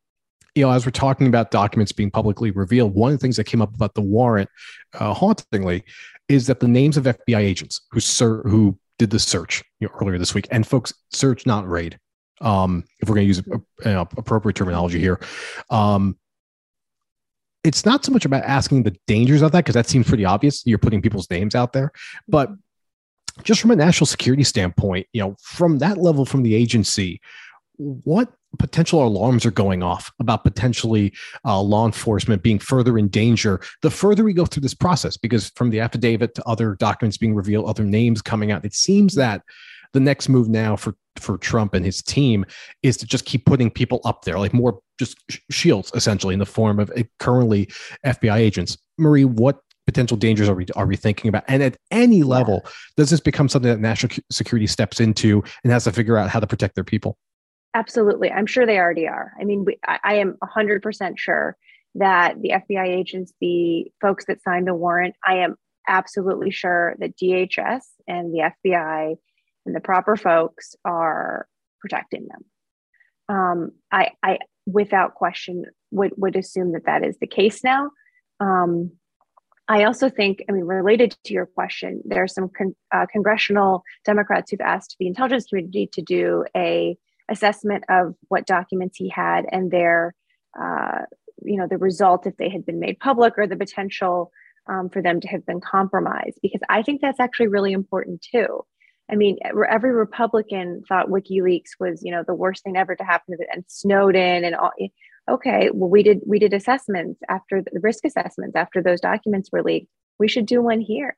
you 0.53 0.65
know, 0.65 0.71
as 0.71 0.85
we're 0.85 0.91
talking 0.91 1.27
about 1.27 1.49
documents 1.49 1.93
being 1.93 2.11
publicly 2.11 2.51
revealed, 2.51 2.93
one 2.93 3.13
of 3.13 3.19
the 3.19 3.21
things 3.23 3.37
that 3.37 3.45
came 3.45 3.61
up 3.61 3.73
about 3.73 3.95
the 3.95 4.01
warrant, 4.01 4.49
uh, 4.99 5.13
hauntingly, 5.13 5.85
is 6.27 6.47
that 6.47 6.59
the 6.59 6.67
names 6.67 6.97
of 6.97 7.05
FBI 7.05 7.39
agents 7.39 7.81
who 7.91 8.01
ser- 8.01 8.43
who 8.43 8.77
did 8.99 9.11
the 9.11 9.19
search 9.19 9.63
you 9.79 9.87
know, 9.87 9.93
earlier 10.01 10.17
this 10.17 10.33
week, 10.33 10.49
and 10.51 10.67
folks, 10.67 10.93
search 11.13 11.45
not 11.45 11.67
raid. 11.69 11.97
Um, 12.41 12.83
if 12.99 13.07
we're 13.07 13.15
going 13.15 13.25
to 13.25 13.27
use 13.27 13.43
you 13.47 13.63
know, 13.85 14.07
appropriate 14.17 14.55
terminology 14.55 14.99
here, 14.99 15.19
um, 15.69 16.17
it's 17.63 17.85
not 17.85 18.03
so 18.03 18.11
much 18.11 18.25
about 18.25 18.43
asking 18.43 18.83
the 18.83 18.95
dangers 19.07 19.41
of 19.41 19.51
that 19.51 19.59
because 19.59 19.75
that 19.75 19.87
seems 19.87 20.07
pretty 20.07 20.25
obvious. 20.25 20.65
You're 20.65 20.79
putting 20.79 21.01
people's 21.01 21.29
names 21.29 21.53
out 21.53 21.73
there, 21.73 21.91
but 22.27 22.49
just 23.43 23.61
from 23.61 23.71
a 23.71 23.75
national 23.75 24.07
security 24.07 24.43
standpoint, 24.43 25.07
you 25.13 25.21
know, 25.21 25.35
from 25.41 25.79
that 25.79 25.97
level 25.97 26.25
from 26.25 26.43
the 26.43 26.55
agency, 26.55 27.21
what 27.77 28.33
potential 28.59 29.05
alarms 29.05 29.45
are 29.45 29.51
going 29.51 29.81
off 29.81 30.11
about 30.19 30.43
potentially 30.43 31.13
uh, 31.45 31.59
law 31.61 31.85
enforcement 31.85 32.43
being 32.43 32.59
further 32.59 32.97
in 32.97 33.07
danger 33.07 33.61
the 33.81 33.89
further 33.89 34.23
we 34.23 34.33
go 34.33 34.45
through 34.45 34.61
this 34.61 34.73
process? 34.73 35.17
Because 35.17 35.49
from 35.55 35.69
the 35.69 35.79
affidavit 35.79 36.35
to 36.35 36.43
other 36.45 36.75
documents 36.75 37.17
being 37.17 37.35
revealed, 37.35 37.65
other 37.67 37.85
names 37.85 38.21
coming 38.21 38.51
out, 38.51 38.65
it 38.65 38.73
seems 38.73 39.15
that 39.15 39.41
the 39.93 39.99
next 39.99 40.29
move 40.29 40.49
now 40.49 40.75
for 40.75 40.95
for 41.17 41.37
Trump 41.37 41.73
and 41.73 41.85
his 41.85 42.01
team 42.01 42.45
is 42.83 42.97
to 42.97 43.05
just 43.05 43.25
keep 43.25 43.45
putting 43.45 43.69
people 43.69 43.99
up 44.05 44.23
there, 44.23 44.39
like 44.39 44.53
more 44.53 44.79
just 44.97 45.17
shields, 45.49 45.91
essentially 45.93 46.33
in 46.33 46.39
the 46.39 46.45
form 46.45 46.79
of 46.79 46.89
uh, 46.91 47.03
currently 47.19 47.67
FBI 48.05 48.37
agents. 48.37 48.77
Marie, 48.97 49.25
what 49.25 49.59
potential 49.85 50.15
dangers 50.15 50.47
are 50.47 50.55
we 50.55 50.65
are 50.75 50.85
we 50.85 50.95
thinking 50.95 51.29
about? 51.29 51.43
And 51.47 51.61
at 51.61 51.77
any 51.91 52.23
level, 52.23 52.65
does 52.97 53.09
this 53.09 53.19
become 53.19 53.49
something 53.49 53.69
that 53.69 53.79
national 53.79 54.15
security 54.31 54.67
steps 54.67 54.99
into 54.99 55.43
and 55.63 55.71
has 55.71 55.83
to 55.85 55.91
figure 55.91 56.17
out 56.17 56.29
how 56.29 56.39
to 56.39 56.47
protect 56.47 56.75
their 56.75 56.83
people? 56.83 57.17
Absolutely. 57.73 58.29
I'm 58.29 58.45
sure 58.45 58.65
they 58.65 58.77
already 58.77 59.07
are. 59.07 59.31
I 59.39 59.45
mean, 59.45 59.63
we, 59.65 59.77
I, 59.87 59.99
I 60.03 60.13
am 60.15 60.37
100% 60.43 61.17
sure 61.17 61.55
that 61.95 62.41
the 62.41 62.49
FBI 62.49 62.87
agents, 62.87 63.33
the 63.39 63.91
folks 64.01 64.25
that 64.25 64.41
signed 64.43 64.67
the 64.67 64.75
warrant, 64.75 65.15
I 65.25 65.37
am 65.37 65.55
absolutely 65.87 66.51
sure 66.51 66.95
that 66.99 67.17
DHS 67.17 67.81
and 68.07 68.33
the 68.33 68.51
FBI 68.65 69.15
and 69.65 69.75
the 69.75 69.79
proper 69.79 70.15
folks 70.15 70.75
are 70.85 71.47
protecting 71.79 72.27
them. 72.27 73.35
Um, 73.35 73.71
I, 73.91 74.11
I, 74.23 74.39
without 74.65 75.15
question, 75.15 75.65
would, 75.91 76.13
would 76.17 76.35
assume 76.35 76.73
that 76.73 76.85
that 76.85 77.05
is 77.05 77.17
the 77.19 77.27
case 77.27 77.63
now. 77.63 77.91
Um, 78.39 78.91
I 79.67 79.85
also 79.85 80.09
think, 80.09 80.43
I 80.49 80.51
mean, 80.51 80.65
related 80.65 81.15
to 81.23 81.33
your 81.33 81.45
question, 81.45 82.01
there 82.03 82.23
are 82.23 82.27
some 82.27 82.49
con- 82.49 82.75
uh, 82.93 83.05
congressional 83.11 83.83
Democrats 84.03 84.51
who've 84.51 84.59
asked 84.59 84.97
the 84.99 85.07
intelligence 85.07 85.45
community 85.45 85.89
to 85.93 86.01
do 86.01 86.43
a 86.55 86.97
assessment 87.29 87.85
of 87.87 88.15
what 88.27 88.45
documents 88.45 88.97
he 88.97 89.07
had 89.07 89.45
and 89.49 89.71
their, 89.71 90.13
uh, 90.61 90.99
you 91.43 91.55
know, 91.55 91.67
the 91.67 91.77
result 91.77 92.27
if 92.27 92.35
they 92.37 92.49
had 92.49 92.65
been 92.65 92.79
made 92.79 92.99
public 92.99 93.35
or 93.37 93.47
the 93.47 93.55
potential 93.55 94.31
um, 94.69 94.89
for 94.89 95.01
them 95.01 95.21
to 95.21 95.27
have 95.27 95.45
been 95.45 95.61
compromised. 95.61 96.37
Because 96.41 96.61
I 96.67 96.81
think 96.83 96.99
that's 96.99 97.19
actually 97.19 97.47
really 97.47 97.71
important 97.71 98.21
too. 98.21 98.65
I 99.11 99.15
mean, 99.15 99.37
every 99.43 99.91
Republican 99.91 100.83
thought 100.87 101.09
WikiLeaks 101.09 101.71
was, 101.79 102.01
you 102.03 102.11
know, 102.11 102.23
the 102.25 102.33
worst 102.33 102.63
thing 102.63 102.77
ever 102.77 102.95
to 102.95 103.03
happen 103.03 103.35
to 103.35 103.43
it, 103.43 103.49
and 103.51 103.65
Snowden 103.67 104.45
and 104.45 104.55
all. 104.55 104.71
Eh, 104.79 104.87
okay, 105.29 105.69
well, 105.73 105.89
we 105.89 106.01
did 106.01 106.21
we 106.25 106.39
did 106.39 106.53
assessments 106.53 107.19
after 107.29 107.61
the 107.61 107.79
risk 107.81 108.05
assessments 108.05 108.55
after 108.55 108.81
those 108.81 109.01
documents 109.01 109.49
were 109.51 109.63
leaked. 109.63 109.89
We 110.17 110.29
should 110.29 110.45
do 110.45 110.61
one 110.61 110.79
here, 110.79 111.15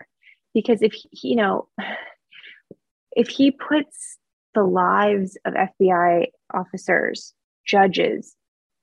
because 0.53 0.81
if 0.81 0.93
he, 0.93 1.29
you 1.29 1.35
know, 1.35 1.67
if 3.11 3.27
he 3.27 3.51
puts 3.51 4.17
the 4.55 4.63
lives 4.63 5.37
of 5.45 5.53
FBI 5.53 6.27
officers, 6.53 7.33
judges 7.65 8.35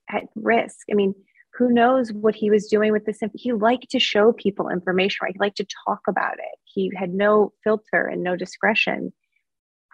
at 0.08 0.24
risk, 0.36 0.86
I 0.90 0.94
mean, 0.94 1.14
who 1.54 1.70
knows 1.72 2.12
what 2.12 2.34
he 2.36 2.50
was 2.50 2.68
doing 2.68 2.92
with 2.92 3.06
this? 3.06 3.18
He 3.34 3.52
liked 3.52 3.90
to 3.90 3.98
show 3.98 4.32
people 4.32 4.68
information, 4.68 5.18
right? 5.22 5.34
He 5.34 5.40
liked 5.40 5.56
to 5.56 5.66
talk 5.86 6.00
about 6.08 6.34
it. 6.34 6.59
He 6.74 6.90
had 6.96 7.12
no 7.12 7.52
filter 7.64 8.06
and 8.06 8.22
no 8.22 8.36
discretion. 8.36 9.12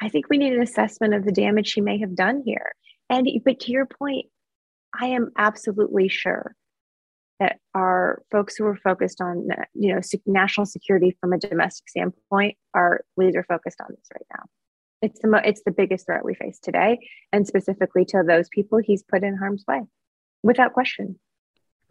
I 0.00 0.08
think 0.08 0.26
we 0.28 0.38
need 0.38 0.52
an 0.52 0.62
assessment 0.62 1.14
of 1.14 1.24
the 1.24 1.32
damage 1.32 1.72
he 1.72 1.80
may 1.80 1.98
have 2.00 2.14
done 2.14 2.42
here. 2.44 2.72
And 3.08 3.28
but 3.44 3.60
to 3.60 3.72
your 3.72 3.86
point, 3.86 4.26
I 4.98 5.06
am 5.06 5.30
absolutely 5.36 6.08
sure 6.08 6.54
that 7.38 7.58
our 7.74 8.22
folks 8.30 8.56
who 8.56 8.64
are 8.66 8.76
focused 8.76 9.20
on 9.20 9.48
you 9.74 9.94
know 9.94 10.00
national 10.26 10.66
security 10.66 11.16
from 11.20 11.32
a 11.32 11.38
domestic 11.38 11.88
standpoint 11.88 12.56
are 12.74 13.02
laser 13.16 13.44
focused 13.44 13.80
on 13.80 13.88
this 13.90 14.08
right 14.14 14.26
now. 14.36 14.44
It's 15.02 15.20
the 15.20 15.28
mo- 15.28 15.42
it's 15.44 15.62
the 15.64 15.72
biggest 15.72 16.06
threat 16.06 16.24
we 16.24 16.34
face 16.34 16.58
today, 16.58 16.98
and 17.32 17.46
specifically 17.46 18.04
to 18.06 18.22
those 18.26 18.48
people 18.48 18.78
he's 18.82 19.02
put 19.02 19.22
in 19.22 19.36
harm's 19.36 19.64
way, 19.68 19.82
without 20.42 20.72
question. 20.72 21.18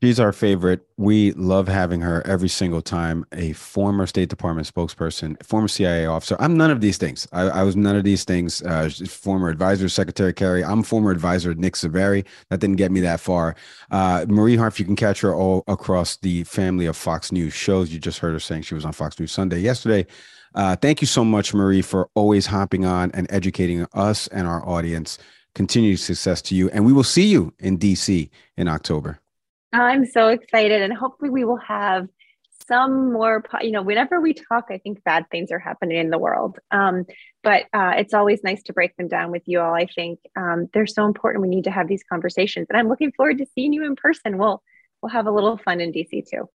She's 0.04 0.20
our 0.20 0.34
favorite. 0.34 0.86
We 0.98 1.32
love 1.34 1.68
having 1.68 2.02
her 2.02 2.22
every 2.28 2.50
single 2.50 2.82
time. 2.82 3.26
A 3.32 3.54
former 3.54 4.06
State 4.06 4.30
Department 4.30 4.72
spokesperson, 4.72 5.42
former 5.44 5.68
CIA 5.68 6.06
officer. 6.06 6.36
I'm 6.40 6.58
none 6.58 6.70
of 6.70 6.82
these 6.82 6.98
things. 6.98 7.28
I, 7.32 7.44
I 7.44 7.64
was 7.64 7.76
none 7.76 7.96
of 7.96 8.04
these 8.04 8.24
things. 8.24 8.62
Uh, 8.62 8.90
former 9.08 9.50
advisor, 9.50 9.88
Secretary 9.90 10.34
Kerry. 10.34 10.64
I'm 10.64 10.84
former 10.84 11.12
advisor, 11.12 11.56
Nick 11.56 11.74
Saveri. 11.74 12.26
That 12.50 12.60
didn't 12.60 12.76
get 12.76 12.92
me 12.92 13.00
that 13.02 13.20
far. 13.20 13.56
Uh, 13.90 14.26
Marie 14.28 14.58
Harf, 14.58 14.80
you 14.80 14.86
can 14.86 14.98
catch 14.98 15.22
her 15.22 15.34
all 15.34 15.64
across 15.68 16.18
the 16.18 16.44
family 16.44 16.86
of 16.86 16.98
Fox 16.98 17.32
News 17.32 17.54
shows. 17.54 17.92
You 17.92 18.00
just 18.00 18.20
heard 18.20 18.34
her 18.34 18.40
saying 18.40 18.64
she 18.64 18.76
was 18.76 18.86
on 18.86 18.92
Fox 18.92 19.20
News 19.20 19.32
Sunday 19.32 19.60
yesterday. 19.60 20.06
Uh, 20.54 20.76
thank 20.76 21.02
you 21.02 21.08
so 21.08 21.26
much, 21.26 21.54
Marie, 21.54 21.82
for 21.82 22.10
always 22.16 22.46
hopping 22.46 22.86
on 22.86 23.12
and 23.14 23.28
educating 23.30 23.88
us 23.94 24.28
and 24.28 24.48
our 24.48 24.68
audience 24.68 25.18
Continued 25.56 26.02
success 26.02 26.42
to 26.44 26.56
you. 26.56 26.70
And 26.72 26.86
we 26.86 26.92
will 26.92 27.04
see 27.04 27.28
you 27.28 27.54
in 27.60 27.78
DC 27.78 28.30
in 28.58 28.68
October. 28.68 29.20
I'm 29.82 30.06
so 30.06 30.30
excited. 30.30 30.82
And 30.82 30.94
hopefully, 30.94 31.30
we 31.30 31.46
will 31.46 31.58
have 31.58 32.08
some 32.68 33.14
more, 33.14 33.44
you 33.62 33.72
know, 33.72 33.82
whenever 33.82 34.20
we 34.20 34.34
talk, 34.34 34.66
I 34.70 34.78
think 34.80 35.04
bad 35.04 35.26
things 35.30 35.52
are 35.52 35.60
happening 35.60 35.98
in 35.98 36.10
the 36.10 36.18
world. 36.18 36.58
Um, 36.72 37.06
but 37.44 37.66
uh, 37.74 37.94
it's 37.98 38.14
always 38.14 38.44
nice 38.44 38.64
to 38.64 38.74
break 38.74 38.96
them 38.98 39.08
down 39.08 39.32
with 39.32 39.44
you 39.46 39.60
all. 39.60 39.74
I 39.74 39.86
think 39.86 40.20
um, 40.36 40.68
they're 40.74 40.88
so 40.88 41.06
important. 41.06 41.44
We 41.44 41.50
need 41.50 41.66
to 41.66 41.72
have 41.72 41.88
these 41.88 42.04
conversations. 42.10 42.68
And 42.70 42.78
I'm 42.78 42.90
looking 42.90 43.12
forward 43.12 43.38
to 43.38 43.46
seeing 43.54 43.74
you 43.74 43.86
in 43.86 43.96
person. 43.96 44.38
We'll, 44.38 44.64
we'll 45.02 45.12
have 45.12 45.28
a 45.28 45.32
little 45.32 45.58
fun 45.58 45.80
in 45.80 45.92
DC 45.92 46.28
too. 46.28 46.50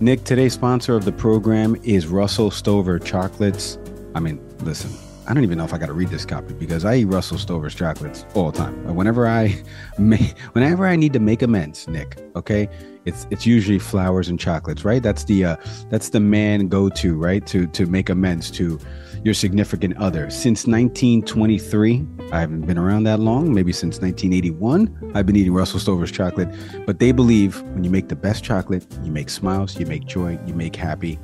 Nick, 0.00 0.24
today's 0.24 0.52
sponsor 0.52 0.94
of 0.94 1.04
the 1.04 1.12
program 1.12 1.76
is 1.82 2.06
Russell 2.06 2.50
Stover 2.50 2.98
Chocolates. 2.98 3.78
I 4.14 4.20
mean, 4.20 4.40
listen, 4.60 4.90
I 5.28 5.34
don't 5.34 5.42
even 5.42 5.58
know 5.58 5.64
if 5.64 5.74
I 5.74 5.78
got 5.78 5.86
to 5.86 5.92
read 5.92 6.08
this 6.08 6.24
copy 6.24 6.54
because 6.54 6.84
I 6.84 6.96
eat 6.96 7.06
Russell 7.06 7.38
Stover's 7.38 7.74
chocolates 7.74 8.24
all 8.34 8.52
the 8.52 8.58
time. 8.58 8.94
Whenever 8.94 9.26
I 9.26 9.60
make, 9.98 10.38
whenever 10.52 10.86
I 10.86 10.94
need 10.96 11.12
to 11.14 11.20
make 11.20 11.42
amends, 11.42 11.88
Nick, 11.88 12.18
okay, 12.36 12.68
it's 13.04 13.26
it's 13.30 13.46
usually 13.46 13.78
flowers 13.78 14.28
and 14.28 14.38
chocolates, 14.38 14.84
right? 14.84 15.02
That's 15.02 15.24
the 15.24 15.44
uh, 15.44 15.56
that's 15.90 16.10
the 16.10 16.20
man 16.20 16.68
go 16.68 16.88
to, 16.90 17.16
right? 17.16 17.44
To 17.46 17.66
to 17.66 17.86
make 17.86 18.08
amends 18.08 18.50
to 18.52 18.78
your 19.24 19.34
significant 19.34 19.96
other. 19.96 20.30
Since 20.30 20.68
1923, 20.68 22.06
I 22.30 22.40
haven't 22.40 22.60
been 22.60 22.78
around 22.78 23.04
that 23.04 23.18
long. 23.18 23.52
Maybe 23.52 23.72
since 23.72 24.00
1981, 24.00 25.12
I've 25.14 25.26
been 25.26 25.34
eating 25.34 25.52
Russell 25.52 25.80
Stover's 25.80 26.12
chocolate. 26.12 26.48
But 26.86 27.00
they 27.00 27.10
believe 27.10 27.60
when 27.72 27.82
you 27.82 27.90
make 27.90 28.08
the 28.08 28.14
best 28.14 28.44
chocolate, 28.44 28.86
you 29.02 29.10
make 29.10 29.28
smiles, 29.28 29.78
you 29.80 29.86
make 29.86 30.04
joy, 30.06 30.38
you 30.46 30.54
make 30.54 30.76
happy. 30.76 31.18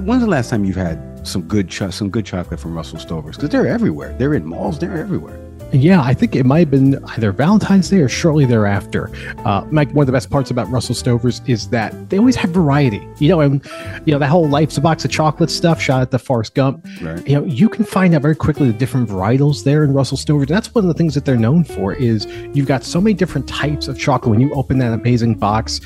When's 0.00 0.22
the 0.22 0.28
last 0.28 0.50
time 0.50 0.64
you've 0.64 0.76
had 0.76 1.26
some 1.26 1.42
good 1.42 1.68
cho- 1.68 1.90
some 1.90 2.10
good 2.10 2.26
chocolate 2.26 2.60
from 2.60 2.74
Russell 2.74 2.98
Stover's? 2.98 3.36
Because 3.36 3.50
they're 3.50 3.66
everywhere. 3.66 4.14
They're 4.18 4.34
in 4.34 4.44
malls. 4.44 4.78
They're 4.78 4.96
everywhere. 4.98 5.38
Yeah, 5.72 6.02
I 6.02 6.12
think 6.12 6.36
it 6.36 6.44
might 6.44 6.58
have 6.58 6.70
been 6.70 7.02
either 7.16 7.32
Valentine's 7.32 7.88
Day 7.88 8.00
or 8.00 8.08
shortly 8.08 8.44
thereafter. 8.44 9.10
Uh, 9.46 9.64
Mike, 9.70 9.90
one 9.92 10.02
of 10.02 10.06
the 10.06 10.12
best 10.12 10.28
parts 10.28 10.50
about 10.50 10.70
Russell 10.70 10.94
Stover's 10.94 11.40
is 11.46 11.68
that 11.68 12.10
they 12.10 12.18
always 12.18 12.36
have 12.36 12.50
variety. 12.50 13.08
You 13.18 13.30
know, 13.30 13.40
and 13.40 13.64
you 14.04 14.12
know 14.12 14.18
that 14.18 14.28
whole 14.28 14.46
life's 14.46 14.76
a 14.76 14.82
box 14.82 15.06
of 15.06 15.10
chocolate 15.10 15.48
stuff 15.48 15.80
shot 15.80 16.02
at 16.02 16.10
the 16.10 16.18
Forrest 16.18 16.54
Gump. 16.54 16.86
Right. 17.00 17.26
You 17.26 17.36
know, 17.36 17.46
you 17.46 17.70
can 17.70 17.86
find 17.86 18.14
out 18.14 18.20
very 18.20 18.36
quickly 18.36 18.66
the 18.66 18.76
different 18.76 19.08
varietals 19.08 19.64
there 19.64 19.82
in 19.82 19.94
Russell 19.94 20.18
Stover's. 20.18 20.48
That's 20.48 20.74
one 20.74 20.84
of 20.84 20.88
the 20.88 20.94
things 20.94 21.14
that 21.14 21.24
they're 21.24 21.36
known 21.36 21.64
for 21.64 21.94
is 21.94 22.26
you've 22.52 22.66
got 22.68 22.84
so 22.84 23.00
many 23.00 23.14
different 23.14 23.48
types 23.48 23.88
of 23.88 23.98
chocolate. 23.98 24.30
When 24.30 24.40
you 24.40 24.52
open 24.52 24.76
that 24.78 24.92
amazing 24.92 25.36
box, 25.36 25.80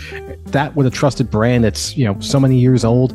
that 0.47 0.75
with 0.75 0.89
a 0.89 0.91
trusted 0.91 1.31
brand 1.31 1.63
that's 1.63 1.97
you 1.97 2.05
know 2.05 2.19
so 2.19 2.41
many 2.41 2.59
years 2.59 2.85
old 2.85 3.15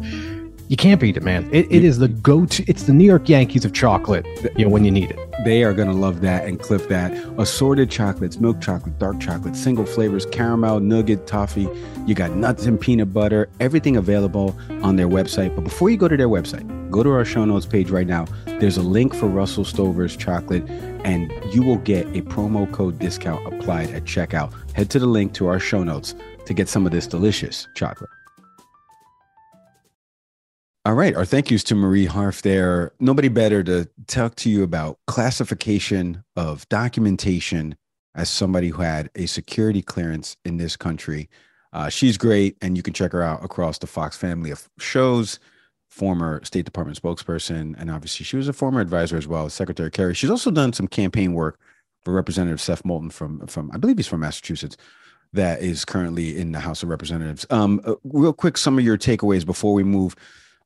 you 0.72 0.78
can't 0.78 1.02
beat 1.02 1.18
it, 1.18 1.24
man. 1.24 1.50
It, 1.52 1.70
it 1.70 1.84
is 1.84 1.98
the 1.98 2.08
go-to. 2.08 2.64
It's 2.66 2.84
the 2.84 2.94
New 2.94 3.04
York 3.04 3.28
Yankees 3.28 3.66
of 3.66 3.74
chocolate. 3.74 4.26
You 4.58 4.64
know 4.64 4.72
when 4.72 4.86
you 4.86 4.92
need 4.92 5.12
it. 5.12 5.20
They 5.44 5.66
are 5.66 5.74
gonna 5.74 5.92
love 5.92 6.22
that 6.22 6.46
and 6.46 6.62
clip 6.62 6.88
that. 6.88 7.12
Assorted 7.38 7.92
chocolates, 7.92 8.40
milk 8.40 8.62
chocolate, 8.62 8.98
dark 8.98 9.20
chocolate, 9.20 9.58
single 9.58 9.86
flavors, 9.86 10.26
caramel, 10.28 10.80
nougat, 10.80 11.28
toffee. 11.28 11.68
You 12.08 12.16
got 12.16 12.32
nuts 12.38 12.68
and 12.68 12.80
peanut 12.80 13.12
butter. 13.12 13.50
Everything 13.60 13.98
available 13.98 14.58
on 14.82 14.96
their 14.96 15.10
website. 15.10 15.54
But 15.54 15.66
before 15.66 15.90
you 15.90 15.98
go 15.98 16.08
to 16.08 16.16
their 16.16 16.30
website, 16.30 16.66
go 16.90 17.04
to 17.04 17.10
our 17.10 17.26
show 17.26 17.44
notes 17.44 17.66
page 17.66 17.90
right 17.90 18.08
now. 18.08 18.26
There's 18.46 18.78
a 18.78 18.82
link 18.82 19.14
for 19.14 19.28
Russell 19.28 19.66
Stover's 19.66 20.16
chocolate, 20.16 20.64
and 21.04 21.34
you 21.54 21.64
will 21.64 21.80
get 21.80 22.08
a 22.16 22.22
promo 22.22 22.72
code 22.72 22.98
discount 22.98 23.46
applied 23.54 23.90
at 23.90 24.06
checkout. 24.06 24.54
Head 24.72 24.90
to 24.92 25.00
the 25.00 25.06
link 25.06 25.34
to 25.34 25.48
our 25.48 25.60
show 25.60 25.84
notes 25.84 26.16
to 26.46 26.54
get 26.54 26.70
some 26.70 26.86
of 26.86 26.94
this 26.94 27.08
delicious 27.08 27.68
chocolate. 27.74 28.10
All 30.84 30.96
right. 30.96 31.16
Our 31.16 31.26
thank 31.26 31.52
yous 31.52 31.64
to 31.66 31.76
Marie 31.76 32.08
Harf 32.08 32.42
there. 32.42 32.92
Nobody 33.00 33.28
better 33.28 33.64
to 33.64 33.88
talk 34.08 34.34
to 34.38 34.50
you 34.50 34.64
about 34.64 34.98
classification 35.06 36.24
of 36.36 36.68
documentation 36.70 37.76
as 38.16 38.32
somebody 38.32 38.70
who 38.70 38.82
had 38.82 39.12
a 39.16 39.28
security 39.28 39.84
clearance 39.84 40.38
in 40.44 40.58
this 40.58 40.76
country. 40.76 41.30
Uh, 41.72 41.90
she's 41.90 42.18
great, 42.18 42.58
and 42.64 42.76
you 42.76 42.82
can 42.82 42.96
check 42.96 43.12
her 43.12 43.22
out 43.22 43.46
across 43.46 43.78
the 43.78 43.86
Fox 43.86 44.18
family 44.18 44.50
of 44.50 44.68
shows. 44.80 45.40
Former 45.88 46.44
State 46.46 46.66
Department 46.66 47.00
spokesperson, 47.00 47.76
and 47.78 47.92
obviously 47.92 48.24
she 48.24 48.38
was 48.38 48.48
a 48.48 48.54
former 48.54 48.80
advisor 48.80 49.18
as 49.18 49.28
well, 49.28 49.50
Secretary 49.50 49.92
Kerry. 49.92 50.16
She's 50.16 50.30
also 50.30 50.50
done 50.50 50.74
some 50.74 50.88
campaign 50.88 51.34
work 51.34 51.60
for 52.02 52.12
Representative 52.12 52.62
Seth 52.62 52.84
Moulton 52.86 53.12
from 53.12 53.46
from 53.46 53.70
I 53.72 53.78
believe 53.78 53.98
he's 53.98 54.08
from 54.08 54.22
Massachusetts 54.22 54.78
that 55.34 55.62
is 55.62 55.86
currently 55.86 56.38
in 56.40 56.54
the 56.54 56.60
House 56.60 56.82
of 56.82 56.90
Representatives. 56.90 57.46
Um, 57.50 57.82
uh, 57.86 57.96
real 58.04 58.34
quick, 58.34 58.58
some 58.58 58.78
of 58.78 58.84
your 58.84 58.98
takeaways 58.98 59.46
before 59.46 59.74
we 59.74 59.84
move 59.84 60.16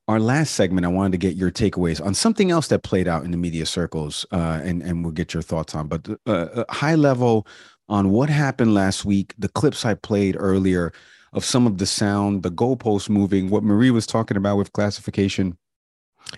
our 0.08 0.20
last 0.20 0.54
segment, 0.54 0.86
I 0.86 0.88
wanted 0.88 1.12
to 1.12 1.18
get 1.18 1.36
your 1.36 1.50
takeaways 1.50 2.04
on 2.04 2.14
something 2.14 2.50
else 2.50 2.68
that 2.68 2.84
played 2.84 3.08
out 3.08 3.24
in 3.24 3.32
the 3.32 3.36
media 3.36 3.66
circles, 3.66 4.24
uh, 4.32 4.60
and 4.62 4.82
and 4.82 5.02
we'll 5.02 5.12
get 5.12 5.34
your 5.34 5.42
thoughts 5.42 5.74
on. 5.74 5.88
But 5.88 6.08
uh, 6.26 6.30
uh, 6.32 6.64
high 6.70 6.94
level 6.94 7.46
on 7.88 8.10
what 8.10 8.28
happened 8.28 8.74
last 8.74 9.04
week, 9.04 9.34
the 9.38 9.48
clips 9.48 9.84
I 9.84 9.94
played 9.94 10.36
earlier 10.38 10.92
of 11.32 11.44
some 11.44 11.66
of 11.66 11.78
the 11.78 11.86
sound, 11.86 12.42
the 12.42 12.50
goalposts 12.50 13.08
moving, 13.08 13.50
what 13.50 13.64
Marie 13.64 13.90
was 13.90 14.06
talking 14.06 14.36
about 14.36 14.56
with 14.56 14.72
classification. 14.72 15.56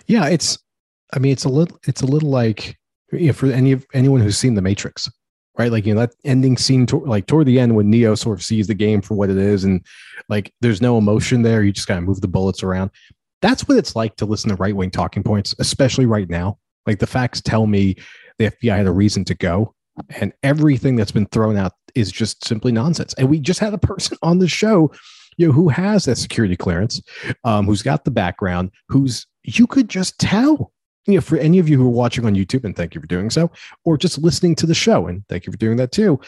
Yeah, 0.07 0.27
it's. 0.27 0.57
I 1.13 1.19
mean, 1.19 1.31
it's 1.31 1.45
a 1.45 1.49
little. 1.49 1.79
It's 1.87 2.01
a 2.01 2.07
little 2.07 2.29
like 2.29 2.77
you 3.11 3.27
know, 3.27 3.33
for 3.33 3.47
any 3.47 3.71
of 3.71 3.85
anyone 3.93 4.21
who's 4.21 4.37
seen 4.37 4.55
The 4.55 4.61
Matrix, 4.63 5.09
right? 5.59 5.71
Like 5.71 5.85
you 5.85 5.93
know 5.93 5.99
that 5.99 6.15
ending 6.23 6.57
scene, 6.57 6.87
to, 6.87 6.97
like 7.01 7.27
toward 7.27 7.45
the 7.45 7.59
end 7.59 7.75
when 7.75 7.91
Neo 7.91 8.15
sort 8.15 8.39
of 8.39 8.43
sees 8.43 8.65
the 8.65 8.73
game 8.73 9.01
for 9.01 9.13
what 9.13 9.29
it 9.29 9.37
is, 9.37 9.63
and 9.63 9.85
like 10.27 10.51
there's 10.61 10.81
no 10.81 10.97
emotion 10.97 11.43
there. 11.43 11.61
You 11.61 11.71
just 11.71 11.87
kind 11.87 11.99
of 11.99 12.03
move 12.03 12.21
the 12.21 12.27
bullets 12.27 12.63
around 12.63 12.89
that's 13.41 13.67
what 13.67 13.77
it's 13.77 13.95
like 13.95 14.15
to 14.17 14.25
listen 14.25 14.49
to 14.49 14.55
right 14.55 14.75
wing 14.75 14.91
talking 14.91 15.23
points, 15.23 15.55
especially 15.59 16.05
right 16.05 16.29
now. 16.29 16.57
Like 16.85 16.99
the 16.99 17.07
facts 17.07 17.41
tell 17.41 17.67
me 17.67 17.95
the 18.37 18.51
FBI 18.51 18.77
had 18.77 18.87
a 18.87 18.91
reason 18.91 19.23
to 19.25 19.35
go, 19.35 19.73
and 20.19 20.33
everything 20.43 20.95
that's 20.95 21.11
been 21.11 21.27
thrown 21.27 21.57
out 21.57 21.73
is 21.95 22.11
just 22.11 22.45
simply 22.45 22.71
nonsense. 22.71 23.13
And 23.15 23.29
we 23.29 23.39
just 23.39 23.59
had 23.59 23.73
a 23.73 23.77
person 23.77 24.17
on 24.23 24.39
the 24.39 24.47
show, 24.47 24.91
you 25.37 25.47
know, 25.47 25.53
who 25.53 25.69
has 25.69 26.05
that 26.05 26.17
security 26.17 26.55
clearance, 26.55 27.01
um, 27.43 27.65
who's 27.65 27.81
got 27.81 28.05
the 28.05 28.11
background, 28.11 28.71
who's 28.87 29.27
you 29.43 29.67
could 29.67 29.89
just 29.89 30.17
tell. 30.19 30.71
You 31.07 31.15
know, 31.15 31.21
for 31.21 31.37
any 31.37 31.57
of 31.57 31.67
you 31.67 31.77
who 31.77 31.87
are 31.87 31.91
watching 31.91 32.25
on 32.25 32.35
YouTube, 32.35 32.65
and 32.65 32.75
thank 32.75 32.93
you 32.93 33.01
for 33.01 33.07
doing 33.07 33.31
so, 33.31 33.49
or 33.83 33.97
just 33.97 34.19
listening 34.19 34.53
to 34.55 34.67
the 34.67 34.75
show, 34.75 35.07
and 35.07 35.23
thank 35.27 35.47
you 35.47 35.51
for 35.51 35.57
doing 35.57 35.77
that 35.77 35.91
too 35.91 36.19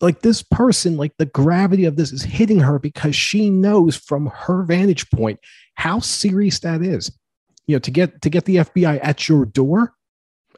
like 0.00 0.20
this 0.20 0.42
person 0.42 0.96
like 0.96 1.12
the 1.18 1.26
gravity 1.26 1.84
of 1.84 1.96
this 1.96 2.12
is 2.12 2.22
hitting 2.22 2.60
her 2.60 2.78
because 2.78 3.16
she 3.16 3.48
knows 3.50 3.96
from 3.96 4.26
her 4.26 4.62
vantage 4.62 5.10
point 5.10 5.40
how 5.74 5.98
serious 6.00 6.58
that 6.60 6.82
is. 6.82 7.10
You 7.66 7.76
know, 7.76 7.80
to 7.80 7.90
get 7.90 8.22
to 8.22 8.30
get 8.30 8.44
the 8.44 8.56
FBI 8.56 9.00
at 9.02 9.28
your 9.28 9.44
door, 9.44 9.92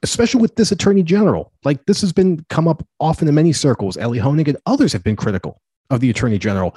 especially 0.03 0.43
with 0.43 0.57
this 0.57 0.72
attorney 0.72 1.03
general, 1.03 1.53
like 1.64 1.84
this 1.86 2.01
has 2.03 2.12
been 2.12 2.45
come 2.51 2.68
up 2.68 2.86
often 3.01 3.28
in 3.28 3.34
many 3.34 3.53
circles. 3.53 3.97
Elie 3.97 4.18
Honig 4.18 4.49
and 4.49 4.59
others 4.66 4.93
have 4.93 5.05
been 5.05 5.16
critical 5.16 5.61
of 5.91 6.01
the 6.01 6.11
attorney 6.11 6.39
general, 6.39 6.76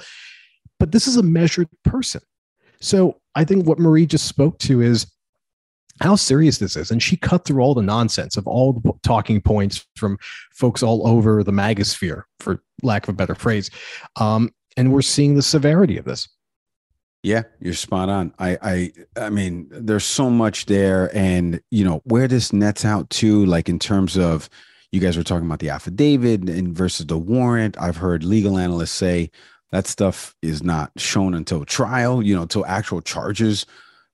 but 0.80 0.92
this 0.92 1.06
is 1.06 1.16
a 1.16 1.22
measured 1.22 1.68
person. 1.84 2.22
So 2.80 3.20
I 3.34 3.44
think 3.44 3.66
what 3.66 3.78
Marie 3.78 4.06
just 4.06 4.26
spoke 4.26 4.58
to 4.60 4.80
is 4.80 5.06
how 6.02 6.16
serious 6.16 6.58
this 6.58 6.76
is. 6.76 6.90
And 6.90 7.02
she 7.02 7.16
cut 7.16 7.44
through 7.44 7.62
all 7.62 7.74
the 7.74 7.82
nonsense 7.82 8.36
of 8.36 8.46
all 8.46 8.72
the 8.72 8.92
talking 9.02 9.40
points 9.40 9.86
from 9.96 10.18
folks 10.52 10.82
all 10.82 11.06
over 11.06 11.42
the 11.42 11.52
magosphere, 11.52 12.24
for 12.40 12.62
lack 12.82 13.04
of 13.04 13.10
a 13.10 13.16
better 13.16 13.34
phrase. 13.34 13.70
Um, 14.16 14.50
and 14.76 14.92
we're 14.92 15.02
seeing 15.02 15.34
the 15.34 15.42
severity 15.42 15.96
of 15.98 16.04
this. 16.04 16.28
Yeah, 17.22 17.42
you're 17.60 17.74
spot 17.74 18.08
on. 18.08 18.34
I, 18.40 18.58
I, 18.62 18.92
I 19.16 19.30
mean, 19.30 19.68
there's 19.70 20.04
so 20.04 20.28
much 20.28 20.66
there, 20.66 21.08
and 21.16 21.60
you 21.70 21.84
know 21.84 22.00
where 22.04 22.26
this 22.26 22.52
nets 22.52 22.84
out 22.84 23.08
to, 23.10 23.46
like 23.46 23.68
in 23.68 23.78
terms 23.78 24.18
of, 24.18 24.50
you 24.90 24.98
guys 24.98 25.16
were 25.16 25.22
talking 25.22 25.46
about 25.46 25.60
the 25.60 25.70
affidavit 25.70 26.48
and 26.48 26.76
versus 26.76 27.06
the 27.06 27.16
warrant. 27.16 27.80
I've 27.80 27.96
heard 27.96 28.24
legal 28.24 28.58
analysts 28.58 28.90
say 28.90 29.30
that 29.70 29.86
stuff 29.86 30.34
is 30.42 30.64
not 30.64 30.90
shown 30.96 31.34
until 31.34 31.64
trial, 31.64 32.22
you 32.24 32.34
know, 32.34 32.42
until 32.42 32.66
actual 32.66 33.00
charges 33.00 33.66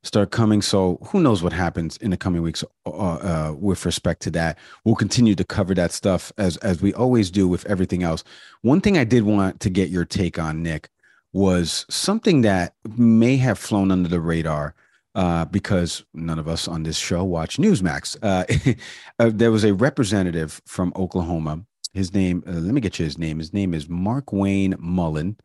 start 0.09 0.31
coming. 0.31 0.63
So 0.63 0.99
who 1.03 1.21
knows 1.21 1.43
what 1.43 1.53
happens 1.53 1.97
in 1.99 2.11
the 2.11 2.17
coming 2.17 2.43
weeks 2.43 2.65
uh, 2.87 2.91
uh, 2.91 3.55
with 3.57 3.85
respect 3.87 4.23
to 4.23 4.31
that. 4.33 4.59
We'll 4.85 4.97
continue 4.97 5.35
to 5.37 5.45
cover 5.45 5.75
that 5.75 5.93
stuff 5.93 6.33
as 6.39 6.57
as 6.59 6.83
we 6.83 6.93
always 6.95 7.31
do 7.31 7.47
with 7.47 7.65
everything 7.67 8.03
else. 8.03 8.25
One 8.63 8.81
thing 8.81 8.99
I 8.99 9.05
did 9.05 9.23
want 9.23 9.61
to 9.61 9.71
get 9.71 9.91
your 9.91 10.05
take 10.05 10.39
on, 10.39 10.63
Nick, 10.63 10.89
was 11.33 11.87
something 11.89 12.41
that 12.41 12.75
may 12.97 13.37
have 13.37 13.59
flown 13.59 13.91
under 13.91 14.09
the 14.09 14.21
radar 14.21 14.75
uh, 15.15 15.45
because 15.45 16.05
none 16.15 16.39
of 16.39 16.49
us 16.49 16.67
on 16.67 16.83
this 16.83 16.99
show 16.99 17.23
watch 17.23 17.59
Newsmax. 17.59 18.17
Uh, 18.23 18.75
uh, 19.19 19.31
there 19.33 19.53
was 19.53 19.65
a 19.65 19.75
representative 19.75 20.61
from 20.65 20.93
Oklahoma. 20.97 21.65
His 21.93 22.13
name, 22.15 22.43
uh, 22.47 22.53
let 22.53 22.75
me 22.75 22.81
get 22.81 22.99
you 22.99 23.05
his 23.05 23.19
name. 23.19 23.39
His 23.39 23.53
name 23.53 23.75
is 23.75 23.87
Markwayne 23.87 24.79
Mullin. 24.79 25.37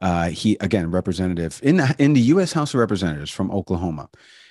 Uh, 0.00 0.28
he 0.28 0.56
again, 0.60 0.90
representative 0.90 1.60
in 1.62 1.78
the, 1.78 1.94
in 1.98 2.12
the 2.12 2.20
U.S. 2.20 2.52
House 2.52 2.72
of 2.72 2.80
Representatives 2.80 3.30
from 3.30 3.50
Oklahoma. 3.50 4.08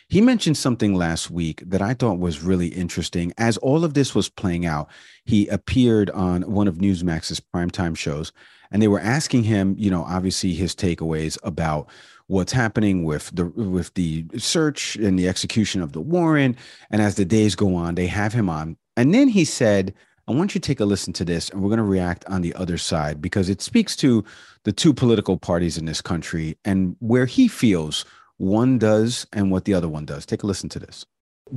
He 0.10 0.22
mentioned 0.22 0.56
something 0.56 0.94
last 0.94 1.30
week 1.30 1.62
that 1.66 1.82
I 1.82 1.94
thought 1.94 2.20
was 2.20 2.42
really 2.42 2.68
interesting. 2.68 3.34
As 3.38 3.58
all 3.58 3.84
of 3.84 3.94
this 3.94 4.16
was 4.16 4.30
playing 4.30 4.66
out, 4.66 4.90
he 5.26 5.48
appeared 5.48 6.10
on 6.12 6.44
one 6.44 6.68
of 6.68 6.78
Newsmax's 6.78 7.42
primetime 7.42 7.96
shows, 7.98 8.32
and 8.72 8.82
they 8.82 8.88
were 8.88 9.02
asking 9.02 9.44
him, 9.44 9.76
you 9.78 9.90
know, 9.90 10.04
obviously 10.04 10.54
his 10.54 10.74
takeaways 10.74 11.38
about 11.44 11.90
what's 12.28 12.54
happening 12.54 13.04
with 13.04 13.32
the 13.34 13.46
with 13.46 13.94
the 13.96 14.26
search 14.38 14.96
and 14.96 15.20
the 15.20 15.28
execution 15.28 15.82
of 15.82 15.92
the 15.92 16.02
warrant. 16.02 16.58
And 16.90 17.02
as 17.02 17.16
the 17.16 17.26
days 17.26 17.56
go 17.56 17.76
on, 17.76 17.96
they 17.96 18.08
have 18.08 18.34
him 18.34 18.50
on, 18.50 18.78
and 18.96 19.14
then 19.14 19.28
he 19.28 19.44
said 19.44 19.94
I 20.30 20.34
want 20.34 20.54
you 20.54 20.60
to 20.60 20.68
take 20.68 20.82
a 20.82 20.86
listen 20.86 21.14
to 21.14 21.26
this 21.26 21.50
and 21.50 21.62
we're 21.62 21.70
going 21.70 21.78
to 21.78 21.84
react 21.84 22.26
on 22.26 22.42
the 22.42 22.54
other 22.56 22.78
side 22.78 23.22
because 23.22 23.48
it 23.48 23.62
speaks 23.62 23.96
to 23.98 24.26
the 24.64 24.74
two 24.74 24.94
political 24.94 25.38
parties 25.38 25.78
in 25.78 25.86
this 25.86 26.02
country 26.02 26.58
and 26.66 26.98
where 27.00 27.26
he 27.26 27.48
feels 27.48 28.04
one 28.36 28.78
does 28.78 29.26
and 29.32 29.52
what 29.52 29.64
the 29.64 29.74
other 29.74 29.88
one 29.88 30.04
does. 30.04 30.26
Take 30.26 30.44
a 30.44 30.46
listen 30.46 30.68
to 30.70 30.80
this. 30.80 31.06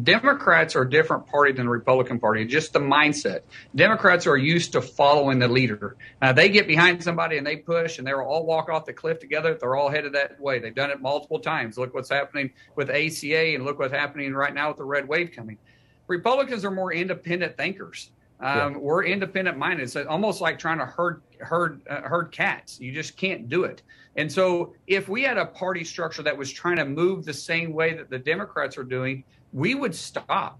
Democrats 0.04 0.76
are 0.76 0.82
a 0.82 0.88
different 0.88 1.26
party 1.26 1.50
than 1.50 1.66
the 1.66 1.72
Republican 1.72 2.20
Party, 2.20 2.44
just 2.44 2.72
the 2.72 2.78
mindset. 2.78 3.40
Democrats 3.74 4.24
are 4.28 4.36
used 4.36 4.70
to 4.70 4.80
following 4.80 5.40
the 5.40 5.48
leader. 5.48 5.96
Uh, 6.22 6.32
they 6.32 6.48
get 6.48 6.68
behind 6.68 7.02
somebody 7.02 7.38
and 7.38 7.44
they 7.44 7.56
push 7.56 7.98
and 7.98 8.06
they'll 8.06 8.20
all 8.20 8.46
walk 8.46 8.68
off 8.68 8.86
the 8.86 8.92
cliff 8.92 9.18
together. 9.18 9.52
They're 9.54 9.74
all 9.74 9.90
headed 9.90 10.12
that 10.12 10.40
way. 10.40 10.60
They've 10.60 10.72
done 10.72 10.90
it 10.90 11.00
multiple 11.00 11.40
times. 11.40 11.76
Look 11.76 11.92
what's 11.92 12.08
happening 12.08 12.52
with 12.76 12.88
ACA 12.88 13.54
and 13.56 13.64
look 13.64 13.80
what's 13.80 13.92
happening 13.92 14.32
right 14.32 14.54
now 14.54 14.68
with 14.68 14.76
the 14.76 14.84
red 14.84 15.08
wave 15.08 15.32
coming. 15.34 15.58
Republicans 16.06 16.64
are 16.64 16.70
more 16.70 16.92
independent 16.92 17.56
thinkers. 17.56 18.12
Um, 18.40 18.72
yeah. 18.72 18.78
We're 18.78 19.04
independent 19.04 19.58
minded. 19.58 19.82
It's 19.82 19.96
almost 19.96 20.40
like 20.40 20.58
trying 20.58 20.78
to 20.78 20.86
herd 20.86 21.22
herd 21.40 21.82
uh, 21.88 22.02
herd 22.02 22.32
cats. 22.32 22.80
You 22.80 22.92
just 22.92 23.16
can't 23.16 23.48
do 23.48 23.64
it. 23.64 23.82
And 24.16 24.30
so, 24.30 24.74
if 24.86 25.08
we 25.08 25.22
had 25.22 25.38
a 25.38 25.46
party 25.46 25.84
structure 25.84 26.22
that 26.22 26.36
was 26.36 26.50
trying 26.50 26.76
to 26.76 26.84
move 26.84 27.24
the 27.24 27.34
same 27.34 27.72
way 27.72 27.94
that 27.94 28.10
the 28.10 28.18
Democrats 28.18 28.76
are 28.78 28.84
doing, 28.84 29.24
we 29.52 29.74
would 29.74 29.94
stop. 29.94 30.58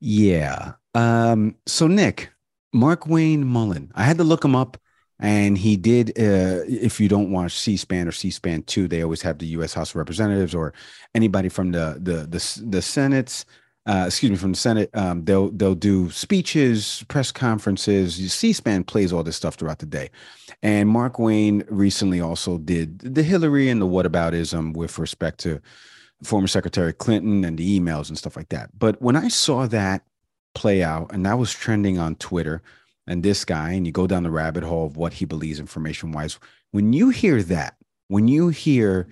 Yeah. 0.00 0.72
Um, 0.94 1.56
so, 1.66 1.86
Nick, 1.86 2.30
Markwayne 2.74 3.44
Mullin. 3.44 3.92
I 3.94 4.04
had 4.04 4.18
to 4.18 4.24
look 4.24 4.44
him 4.44 4.56
up, 4.56 4.76
and 5.20 5.56
he 5.56 5.76
did. 5.76 6.10
Uh, 6.10 6.66
if 6.66 7.00
you 7.00 7.08
don't 7.08 7.30
watch 7.30 7.52
C-SPAN 7.52 8.08
or 8.08 8.12
C-SPAN 8.12 8.64
two, 8.64 8.88
they 8.88 9.02
always 9.02 9.22
have 9.22 9.38
the 9.38 9.46
U.S. 9.46 9.72
House 9.72 9.90
of 9.90 9.96
Representatives 9.96 10.54
or 10.54 10.74
anybody 11.14 11.48
from 11.48 11.70
the 11.70 11.96
the 12.00 12.26
the, 12.26 12.62
the 12.66 12.82
Senate's 12.82 13.44
uh, 13.86 14.04
excuse 14.06 14.30
me, 14.30 14.36
from 14.36 14.52
the 14.52 14.58
Senate. 14.58 14.90
Um, 14.94 15.24
they'll 15.24 15.50
they'll 15.50 15.74
do 15.74 16.10
speeches, 16.10 17.04
press 17.08 17.32
conferences. 17.32 18.32
C-SPAN 18.32 18.84
plays 18.84 19.12
all 19.12 19.22
this 19.22 19.36
stuff 19.36 19.54
throughout 19.54 19.78
the 19.78 19.86
day, 19.86 20.10
and 20.62 20.88
Markwayne 20.88 21.64
recently 21.68 22.20
also 22.20 22.58
did 22.58 22.98
the 23.00 23.22
Hillary 23.22 23.68
and 23.68 23.80
the 23.80 23.86
whataboutism 23.86 24.74
with 24.74 24.98
respect 24.98 25.40
to 25.40 25.60
former 26.22 26.46
Secretary 26.46 26.92
Clinton 26.92 27.44
and 27.44 27.58
the 27.58 27.80
emails 27.80 28.08
and 28.08 28.18
stuff 28.18 28.36
like 28.36 28.50
that. 28.50 28.70
But 28.78 29.00
when 29.00 29.16
I 29.16 29.28
saw 29.28 29.66
that 29.68 30.02
play 30.54 30.82
out, 30.82 31.12
and 31.12 31.24
that 31.24 31.38
was 31.38 31.52
trending 31.52 31.98
on 31.98 32.16
Twitter, 32.16 32.62
and 33.06 33.22
this 33.22 33.44
guy, 33.44 33.72
and 33.72 33.86
you 33.86 33.92
go 33.92 34.06
down 34.06 34.22
the 34.22 34.30
rabbit 34.30 34.62
hole 34.62 34.86
of 34.86 34.96
what 34.96 35.14
he 35.14 35.24
believes 35.24 35.58
information 35.58 36.12
wise, 36.12 36.38
when 36.70 36.92
you 36.92 37.08
hear 37.08 37.42
that, 37.44 37.76
when 38.08 38.28
you 38.28 38.48
hear 38.48 39.08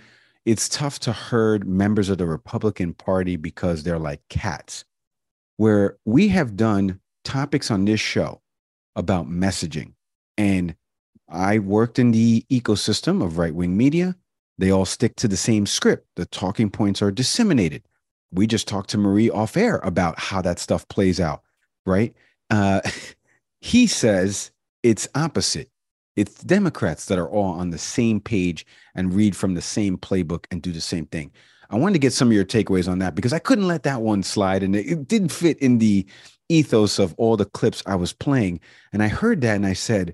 it's 0.48 0.66
tough 0.66 0.98
to 0.98 1.12
herd 1.12 1.68
members 1.68 2.08
of 2.08 2.16
the 2.16 2.24
Republican 2.24 2.94
Party 2.94 3.36
because 3.36 3.82
they're 3.82 3.98
like 3.98 4.22
cats. 4.30 4.86
Where 5.58 5.98
we 6.06 6.28
have 6.28 6.56
done 6.56 7.00
topics 7.22 7.70
on 7.70 7.84
this 7.84 8.00
show 8.00 8.40
about 8.96 9.28
messaging, 9.28 9.92
and 10.38 10.74
I 11.28 11.58
worked 11.58 11.98
in 11.98 12.12
the 12.12 12.46
ecosystem 12.50 13.22
of 13.22 13.36
right 13.36 13.54
wing 13.54 13.76
media. 13.76 14.16
They 14.56 14.70
all 14.70 14.86
stick 14.86 15.16
to 15.16 15.28
the 15.28 15.36
same 15.36 15.66
script. 15.66 16.06
The 16.16 16.24
talking 16.24 16.70
points 16.70 17.02
are 17.02 17.10
disseminated. 17.10 17.82
We 18.32 18.46
just 18.46 18.66
talked 18.66 18.88
to 18.90 18.98
Marie 18.98 19.28
off 19.28 19.54
air 19.54 19.80
about 19.84 20.18
how 20.18 20.40
that 20.40 20.58
stuff 20.58 20.88
plays 20.88 21.20
out, 21.20 21.42
right? 21.84 22.14
Uh, 22.48 22.80
he 23.60 23.86
says 23.86 24.50
it's 24.82 25.08
opposite. 25.14 25.68
It's 26.18 26.42
Democrats 26.42 27.04
that 27.04 27.18
are 27.18 27.28
all 27.28 27.52
on 27.52 27.70
the 27.70 27.78
same 27.78 28.18
page 28.18 28.66
and 28.96 29.14
read 29.14 29.36
from 29.36 29.54
the 29.54 29.62
same 29.62 29.96
playbook 29.96 30.46
and 30.50 30.60
do 30.60 30.72
the 30.72 30.80
same 30.80 31.06
thing. 31.06 31.30
I 31.70 31.76
wanted 31.76 31.92
to 31.92 32.00
get 32.00 32.12
some 32.12 32.26
of 32.26 32.34
your 32.34 32.44
takeaways 32.44 32.90
on 32.90 32.98
that 32.98 33.14
because 33.14 33.32
I 33.32 33.38
couldn't 33.38 33.68
let 33.68 33.84
that 33.84 34.02
one 34.02 34.24
slide 34.24 34.64
and 34.64 34.74
it, 34.74 35.06
didn't 35.06 35.28
fit 35.28 35.56
in 35.60 35.78
the 35.78 36.04
ethos 36.48 36.98
of 36.98 37.14
all 37.18 37.36
the 37.36 37.44
clips 37.44 37.84
I 37.86 37.94
was 37.94 38.12
playing. 38.12 38.58
And 38.92 39.00
I 39.00 39.06
heard 39.06 39.42
that 39.42 39.54
and 39.54 39.64
I 39.64 39.74
said, 39.74 40.12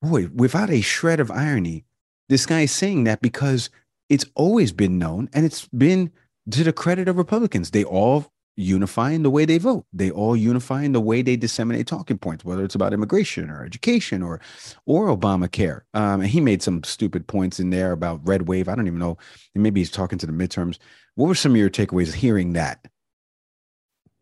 boy, 0.00 0.28
without 0.34 0.70
a 0.70 0.80
shred 0.80 1.20
of 1.20 1.30
irony, 1.30 1.84
this 2.30 2.46
guy 2.46 2.62
is 2.62 2.72
saying 2.72 3.04
that 3.04 3.20
because 3.20 3.68
it's 4.08 4.24
always 4.34 4.72
been 4.72 4.98
known 4.98 5.28
and 5.34 5.44
it's 5.44 5.68
been 5.68 6.10
to 6.50 6.64
the 6.64 6.72
credit 6.72 7.08
of 7.08 7.18
Republicans. 7.18 7.72
They 7.72 7.84
all 7.84 8.31
unify 8.56 9.10
in 9.10 9.22
the 9.22 9.30
way 9.30 9.44
they 9.44 9.58
vote. 9.58 9.86
They 9.92 10.10
all 10.10 10.36
unify 10.36 10.82
in 10.82 10.92
the 10.92 11.00
way 11.00 11.22
they 11.22 11.36
disseminate 11.36 11.86
talking 11.86 12.18
points, 12.18 12.44
whether 12.44 12.64
it's 12.64 12.74
about 12.74 12.92
immigration 12.92 13.50
or 13.50 13.64
education 13.64 14.22
or 14.22 14.40
or 14.86 15.14
Obamacare. 15.16 15.82
Um, 15.94 16.20
and 16.20 16.26
he 16.26 16.40
made 16.40 16.62
some 16.62 16.84
stupid 16.84 17.26
points 17.26 17.58
in 17.60 17.70
there 17.70 17.92
about 17.92 18.26
red 18.26 18.48
wave. 18.48 18.68
I 18.68 18.74
don't 18.74 18.86
even 18.86 18.98
know. 18.98 19.18
Maybe 19.54 19.80
he's 19.80 19.90
talking 19.90 20.18
to 20.18 20.26
the 20.26 20.32
midterms. 20.32 20.78
What 21.14 21.28
were 21.28 21.34
some 21.34 21.52
of 21.52 21.58
your 21.58 21.70
takeaways 21.70 22.12
hearing 22.12 22.52
that? 22.54 22.86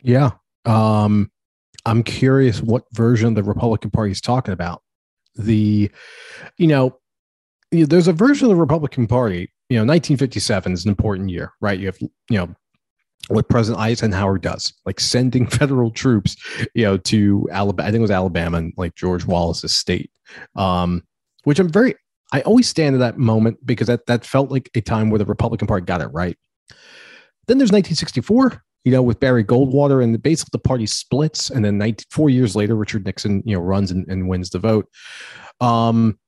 Yeah. 0.03 0.31
Um, 0.65 1.31
I'm 1.87 2.03
curious 2.03 2.63
what 2.63 2.85
version 2.93 3.35
the 3.35 3.43
Republican 3.43 3.91
Party 3.91 4.13
is 4.13 4.21
talking 4.21 4.53
about. 4.53 4.83
The, 5.37 5.91
you 6.59 6.67
know, 6.67 6.99
there's 7.71 8.09
a 8.09 8.13
version 8.13 8.47
of 8.47 8.51
the 8.51 8.61
Republican 8.61 9.07
Party. 9.07 9.53
You 9.69 9.77
know, 9.77 9.83
1957 9.83 10.73
is 10.73 10.85
an 10.85 10.89
important 10.89 11.31
year, 11.31 11.53
right? 11.61 11.79
You 11.79 11.87
have, 11.87 11.99
you 12.01 12.11
know, 12.31 12.55
what 13.29 13.49
President 13.49 13.81
Eisenhower 13.81 14.39
does, 14.39 14.73
like 14.85 15.01
sending 15.01 15.47
federal 15.59 15.91
troops, 15.91 16.37
you 16.75 16.85
know, 16.85 16.97
to 16.97 17.49
Alabama. 17.53 17.89
I 17.89 17.91
think 17.91 18.01
it 18.01 18.03
was 18.03 18.11
Alabama 18.11 18.59
and 18.59 18.73
like 18.77 18.95
George 18.95 19.25
Wallace's 19.25 19.75
state, 19.75 20.11
um, 20.57 21.03
which 21.45 21.59
I'm 21.59 21.69
very. 21.69 21.95
I 22.33 22.43
always 22.43 22.69
stand 22.69 22.95
at 22.95 23.01
that 23.01 23.19
moment 23.19 23.65
because 23.67 23.89
that 23.89 24.07
that 24.07 24.25
felt 24.25 24.51
like 24.51 24.71
a 24.75 24.81
time 24.81 25.11
where 25.11 25.19
the 25.19 25.25
Republican 25.25 25.67
Party 25.67 25.85
got 25.85 26.01
it 26.01 26.07
right. 26.09 26.37
Then 27.47 27.59
there's 27.59 27.73
1964, 27.73 28.63
you 28.85 28.93
know, 28.93 29.03
with 29.03 29.19
Barry 29.19 29.43
Goldwater, 29.43 30.03
and 30.03 30.23
basically 30.23 30.51
the 30.53 30.61
party 30.61 30.87
splits, 30.87 31.51
and 31.51 31.65
then 31.65 31.79
19, 31.79 32.05
four 32.11 32.31
years 32.31 32.55
later, 32.55 32.77
Richard 32.77 33.05
Nixon, 33.05 33.43
you 33.45 33.57
know, 33.57 33.61
runs 33.61 33.91
and, 33.91 34.07
and 34.09 34.29
wins 34.29 34.51
the 34.51 34.61
vote. 34.61 34.89
Um, 35.61 36.19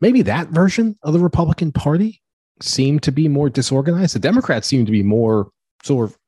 maybe 0.00 0.22
that 0.22 0.48
version 0.48 0.98
of 1.02 1.12
the 1.12 1.20
Republican 1.20 1.72
Party 1.72 2.22
seemed 2.62 3.02
to 3.02 3.12
be 3.12 3.28
more 3.28 3.50
disorganized. 3.50 4.14
The 4.14 4.20
Democrats 4.20 4.66
seemed 4.66 4.86
to 4.86 4.92
be 4.92 5.02
more 5.02 5.50
sort 5.82 6.10
of 6.10 6.18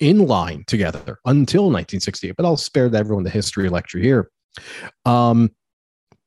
in 0.00 0.26
line 0.26 0.64
together 0.66 1.18
until 1.24 1.64
1968. 1.64 2.34
But 2.36 2.46
I'll 2.46 2.56
spare 2.56 2.94
everyone 2.94 3.24
the 3.24 3.30
history 3.30 3.68
lecture 3.68 3.98
here. 3.98 4.30
Um, 5.04 5.50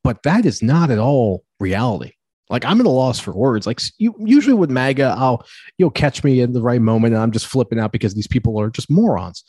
but 0.03 0.23
that 0.23 0.45
is 0.45 0.61
not 0.61 0.91
at 0.91 0.99
all 0.99 1.43
reality. 1.59 2.11
Like 2.49 2.63
I'm 2.63 2.79
at 2.79 2.85
a 2.85 2.89
loss 2.89 3.19
for 3.19 3.33
words. 3.33 3.65
Like 3.65 3.81
you 3.97 4.13
usually 4.19 4.53
with 4.53 4.69
MAGA, 4.69 5.15
I'll 5.17 5.45
you'll 5.77 5.89
catch 5.89 6.23
me 6.23 6.41
in 6.41 6.53
the 6.53 6.61
right 6.61 6.81
moment, 6.81 7.15
and 7.15 7.23
I'm 7.23 7.31
just 7.31 7.47
flipping 7.47 7.79
out 7.79 7.91
because 7.91 8.13
these 8.13 8.27
people 8.27 8.59
are 8.59 8.69
just 8.69 8.89
morons. 8.89 9.43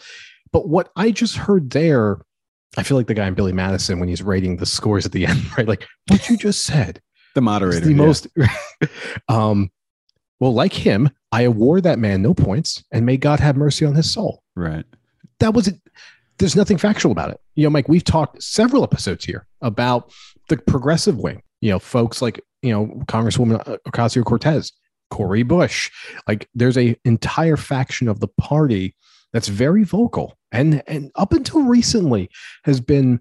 But 0.51 0.69
what 0.69 0.89
I 0.97 1.11
just 1.11 1.37
heard 1.37 1.71
there, 1.71 2.19
I 2.79 2.83
feel 2.83 2.97
like 2.97 3.07
the 3.07 3.15
guy 3.15 3.27
in 3.27 3.35
Billy 3.35 3.53
Madison 3.53 4.01
when 4.01 4.09
he's 4.09 4.23
rating 4.23 4.57
the 4.57 4.65
scores 4.65 5.05
at 5.05 5.13
the 5.13 5.27
end, 5.27 5.43
right? 5.59 5.69
Like 5.69 5.87
what 6.09 6.29
you 6.31 6.39
just 6.39 6.65
said. 6.65 7.01
The 7.35 7.43
moderator. 7.43 7.85
The 7.85 7.91
yeah. 7.91 7.97
most 7.97 8.27
um 9.29 9.71
well, 10.41 10.55
like 10.55 10.73
him, 10.73 11.11
I 11.37 11.43
award 11.43 11.83
that 11.83 11.99
man 11.99 12.23
no 12.23 12.33
points, 12.33 12.83
and 12.91 13.05
may 13.05 13.19
God 13.19 13.41
have 13.41 13.59
mercy 13.59 13.85
on 13.85 13.95
his 13.95 14.11
soul. 14.11 14.43
Right. 14.55 14.87
That 15.41 15.53
was 15.53 15.69
it. 15.69 15.79
There's 16.39 16.57
nothing 16.57 16.79
factual 16.79 17.13
about 17.13 17.29
it. 17.31 17.39
You 17.57 17.65
know, 17.65 17.71
Mike, 17.71 17.91
we've 17.91 18.03
talked 18.03 18.43
several 18.43 18.83
episodes 18.83 19.23
here 19.23 19.47
about 19.61 20.15
the 20.49 20.57
progressive 20.57 21.19
wing. 21.19 21.43
You 21.61 21.73
know, 21.73 21.79
folks 21.79 22.23
like 22.23 22.41
you 22.63 22.73
know 22.73 22.87
Congresswoman 23.05 23.63
Ocasio 23.87 24.25
Cortez, 24.25 24.73
Cori 25.11 25.43
Bush. 25.43 25.91
Like, 26.27 26.49
there's 26.55 26.79
a 26.79 26.97
entire 27.05 27.59
faction 27.59 28.09
of 28.09 28.21
the 28.21 28.29
party 28.29 28.95
that's 29.35 29.49
very 29.49 29.85
vocal, 29.85 30.39
and 30.53 30.83
and 30.87 31.11
up 31.17 31.35
until 31.35 31.65
recently 31.65 32.31
has 32.65 32.81
been 32.81 33.21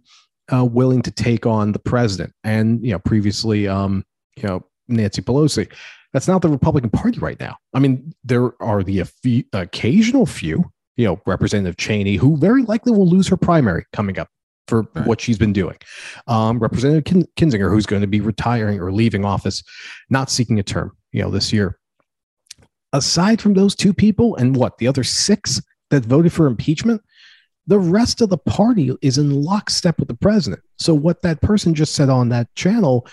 uh, 0.53 0.63
willing 0.63 1.01
to 1.01 1.11
take 1.11 1.45
on 1.45 1.73
the 1.73 1.79
president, 1.79 2.31
and 2.45 2.81
you 2.81 2.93
know, 2.93 2.99
previously, 2.99 3.67
um, 3.67 4.05
you 4.37 4.43
know, 4.43 4.65
Nancy 4.87 5.21
Pelosi. 5.21 5.69
That's 6.15 6.29
not 6.29 6.41
the 6.41 6.47
Republican 6.47 6.91
Party 6.91 7.19
right 7.19 7.37
now. 7.41 7.57
I 7.73 7.79
mean, 7.79 8.13
there 8.23 8.53
are 8.63 8.83
the 8.83 9.03
occasional 9.51 10.25
few, 10.25 10.63
you 10.95 11.05
know, 11.05 11.19
Representative 11.25 11.75
Cheney, 11.75 12.15
who 12.15 12.37
very 12.37 12.63
likely 12.63 12.93
will 12.93 13.05
lose 13.05 13.27
her 13.27 13.35
primary 13.35 13.83
coming 13.91 14.17
up 14.17 14.29
for 14.69 14.83
right. 14.95 15.05
what 15.05 15.19
she's 15.19 15.37
been 15.37 15.51
doing. 15.51 15.75
Um, 16.27 16.59
Representative 16.59 17.03
Kin- 17.03 17.27
Kinzinger, 17.35 17.69
who's 17.69 17.85
going 17.85 18.01
to 18.01 18.07
be 18.07 18.21
retiring 18.21 18.79
or 18.79 18.93
leaving 18.93 19.25
office, 19.25 19.61
not 20.09 20.31
seeking 20.31 20.57
a 20.57 20.63
term, 20.63 20.95
you 21.11 21.21
know, 21.21 21.29
this 21.29 21.51
year. 21.51 21.77
Aside 22.93 23.41
from 23.41 23.53
those 23.53 23.75
two 23.75 23.93
people 23.93 24.37
and 24.37 24.55
what 24.55 24.77
the 24.77 24.87
other 24.87 25.03
six 25.03 25.61
that 25.89 26.05
voted 26.05 26.31
for 26.31 26.47
impeachment, 26.47 27.01
the 27.67 27.79
rest 27.79 28.21
of 28.21 28.29
the 28.29 28.37
party 28.37 28.95
is 29.01 29.17
in 29.17 29.41
lockstep 29.43 29.99
with 29.99 30.07
the 30.07 30.15
president. 30.15 30.61
So 30.77 30.93
what 30.93 31.23
that 31.23 31.41
person 31.41 31.75
just 31.75 31.93
said 31.93 32.07
on 32.07 32.29
that 32.29 32.55
channel 32.55 33.05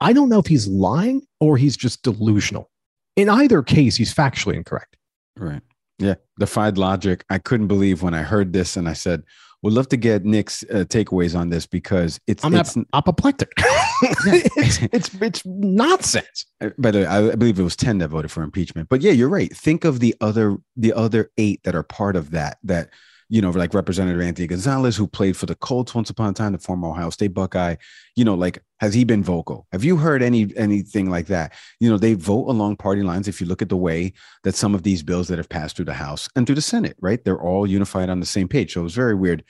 I 0.00 0.12
don't 0.12 0.28
know 0.28 0.38
if 0.38 0.46
he's 0.46 0.66
lying 0.66 1.22
or 1.40 1.56
he's 1.56 1.76
just 1.76 2.02
delusional. 2.02 2.70
In 3.16 3.28
either 3.28 3.62
case, 3.62 3.96
he's 3.96 4.14
factually 4.14 4.54
incorrect. 4.54 4.96
Right. 5.36 5.62
Yeah. 5.98 6.14
Defied 6.38 6.78
logic. 6.78 7.24
I 7.28 7.38
couldn't 7.38 7.68
believe 7.68 8.02
when 8.02 8.14
I 8.14 8.22
heard 8.22 8.52
this 8.52 8.76
and 8.76 8.88
I 8.88 8.94
said, 8.94 9.22
We'd 9.62 9.74
love 9.74 9.88
to 9.90 9.98
get 9.98 10.24
Nick's 10.24 10.62
uh, 10.64 10.84
takeaways 10.88 11.38
on 11.38 11.50
this 11.50 11.66
because 11.66 12.18
it's 12.26 12.42
I'm 12.42 12.54
it's, 12.54 12.78
ap- 12.78 12.86
apoplectic. 12.94 13.52
it's, 13.58 14.78
it's 14.90 15.14
it's 15.20 15.42
nonsense. 15.44 16.46
Uh, 16.62 16.70
by 16.78 16.90
the 16.90 17.00
way, 17.00 17.06
I 17.06 17.34
believe 17.34 17.60
it 17.60 17.62
was 17.62 17.76
ten 17.76 17.98
that 17.98 18.08
voted 18.08 18.30
for 18.30 18.42
impeachment. 18.42 18.88
But 18.88 19.02
yeah, 19.02 19.12
you're 19.12 19.28
right. 19.28 19.54
Think 19.54 19.84
of 19.84 20.00
the 20.00 20.14
other 20.22 20.56
the 20.76 20.94
other 20.94 21.30
eight 21.36 21.60
that 21.64 21.74
are 21.74 21.82
part 21.82 22.16
of 22.16 22.30
that 22.30 22.56
that 22.62 22.88
you 23.30 23.40
know, 23.40 23.50
like 23.50 23.72
Representative 23.72 24.20
Anthony 24.20 24.48
Gonzalez, 24.48 24.96
who 24.96 25.06
played 25.06 25.36
for 25.36 25.46
the 25.46 25.54
Colts 25.54 25.94
once 25.94 26.10
upon 26.10 26.30
a 26.30 26.32
time, 26.32 26.52
the 26.52 26.58
former 26.58 26.88
Ohio 26.88 27.10
State 27.10 27.32
Buckeye, 27.32 27.76
you 28.16 28.24
know, 28.24 28.34
like 28.34 28.62
has 28.80 28.92
he 28.92 29.04
been 29.04 29.22
vocal? 29.22 29.68
Have 29.70 29.84
you 29.84 29.96
heard 29.96 30.20
any 30.20 30.52
anything 30.56 31.08
like 31.08 31.28
that? 31.28 31.52
You 31.78 31.88
know, 31.88 31.96
they 31.96 32.14
vote 32.14 32.48
along 32.48 32.76
party 32.76 33.02
lines. 33.04 33.28
If 33.28 33.40
you 33.40 33.46
look 33.46 33.62
at 33.62 33.68
the 33.68 33.76
way 33.76 34.12
that 34.42 34.56
some 34.56 34.74
of 34.74 34.82
these 34.82 35.04
bills 35.04 35.28
that 35.28 35.38
have 35.38 35.48
passed 35.48 35.76
through 35.76 35.84
the 35.84 35.94
House 35.94 36.28
and 36.34 36.44
through 36.44 36.56
the 36.56 36.60
Senate, 36.60 36.96
right, 37.00 37.24
they're 37.24 37.40
all 37.40 37.66
unified 37.66 38.10
on 38.10 38.18
the 38.18 38.26
same 38.26 38.48
page. 38.48 38.74
So 38.74 38.80
it 38.80 38.84
was 38.84 38.94
very 38.94 39.14
weird 39.14 39.44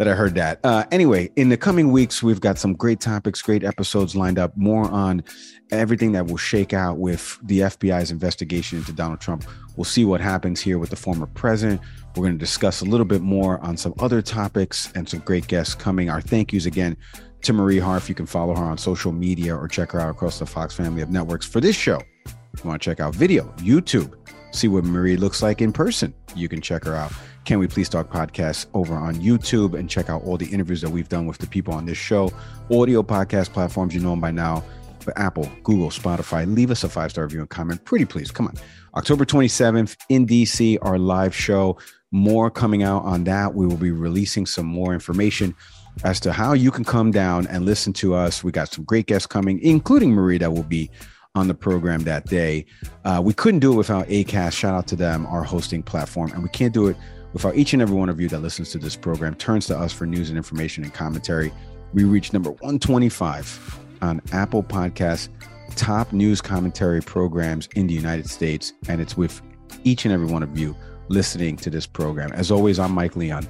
that 0.00 0.08
I 0.08 0.14
heard 0.14 0.34
that. 0.36 0.60
Uh, 0.64 0.84
anyway, 0.90 1.30
in 1.36 1.50
the 1.50 1.58
coming 1.58 1.92
weeks, 1.92 2.22
we've 2.22 2.40
got 2.40 2.58
some 2.58 2.72
great 2.72 3.00
topics, 3.00 3.42
great 3.42 3.62
episodes 3.62 4.16
lined 4.16 4.38
up, 4.38 4.56
more 4.56 4.90
on 4.90 5.22
everything 5.70 6.12
that 6.12 6.26
will 6.26 6.38
shake 6.38 6.72
out 6.72 6.96
with 6.96 7.38
the 7.42 7.60
FBI's 7.60 8.10
investigation 8.10 8.78
into 8.78 8.94
Donald 8.94 9.20
Trump. 9.20 9.44
We'll 9.76 9.84
see 9.84 10.06
what 10.06 10.22
happens 10.22 10.58
here 10.58 10.78
with 10.78 10.88
the 10.88 10.96
former 10.96 11.26
president. 11.26 11.82
We're 12.16 12.24
going 12.26 12.38
to 12.38 12.38
discuss 12.38 12.80
a 12.80 12.84
little 12.84 13.06
bit 13.06 13.22
more 13.22 13.60
on 13.60 13.76
some 13.76 13.94
other 14.00 14.20
topics 14.20 14.92
and 14.94 15.08
some 15.08 15.20
great 15.20 15.46
guests 15.46 15.74
coming. 15.74 16.10
Our 16.10 16.20
thank 16.20 16.52
yous 16.52 16.66
again 16.66 16.96
to 17.42 17.52
Marie 17.52 17.78
Harf. 17.78 18.08
You 18.08 18.14
can 18.14 18.26
follow 18.26 18.54
her 18.54 18.64
on 18.64 18.78
social 18.78 19.12
media 19.12 19.56
or 19.56 19.68
check 19.68 19.92
her 19.92 20.00
out 20.00 20.10
across 20.10 20.38
the 20.38 20.46
Fox 20.46 20.74
family 20.74 21.02
of 21.02 21.10
networks. 21.10 21.46
For 21.46 21.60
this 21.60 21.76
show, 21.76 22.00
you 22.26 22.68
want 22.68 22.82
to 22.82 22.84
check 22.84 23.00
out 23.00 23.14
video, 23.14 23.44
YouTube, 23.58 24.14
see 24.52 24.68
what 24.68 24.84
Marie 24.84 25.16
looks 25.16 25.40
like 25.42 25.62
in 25.62 25.72
person. 25.72 26.12
You 26.34 26.48
can 26.48 26.60
check 26.60 26.84
her 26.84 26.96
out 26.96 27.12
can 27.44 27.58
We 27.58 27.66
Please 27.66 27.88
Talk 27.88 28.10
podcast 28.10 28.66
over 28.74 28.94
on 28.94 29.16
YouTube 29.16 29.78
and 29.78 29.88
check 29.88 30.10
out 30.10 30.22
all 30.24 30.36
the 30.36 30.46
interviews 30.46 30.80
that 30.82 30.90
we've 30.90 31.08
done 31.08 31.26
with 31.26 31.38
the 31.38 31.46
people 31.46 31.74
on 31.74 31.86
this 31.86 31.98
show. 31.98 32.30
Audio 32.70 33.02
podcast 33.02 33.52
platforms, 33.52 33.94
you 33.94 34.00
know 34.00 34.10
them 34.10 34.20
by 34.20 34.30
now. 34.30 34.62
But 35.04 35.18
Apple, 35.18 35.50
Google, 35.62 35.88
Spotify, 35.88 36.52
leave 36.52 36.70
us 36.70 36.84
a 36.84 36.88
five 36.88 37.10
star 37.10 37.24
review 37.24 37.40
and 37.40 37.48
comment. 37.48 37.84
Pretty 37.84 38.04
please. 38.04 38.30
Come 38.30 38.48
on. 38.48 38.54
October 38.94 39.24
27th 39.24 39.96
in 40.10 40.26
DC, 40.26 40.78
our 40.82 40.98
live 40.98 41.34
show. 41.34 41.78
More 42.12 42.50
coming 42.50 42.82
out 42.82 43.04
on 43.04 43.24
that. 43.24 43.54
We 43.54 43.66
will 43.66 43.76
be 43.76 43.92
releasing 43.92 44.46
some 44.46 44.66
more 44.66 44.92
information 44.92 45.54
as 46.04 46.20
to 46.20 46.32
how 46.32 46.52
you 46.52 46.70
can 46.70 46.84
come 46.84 47.10
down 47.10 47.46
and 47.46 47.64
listen 47.64 47.92
to 47.94 48.14
us. 48.14 48.42
We 48.42 48.52
got 48.52 48.68
some 48.68 48.84
great 48.84 49.06
guests 49.06 49.26
coming, 49.26 49.60
including 49.60 50.12
Marie, 50.12 50.38
that 50.38 50.52
will 50.52 50.62
be 50.62 50.90
on 51.34 51.46
the 51.46 51.54
program 51.54 52.02
that 52.04 52.26
day. 52.26 52.66
Uh, 53.04 53.20
we 53.24 53.32
couldn't 53.32 53.60
do 53.60 53.72
it 53.72 53.76
without 53.76 54.06
ACAST. 54.08 54.52
Shout 54.52 54.74
out 54.74 54.86
to 54.88 54.96
them, 54.96 55.26
our 55.26 55.44
hosting 55.44 55.82
platform. 55.82 56.32
And 56.32 56.42
we 56.42 56.48
can't 56.48 56.74
do 56.74 56.88
it 56.88 56.96
Without 57.32 57.54
each 57.54 57.72
and 57.72 57.80
every 57.80 57.96
one 57.96 58.08
of 58.08 58.20
you 58.20 58.28
that 58.28 58.40
listens 58.40 58.70
to 58.70 58.78
this 58.78 58.96
program 58.96 59.34
turns 59.34 59.66
to 59.66 59.78
us 59.78 59.92
for 59.92 60.04
news 60.06 60.30
and 60.30 60.36
information 60.36 60.82
and 60.82 60.92
commentary, 60.92 61.52
we 61.92 62.04
reach 62.04 62.32
number 62.32 62.50
125 62.50 63.78
on 64.02 64.20
Apple 64.32 64.62
Podcasts, 64.62 65.28
top 65.76 66.12
news 66.12 66.40
commentary 66.40 67.00
programs 67.00 67.68
in 67.76 67.86
the 67.86 67.94
United 67.94 68.28
States. 68.28 68.72
And 68.88 69.00
it's 69.00 69.16
with 69.16 69.40
each 69.84 70.04
and 70.04 70.12
every 70.12 70.26
one 70.26 70.42
of 70.42 70.58
you 70.58 70.76
listening 71.10 71.56
to 71.56 71.68
this 71.68 71.86
program. 71.86 72.32
As 72.32 72.50
always, 72.50 72.78
I'm 72.78 72.92
Mike 72.92 73.16
Leon. 73.16 73.46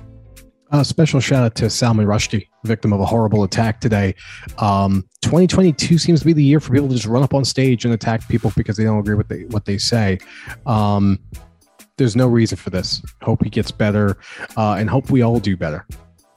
A 0.73 0.85
special 0.85 1.21
shout 1.21 1.45
out 1.45 1.55
to 1.57 1.69
Salman 1.69 2.07
Rushdie, 2.07 2.47
victim 2.65 2.93
of 2.93 3.01
a 3.01 3.05
horrible 3.05 3.43
attack 3.43 3.81
today. 3.81 4.15
Um, 4.59 5.05
2022 5.23 5.99
seems 5.99 6.21
to 6.21 6.27
be 6.27 6.33
the 6.33 6.45
year 6.45 6.61
for 6.61 6.73
people 6.73 6.89
to 6.89 6.95
just 6.95 7.07
run 7.07 7.23
up 7.23 7.35
on 7.35 7.45
stage 7.45 7.85
and 7.85 7.93
attack 7.93 8.27
people 8.29 8.53
because 8.57 8.77
they 8.77 8.85
don't 8.85 8.99
agree 8.99 9.17
with 9.17 9.29
they, 9.29 9.45
what 9.47 9.65
they 9.65 9.79
say. 9.79 10.19
Um, 10.67 11.19
there's 11.97 12.17
no 12.17 12.29
reason 12.29 12.57
for 12.57 12.71
this. 12.71 13.03
Hope 13.21 13.43
he 13.45 13.51
gets 13.51 13.71
better, 13.71 14.17
uh, 14.57 14.75
and 14.75 14.89
hope 14.89 15.11
we 15.11 15.23
all 15.23 15.39
do 15.39 15.57
better. 15.57 15.87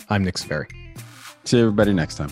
I'm 0.10 0.24
Nick 0.24 0.38
Sperry. 0.38 0.68
See 1.46 1.60
everybody 1.60 1.94
next 1.94 2.16
time. 2.16 2.32